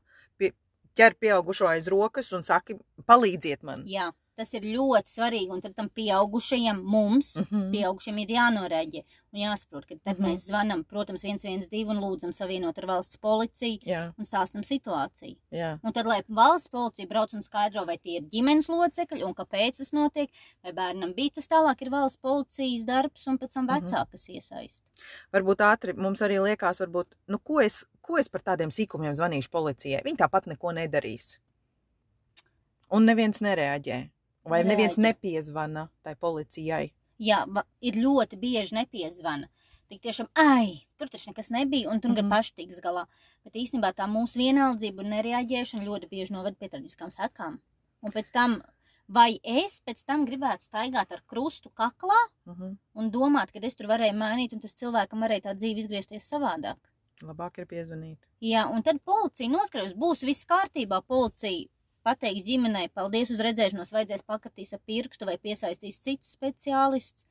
ķer 0.96 1.14
pieaugušo 1.20 1.68
aiz 1.68 1.88
rokas 1.88 2.32
un 2.34 2.44
saki, 2.44 2.76
palīdziet 3.08 3.64
man. 3.64 3.84
Jā, 3.86 4.12
tas 4.40 4.54
ir 4.54 4.62
ļoti 4.62 5.12
svarīgi, 5.12 5.50
un 5.52 5.60
tad 5.62 5.74
tam 5.76 5.90
pieaugušajam 5.90 6.78
mums, 6.84 7.36
mm 7.36 7.42
Mhm. 7.42 7.56
-hmm. 7.62 7.72
pieaugušiem 7.74 8.18
ir 8.22 8.28
jānorēģē 8.30 9.02
un 9.34 9.40
jāsaprot, 9.40 9.86
ka 9.86 9.96
tad 10.04 10.18
mm 10.18 10.22
Mhm. 10.22 10.24
-hmm. 10.26 10.34
mēs 10.34 10.48
zvanam, 10.48 10.84
protams, 10.84 11.24
112 11.24 11.90
un 11.90 11.98
lūdzam 12.00 12.32
savienot 12.34 12.78
ar 12.78 12.86
valsts 12.86 13.18
policiju 13.18 13.80
Jā, 13.86 14.14
un 14.18 14.24
stāstam 14.26 14.64
situāciju. 14.64 15.36
jā, 15.52 15.80
Un 15.84 15.92
tad, 15.94 16.06
lai 16.06 16.22
valsts 16.30 16.70
policija 16.70 17.08
brauc 17.08 17.34
un 17.34 17.42
skaidro, 17.42 17.86
vai 17.86 17.98
tie 17.98 18.16
ir 18.18 18.24
ģimenes 18.24 18.70
locekļi 18.70 19.24
un 19.26 19.34
kāpēc 19.34 19.78
tas 19.78 19.92
notiek, 19.94 20.30
vai 20.64 20.72
bērnam 20.72 21.14
bija 21.14 21.30
tas 21.36 21.48
tālāk, 21.50 21.82
ir 21.82 21.90
valsts 21.90 22.18
policijas 22.22 22.86
darbs 22.86 23.28
un 23.28 23.38
pēc 23.38 23.54
tam 23.54 23.66
Mhm. 23.68 23.76
vecākas 23.76 24.30
iesaist. 24.30 24.84
varbūt 25.34 25.58
ātri 25.60 25.94
mums 25.98 26.20
arī 26.22 26.40
liekas, 26.42 26.80
varbūt, 26.80 27.06
nu, 27.28 27.38
ko 27.40 27.60
es, 27.60 27.86
ko 28.10 28.18
es 28.18 28.30
par 28.34 28.42
tādiem 28.42 28.72
sīkumiem 28.74 29.14
zvanīšu 29.18 29.52
policijai. 29.54 30.02
Viņi 30.06 30.18
tāpat 30.24 30.48
neko 30.50 30.74
nedarīs. 30.74 31.36
Un 32.90 33.06
neviens 33.06 33.42
nereaģē. 33.46 34.00
Vai 34.50 34.64
neviens 34.66 34.96
Nereaģē. 34.98 35.04
nepiezvana 35.06 35.90
tai 36.04 36.16
policijai. 36.16 36.92
Jā, 37.22 37.44
ir 37.86 37.94
ļoti 38.00 38.40
bieži 38.40 38.74
nepiezvana. 38.80 39.50
Tik 39.90 40.02
tiešām, 40.06 40.28
ai, 40.38 40.86
tur 40.98 41.10
taču 41.10 41.30
nekas 41.30 41.50
nebija, 41.54 41.90
un 41.92 42.00
tur 42.02 42.14
gan 42.16 42.26
Mhm. 42.26 42.32
paši 42.34 42.54
tiks 42.56 42.80
galā. 42.82 43.06
Bet 43.44 43.54
īstenībā 43.54 43.94
tā 43.94 44.06
mūsu 44.08 44.38
vienaldzība 44.38 45.00
un 45.04 45.10
nereaģēšana 45.14 45.86
ļoti 45.86 46.10
bieži 46.10 46.32
noved 46.32 46.58
pie 46.60 46.70
traģiskām 46.70 47.10
sekām. 47.12 47.60
Un 48.02 48.12
pēc 48.12 48.32
tam, 48.32 48.62
vai 49.10 49.40
es 49.44 49.82
pēc 49.86 50.04
tam 50.06 50.26
gribētu 50.26 50.64
staigāt 50.70 51.12
ar 51.12 51.22
krustu 51.28 51.70
kaklā 51.70 52.20
Uh 52.48 52.54
-huh. 52.56 52.78
un 52.96 53.12
domāt, 53.12 53.52
ka 53.52 53.60
es 53.62 53.76
tur 53.76 53.88
varēju 53.88 54.14
mainīt, 54.16 54.54
un 54.54 54.60
tas 54.60 54.74
cilvēkam 54.76 55.20
varēja 55.22 55.42
tā 55.42 55.56
dzīve 55.56 55.78
izgriezties 55.80 56.30
savādāk. 56.32 56.78
Labāk 57.26 57.60
ir 57.60 57.68
piezvanīt. 57.68 58.20
Jā, 58.44 58.64
un 58.72 58.84
tad 58.86 59.02
policija 59.04 59.52
noskaidros, 59.52 59.96
būs 60.00 60.24
viss 60.28 60.48
kārtībā. 60.48 61.02
Policija 61.08 61.68
pateiks 62.08 62.46
ģimenei, 62.48 62.88
paldies 62.96 63.34
uz 63.34 63.42
redzēšanos, 63.44 63.92
vajadzēs 63.96 64.28
pakatīs 64.28 64.72
ar 64.76 64.84
pirkstu 64.88 65.28
vai 65.28 65.36
piesaistīs 65.42 66.00
citus 66.06 66.36
speciālistus. 66.38 67.28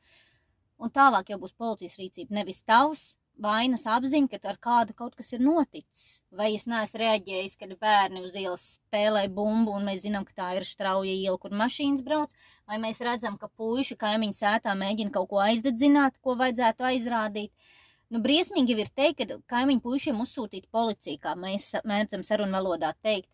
Un 0.78 0.93
tālāk 0.95 1.32
jau 1.32 1.41
būs 1.41 1.57
policijas 1.59 1.97
rīcība. 1.99 2.36
Nevis 2.36 2.61
tavs 2.68 3.07
vainas 3.39 3.86
apziņa, 3.86 4.28
ka 4.34 4.51
ar 4.51 4.59
kādu 4.62 4.95
kaut 4.99 5.16
kas 5.18 5.32
ir 5.34 5.43
noticis. 5.43 6.22
Vai 6.34 6.53
es 6.57 6.66
neesmu 6.70 7.01
reaģējis, 7.03 7.57
kad 7.61 7.74
bērni 7.80 8.22
uz 8.26 8.36
ielas 8.39 8.66
spēlē 8.76 9.24
bumbu, 9.32 9.74
un 9.78 9.86
mēs 9.89 10.05
zinām, 10.05 10.26
ka 10.28 10.36
tā 10.43 10.51
ir 10.59 10.66
strauja 10.68 11.14
iela, 11.14 11.39
kur 11.41 11.55
mašīnas 11.55 12.05
brauc, 12.07 12.34
vai 12.68 12.80
mēs 12.82 13.03
redzam, 13.05 13.39
ka 13.39 13.51
puiši 13.59 13.99
kaimiņu 13.99 14.39
sētā 14.39 14.74
mēģina 14.78 15.14
kaut 15.14 15.30
ko 15.32 15.43
aizdedzināt, 15.47 16.18
ko 16.22 16.36
vajadzētu 16.39 16.89
aizrādīt. 16.93 17.74
Nu, 18.09 18.20
briesmīgi 18.24 18.76
ir 18.78 18.88
teikt, 18.96 19.26
ka 19.28 19.38
kaimiņu 19.52 19.82
puišiem 19.84 20.20
uzsūtīt 20.24 20.70
policiju, 20.72 21.20
kā 21.20 21.34
mēs 21.36 21.74
mēdzam 21.84 22.24
sarunu 22.24 22.56
valodā 22.56 22.94
teikt. 23.04 23.28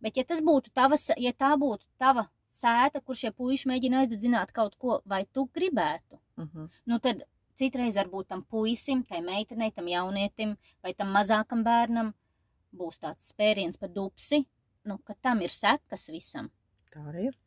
Bet, 0.00 0.16
ja 0.16 0.24
tas 0.24 0.40
būtu 0.44 0.72
tavas, 0.72 1.10
ja 1.18 1.32
tā 1.34 1.50
būtu 1.60 1.84
tava 2.00 2.28
sēta, 2.48 3.02
kur 3.04 3.18
šie 3.18 3.32
puiši 3.36 3.68
mēģina 3.68 4.04
aizdedzināt 4.04 4.54
kaut 4.56 4.78
ko, 4.78 5.02
vai 5.04 5.24
tu 5.32 5.48
gribētu, 5.54 6.20
Uh 6.38 6.46
-huh. 6.46 6.68
nu 6.86 6.98
tad 6.98 7.24
citreiz 7.58 7.96
varbūt 7.96 8.28
tam 8.28 8.44
puisim, 8.44 9.04
tai 9.04 9.20
meitenei, 9.20 9.72
tam 9.72 9.88
jaunietim 9.88 10.56
vai 10.82 10.94
tam 10.94 11.08
mazākam 11.08 11.64
bērnam 11.64 12.14
būs 12.72 13.00
tāds 13.02 13.32
spēriens 13.32 13.78
pa 13.80 13.88
dupsi, 13.88 14.46
nu, 14.84 14.98
ka 14.98 15.14
tam 15.20 15.40
ir 15.40 15.50
sekas 15.50 16.08
visam. 16.08 16.50
Tā 16.92 17.02
arī 17.10 17.28
ir 17.28 17.38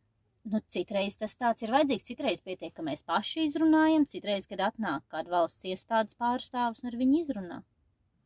nu, 0.49 0.61
citreiz 0.71 1.17
tas 1.19 1.35
tāds 1.37 1.61
ir 1.65 1.73
vajadzīgs, 1.73 2.07
citreiz 2.07 2.41
pietiek, 2.45 2.73
ka 2.73 2.85
mēs 2.85 3.03
paši 3.07 3.45
izrunājam, 3.49 4.07
citreiz, 4.09 4.47
kad 4.49 4.63
atnāk 4.71 5.05
kāda 5.11 5.33
valsts 5.35 5.67
iestādes 5.69 6.17
pārstāvs 6.19 6.81
un 6.83 6.91
ar 6.91 6.97
viņu 6.99 7.21
izrunā. 7.21 7.61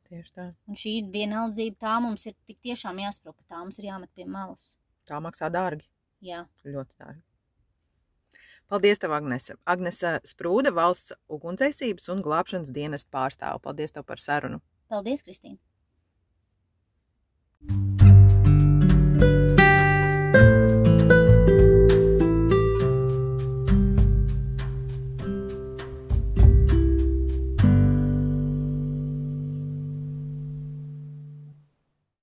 Tieši 0.06 0.34
tā. 0.38 0.50
Un 0.70 0.78
šī 0.80 0.98
vienaldzība 1.12 1.80
tā 1.82 1.96
mums 2.04 2.28
ir 2.30 2.36
tik 2.46 2.60
tiešām 2.64 3.02
jāsprūk, 3.02 3.40
ka 3.40 3.56
tā 3.56 3.62
mums 3.64 3.80
ir 3.82 3.90
jāmet 3.90 4.12
pie 4.16 4.28
malas. 4.30 4.76
Tā 5.10 5.20
maksā 5.22 5.50
dārgi. 5.54 5.88
Jā. 6.26 6.46
Ļoti 6.66 6.94
dārgi. 7.02 7.24
Paldies, 8.70 8.98
tev, 9.02 9.14
Agnese. 9.14 9.58
Agnese 9.70 10.16
Sprūda, 10.26 10.72
valsts 10.74 11.14
ugunsdzēsības 11.30 12.10
un 12.14 12.24
glābšanas 12.26 12.74
dienesta 12.74 13.14
pārstāve. 13.14 13.62
Paldies 13.62 13.94
tev 13.94 14.08
par 14.10 14.22
sarunu. 14.22 14.62
Paldies, 14.90 15.26
Kristīne! 15.26 15.62